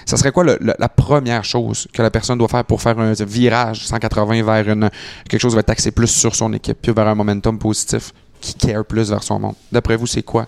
Ça 0.04 0.16
serait 0.16 0.32
quoi 0.32 0.44
le- 0.44 0.58
le- 0.60 0.74
la 0.78 0.88
première 0.88 1.44
chose 1.44 1.88
que 1.92 2.02
la 2.02 2.10
personne 2.10 2.38
doit 2.38 2.48
faire 2.48 2.64
pour 2.64 2.80
faire 2.82 2.98
un 2.98 3.12
virage 3.12 3.86
180 3.86 4.42
vers 4.42 4.68
une, 4.70 4.90
quelque 5.28 5.40
chose 5.40 5.52
qui 5.52 5.56
va 5.56 5.62
axé 5.66 5.90
plus 5.90 6.06
sur 6.08 6.34
son 6.36 6.52
équipe, 6.52 6.78
puis 6.80 6.92
vers 6.92 7.08
un 7.08 7.14
momentum 7.14 7.58
positif, 7.58 8.12
qui 8.40 8.54
care 8.54 8.84
plus 8.84 9.10
vers 9.10 9.22
son 9.22 9.38
monde? 9.40 9.54
D'après 9.72 9.96
vous, 9.96 10.06
c'est 10.06 10.22
quoi? 10.22 10.46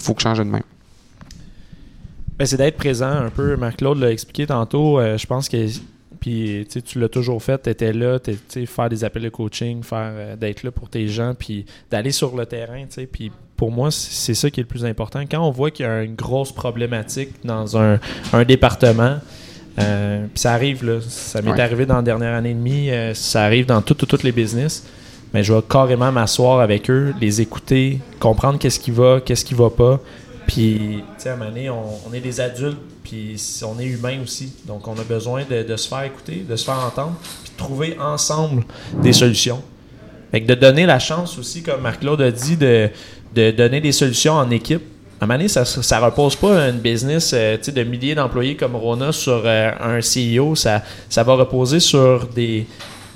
Faut 0.00 0.14
que 0.14 0.22
changer 0.22 0.44
de 0.44 0.48
même. 0.50 0.62
Ben, 2.38 2.46
c'est 2.46 2.56
d'être 2.56 2.76
présent 2.76 3.10
un 3.10 3.30
peu. 3.30 3.56
Marc-Claude 3.56 3.98
l'a 3.98 4.10
expliqué 4.10 4.46
tantôt. 4.46 4.98
euh, 4.98 5.16
je 5.18 5.26
pense 5.26 5.48
que 5.48 5.66
puis, 6.20 6.66
tu 6.84 7.00
l'as 7.00 7.08
toujours 7.08 7.42
fait. 7.42 7.60
Tu 7.64 7.70
étais 7.70 7.92
là, 7.92 8.20
t'es- 8.20 8.34
tu 8.34 8.38
sais, 8.48 8.66
faire 8.66 8.88
des 8.88 9.02
appels 9.02 9.22
de 9.24 9.28
coaching, 9.28 9.82
faire 9.82 10.12
euh, 10.14 10.36
d'être 10.36 10.62
là 10.62 10.70
pour 10.70 10.88
tes 10.88 11.08
gens, 11.08 11.34
puis 11.36 11.66
d'aller 11.90 12.12
sur 12.12 12.36
le 12.36 12.46
terrain. 12.46 12.84
Puis 13.10 13.32
pour 13.56 13.72
moi, 13.72 13.90
c'est 13.90 14.34
ça 14.34 14.48
qui 14.48 14.60
est 14.60 14.62
le 14.62 14.68
plus 14.68 14.84
important. 14.84 15.20
Quand 15.28 15.40
on 15.44 15.50
voit 15.50 15.72
qu'il 15.72 15.84
y 15.84 15.88
a 15.88 16.02
une 16.04 16.14
grosse 16.14 16.52
problématique 16.52 17.30
dans 17.44 17.76
un, 17.76 17.98
un 18.32 18.44
département, 18.44 19.16
euh, 19.80 20.26
puis 20.32 20.40
ça 20.40 20.52
arrive, 20.52 20.84
là, 20.84 21.00
ça 21.00 21.42
m'est 21.42 21.50
Ouais. 21.50 21.60
arrivé 21.60 21.86
dans 21.86 21.96
la 21.96 22.02
dernière 22.02 22.34
année 22.34 22.50
et 22.50 22.54
demie, 22.54 22.90
euh, 22.90 23.14
ça 23.14 23.42
arrive 23.42 23.66
dans 23.66 23.82
toutes 23.82 24.06
toutes 24.06 24.22
les 24.22 24.32
business. 24.32 24.86
Mais 25.34 25.42
je 25.42 25.52
vais 25.52 25.62
carrément 25.68 26.12
m'asseoir 26.12 26.60
avec 26.60 26.88
eux, 26.90 27.14
les 27.20 27.40
écouter, 27.40 27.98
comprendre 28.20 28.58
qu'est-ce 28.60 28.78
qui 28.78 28.90
va, 28.92 29.20
qu'est-ce 29.24 29.44
qui 29.44 29.54
va 29.54 29.70
pas. 29.70 29.98
Puis, 30.46 31.02
tu 31.16 31.22
sais, 31.22 31.30
à 31.30 31.34
un 31.34 31.36
moment 31.36 31.50
donné, 31.50 31.70
on, 31.70 32.12
est 32.12 32.20
des 32.20 32.40
adultes, 32.40 32.78
puis 33.02 33.36
on 33.64 33.78
est 33.78 33.86
humain 33.86 34.18
aussi. 34.22 34.52
Donc, 34.66 34.86
on 34.88 34.98
a 34.98 35.04
besoin 35.04 35.44
de, 35.48 35.76
se 35.76 35.88
faire 35.88 36.02
écouter, 36.04 36.44
de 36.48 36.56
se 36.56 36.64
faire 36.64 36.78
entendre, 36.78 37.14
puis 37.42 37.52
de 37.52 37.56
trouver 37.56 37.96
ensemble 37.98 38.64
des 39.02 39.12
solutions. 39.12 39.62
Fait 40.30 40.40
que 40.40 40.46
de 40.46 40.54
donner 40.54 40.86
la 40.86 40.98
chance 40.98 41.38
aussi, 41.38 41.62
comme 41.62 41.82
Marc-Claude 41.82 42.20
a 42.22 42.30
dit, 42.30 42.56
de, 42.56 42.90
donner 43.34 43.80
des 43.80 43.92
solutions 43.92 44.34
en 44.34 44.50
équipe. 44.50 44.82
À 45.20 45.24
un 45.24 45.26
moment 45.28 45.38
donné, 45.38 45.48
ça 45.48 45.62
ne 45.62 46.04
repose 46.04 46.34
pas 46.34 46.68
une 46.68 46.78
business 46.78 47.30
euh, 47.32 47.56
de 47.56 47.82
milliers 47.84 48.16
d'employés 48.16 48.56
comme 48.56 48.74
Rona 48.74 49.12
sur 49.12 49.42
euh, 49.44 49.70
un 49.80 50.00
CEO. 50.00 50.56
Ça, 50.56 50.82
ça 51.08 51.22
va 51.22 51.34
reposer 51.34 51.78
sur 51.78 52.26
des, 52.26 52.66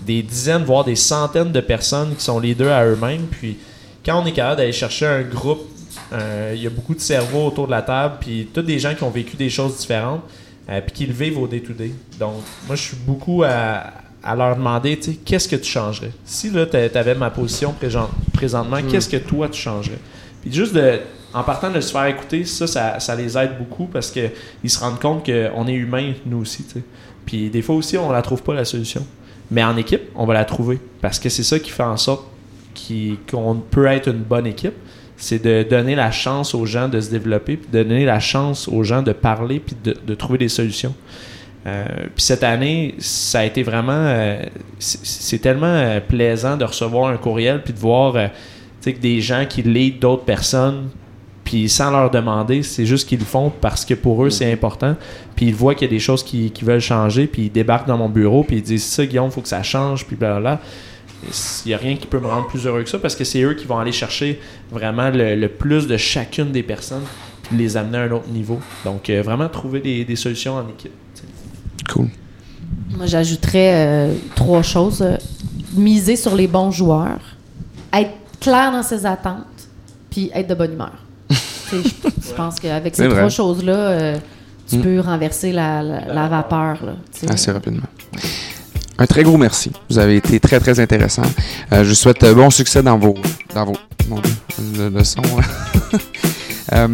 des 0.07 0.22
dizaines, 0.22 0.62
voire 0.62 0.85
des 0.85 0.95
centaines 0.95 1.51
de 1.51 1.61
personnes 1.61 2.14
qui 2.14 2.22
sont 2.22 2.39
leaders 2.39 2.72
à 2.72 2.85
eux-mêmes. 2.87 3.27
Puis 3.29 3.59
quand 4.05 4.22
on 4.22 4.27
est 4.27 4.33
capable 4.33 4.59
d'aller 4.59 4.72
chercher 4.72 5.07
un 5.07 5.22
groupe, 5.22 5.66
il 6.13 6.63
y 6.63 6.67
a 6.67 6.71
beaucoup 6.71 6.95
de 6.95 7.01
cerveaux 7.01 7.47
autour 7.47 7.67
de 7.67 7.73
la 7.73 7.83
table, 7.83 8.17
puis 8.21 8.49
tous 8.53 8.63
des 8.63 8.79
gens 8.79 8.95
qui 8.95 9.03
ont 9.03 9.11
vécu 9.11 9.37
des 9.37 9.51
choses 9.51 9.77
différentes, 9.79 10.23
euh, 10.69 10.81
puis 10.81 10.93
qui 10.93 11.07
le 11.07 11.13
vivent 11.13 11.39
au 11.39 11.47
day-to-day. 11.47 11.93
Donc, 12.19 12.43
moi, 12.67 12.77
je 12.77 12.83
suis 12.83 12.97
beaucoup 12.97 13.43
à, 13.45 13.85
à 14.23 14.35
leur 14.35 14.57
demander, 14.57 14.97
tu 14.99 15.13
sais, 15.13 15.19
qu'est-ce 15.25 15.49
que 15.49 15.57
tu 15.57 15.71
changerais? 15.71 16.11
Si 16.25 16.51
là, 16.51 16.67
tu 16.67 16.77
avais 16.77 17.15
ma 17.15 17.31
position 17.31 17.73
présent- 17.73 18.11
présentement, 18.33 18.79
qu'est-ce 18.91 19.09
que 19.09 19.17
toi, 19.19 19.49
tu 19.49 19.61
changerais? 19.61 19.99
Puis 20.43 20.53
juste 20.53 20.75
de, 20.75 21.01
en 21.35 21.43
partant 21.43 21.71
de 21.71 21.81
se 21.81 21.93
faire 21.93 22.07
écouter, 22.07 22.45
ça, 22.45 22.67
ça, 22.67 22.99
ça 23.01 23.15
les 23.15 23.37
aide 23.37 23.59
beaucoup 23.59 23.87
parce 23.87 24.11
qu'ils 24.11 24.31
se 24.71 24.79
rendent 24.79 25.01
compte 25.01 25.25
qu'on 25.27 25.67
est 25.67 25.75
humain, 25.75 26.13
nous 26.25 26.39
aussi, 26.39 26.65
tu 26.65 26.75
sais. 26.75 26.83
Puis 27.25 27.51
des 27.51 27.63
fois 27.63 27.75
aussi, 27.75 27.99
on 27.99 28.11
la 28.13 28.23
trouve 28.23 28.43
pas, 28.43 28.55
la 28.55 28.65
solution. 28.65 29.05
Mais 29.51 29.63
en 29.65 29.77
équipe, 29.77 30.03
on 30.15 30.27
va 30.27 30.35
la 30.35 30.45
trouver. 30.45 30.79
Parce 31.01 31.19
que 31.19 31.29
c'est 31.29 31.43
ça 31.43 31.59
qui 31.59 31.71
fait 31.71 31.83
en 31.83 31.97
sorte 31.97 32.25
qu'on 33.31 33.55
peut 33.71 33.87
être 33.87 34.09
une 34.09 34.23
bonne 34.23 34.47
équipe. 34.47 34.75
C'est 35.17 35.43
de 35.43 35.67
donner 35.69 35.95
la 35.95 36.11
chance 36.11 36.55
aux 36.55 36.67
gens 36.67 36.89
de 36.89 37.01
se 37.01 37.11
développer, 37.11 37.57
puis 37.57 37.69
de 37.73 37.83
donner 37.83 38.05
la 38.05 38.21
chance 38.21 38.69
aux 38.69 38.83
gens 38.83 39.03
de 39.03 39.12
parler, 39.12 39.61
puis 39.61 39.77
de, 39.83 39.97
de 40.07 40.14
trouver 40.14 40.39
des 40.39 40.49
solutions. 40.49 40.95
Euh, 41.67 41.85
puis 42.14 42.23
cette 42.23 42.45
année, 42.45 42.95
ça 42.99 43.41
a 43.41 43.45
été 43.45 43.62
vraiment. 43.62 43.93
euh, 43.93 44.41
c'est 44.79 45.41
tellement 45.41 45.67
euh, 45.67 46.01
plaisant 46.01 46.57
de 46.57 46.64
recevoir 46.64 47.11
un 47.11 47.17
courriel, 47.17 47.62
puis 47.62 47.73
de 47.73 47.79
voir 47.79 48.31
que 48.85 48.91
des 48.91 49.21
gens 49.21 49.45
qui 49.49 49.62
lead 49.62 49.99
d'autres 49.99 50.25
personnes, 50.25 50.91
puis 51.43 51.69
sans 51.69 51.91
leur 51.91 52.11
demander, 52.11 52.62
c'est 52.62 52.87
juste 52.87 53.09
qu'ils 53.09 53.19
le 53.19 53.25
font 53.25 53.51
parce 53.61 53.85
que 53.85 53.95
pour 53.95 54.25
eux, 54.25 54.31
c'est 54.31 54.53
important. 54.53 54.97
Puis 55.35 55.47
ils 55.47 55.55
voient 55.55 55.75
qu'il 55.75 55.89
y 55.89 55.91
a 55.91 55.95
des 55.95 56.01
choses 56.01 56.23
qui, 56.23 56.51
qui 56.51 56.64
veulent 56.64 56.81
changer, 56.81 57.27
puis 57.27 57.43
ils 57.47 57.53
débarquent 57.53 57.89
dans 57.89 57.99
mon 57.99 58.09
bureau, 58.09 58.45
puis 58.45 58.57
ils 58.57 58.62
disent 58.62 58.85
ça, 58.85 59.05
Guillaume, 59.05 59.27
il 59.27 59.33
faut 59.33 59.41
que 59.41 59.49
ça 59.49 59.62
change, 59.62 60.07
puis 60.07 60.14
blablabla. 60.14 60.61
Il 61.25 61.69
n'y 61.69 61.75
a 61.75 61.79
rien 61.79 61.97
qui 61.97 62.07
peut 62.07 62.21
me 62.21 62.27
rendre 62.27 62.47
plus 62.47 62.67
heureux 62.67 62.83
que 62.83 62.89
ça 62.91 62.99
parce 62.99 63.17
que 63.17 63.25
c'est 63.25 63.41
eux 63.43 63.55
qui 63.55 63.64
vont 63.64 63.79
aller 63.79 63.93
chercher 63.93 64.41
vraiment 64.71 65.11
le, 65.11 65.35
le 65.35 65.49
plus 65.49 65.87
de 65.87 65.97
chacune 65.97 66.53
des 66.53 66.62
personnes 66.62 67.03
puis 67.45 67.57
les 67.57 67.77
amener 67.77 67.99
à 67.99 68.03
un 68.03 68.11
autre 68.11 68.29
niveau. 68.29 68.61
Donc, 68.85 69.09
euh, 69.09 69.23
vraiment 69.23 69.49
trouver 69.49 69.81
des, 69.81 70.05
des 70.05 70.17
solutions 70.17 70.57
en 70.57 70.69
équipe. 70.69 70.93
Cool. 71.93 72.09
Moi, 72.97 73.07
j'ajouterais 73.07 73.73
euh, 73.87 74.14
trois 74.35 74.62
choses. 74.62 75.05
Miser 75.75 76.17
sur 76.17 76.35
les 76.35 76.47
bons 76.47 76.71
joueurs, 76.71 77.19
être 77.93 78.11
clair 78.41 78.73
dans 78.73 78.83
ses 78.83 79.05
attentes, 79.05 79.45
puis 80.11 80.31
être 80.35 80.49
de 80.49 80.55
bonne 80.55 80.73
humeur. 80.73 80.93
Je, 81.31 81.77
je 81.79 82.33
pense 82.35 82.59
qu'avec 82.61 82.95
ces 82.95 83.07
vrai. 83.09 83.17
trois 83.17 83.29
choses-là, 83.29 83.75
euh, 83.75 84.17
tu 84.69 84.77
Mm. 84.79 84.83
peux 84.83 85.01
renverser 85.01 85.53
la, 85.53 85.83
la- 85.83 86.12
la 86.12 86.29
vapeur. 86.29 86.79
Là. 86.85 86.93
Assez 87.29 87.51
rapidement. 87.53 87.83
Un 88.99 89.07
très 89.07 89.22
gros 89.22 89.36
merci. 89.36 89.72
Vous 89.90 89.99
avez 89.99 90.16
été 90.16 90.40
très, 90.40 90.59
très 90.61 90.80
intéressant. 90.80 91.22
Euh, 91.72 91.84
je 91.84 91.90
vous 91.90 91.94
souhaite 91.94 92.22
euh, 92.24 92.34
bon 92.34 92.51
succès 92.51 92.82
dans 92.82 92.99
vos. 92.99 93.14
Dans 93.55 93.66
vos 93.66 93.76
mon 94.09 94.20
le, 94.78 95.05
son. 95.05 95.22
Euh, 96.72 96.88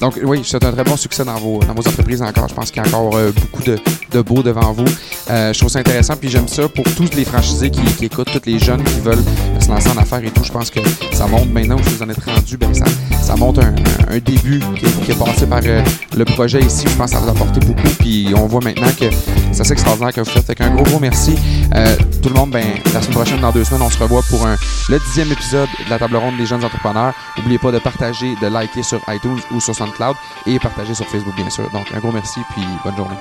donc, 0.00 0.18
oui, 0.22 0.40
je 0.42 0.48
souhaite 0.48 0.64
un 0.64 0.72
très 0.72 0.84
bon 0.84 0.96
succès 0.96 1.22
dans 1.22 1.38
vos, 1.38 1.60
dans 1.60 1.74
vos 1.74 1.86
entreprises 1.86 2.22
encore. 2.22 2.48
Je 2.48 2.54
pense 2.54 2.70
qu'il 2.70 2.82
y 2.82 2.86
a 2.86 2.88
encore 2.88 3.14
euh, 3.14 3.30
beaucoup 3.32 3.62
de, 3.62 3.78
de 4.10 4.20
beau 4.22 4.42
devant 4.42 4.72
vous. 4.72 4.86
Euh, 5.28 5.52
je 5.52 5.58
trouve 5.58 5.70
ça 5.70 5.80
intéressant, 5.80 6.16
puis 6.16 6.30
j'aime 6.30 6.48
ça 6.48 6.68
pour 6.68 6.84
tous 6.96 7.14
les 7.14 7.26
franchisés 7.26 7.70
qui, 7.70 7.82
qui 7.82 8.06
écoutent, 8.06 8.30
tous 8.32 8.48
les 8.48 8.58
jeunes 8.58 8.82
qui 8.82 9.00
veulent 9.00 9.22
se 9.60 9.68
lancer 9.68 9.90
en 9.90 9.98
affaires 9.98 10.24
et 10.24 10.30
tout. 10.30 10.44
Je 10.44 10.50
pense 10.50 10.70
que 10.70 10.80
ça 11.12 11.26
montre 11.26 11.52
maintenant 11.52 11.76
où 11.76 11.82
vous 11.82 12.02
en 12.02 12.08
êtes 12.08 12.24
rendu, 12.24 12.56
ben, 12.56 12.72
ça, 12.72 12.86
ça 13.28 13.36
montre 13.36 13.60
un, 13.60 13.74
un- 14.10 14.16
un 14.16 14.18
début 14.18 14.60
qui 14.76 14.86
qui 15.04 15.10
est 15.12 15.18
passé 15.18 15.46
par 15.46 15.60
euh, 15.64 15.82
le 16.16 16.24
projet 16.24 16.60
ici. 16.60 16.86
Je 16.88 16.96
pense 16.96 17.10
que 17.10 17.16
ça 17.16 17.22
vous 17.22 17.28
a 17.28 17.32
apporté 17.32 17.60
beaucoup, 17.60 17.88
puis 18.00 18.28
on 18.34 18.46
voit 18.46 18.60
maintenant 18.62 18.88
que 18.98 19.04
c'est 19.52 19.60
assez 19.60 19.72
extraordinaire 19.72 20.14
que 20.14 20.20
vous 20.22 20.30
faites. 20.30 20.46
Fait 20.46 20.54
qu'un 20.54 20.70
gros, 20.70 20.82
gros 20.84 20.98
merci. 20.98 21.34
Euh, 21.74 21.94
tout 22.22 22.30
le 22.30 22.34
monde, 22.34 22.50
ben, 22.50 22.64
la 22.94 23.02
semaine 23.02 23.14
prochaine, 23.16 23.40
dans 23.40 23.52
deux 23.52 23.64
semaines, 23.64 23.82
on 23.82 23.90
se 23.90 23.98
revoit 23.98 24.22
pour 24.30 24.46
un, 24.46 24.56
le 24.88 24.98
dixième 25.00 25.30
épisode 25.30 25.68
de 25.84 25.90
la 25.90 25.98
table 25.98 26.16
ronde 26.16 26.36
des 26.38 26.46
jeunes 26.46 26.64
entrepreneurs. 26.64 27.12
N'oubliez 27.36 27.58
pas 27.58 27.70
de 27.70 27.78
partager, 27.78 28.34
de 28.40 28.46
liker 28.46 28.82
sur 28.82 29.00
iTunes 29.08 29.38
ou 29.54 29.60
sur 29.60 29.74
SoundCloud 29.74 30.16
et 30.46 30.58
partager 30.58 30.94
sur 30.94 31.06
Facebook, 31.06 31.34
bien 31.36 31.50
sûr. 31.50 31.68
Donc, 31.72 31.86
un 31.94 31.98
gros 31.98 32.12
merci, 32.12 32.40
puis 32.54 32.64
bonne 32.84 32.96
journée. 32.96 33.16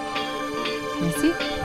Merci. 1.01 1.56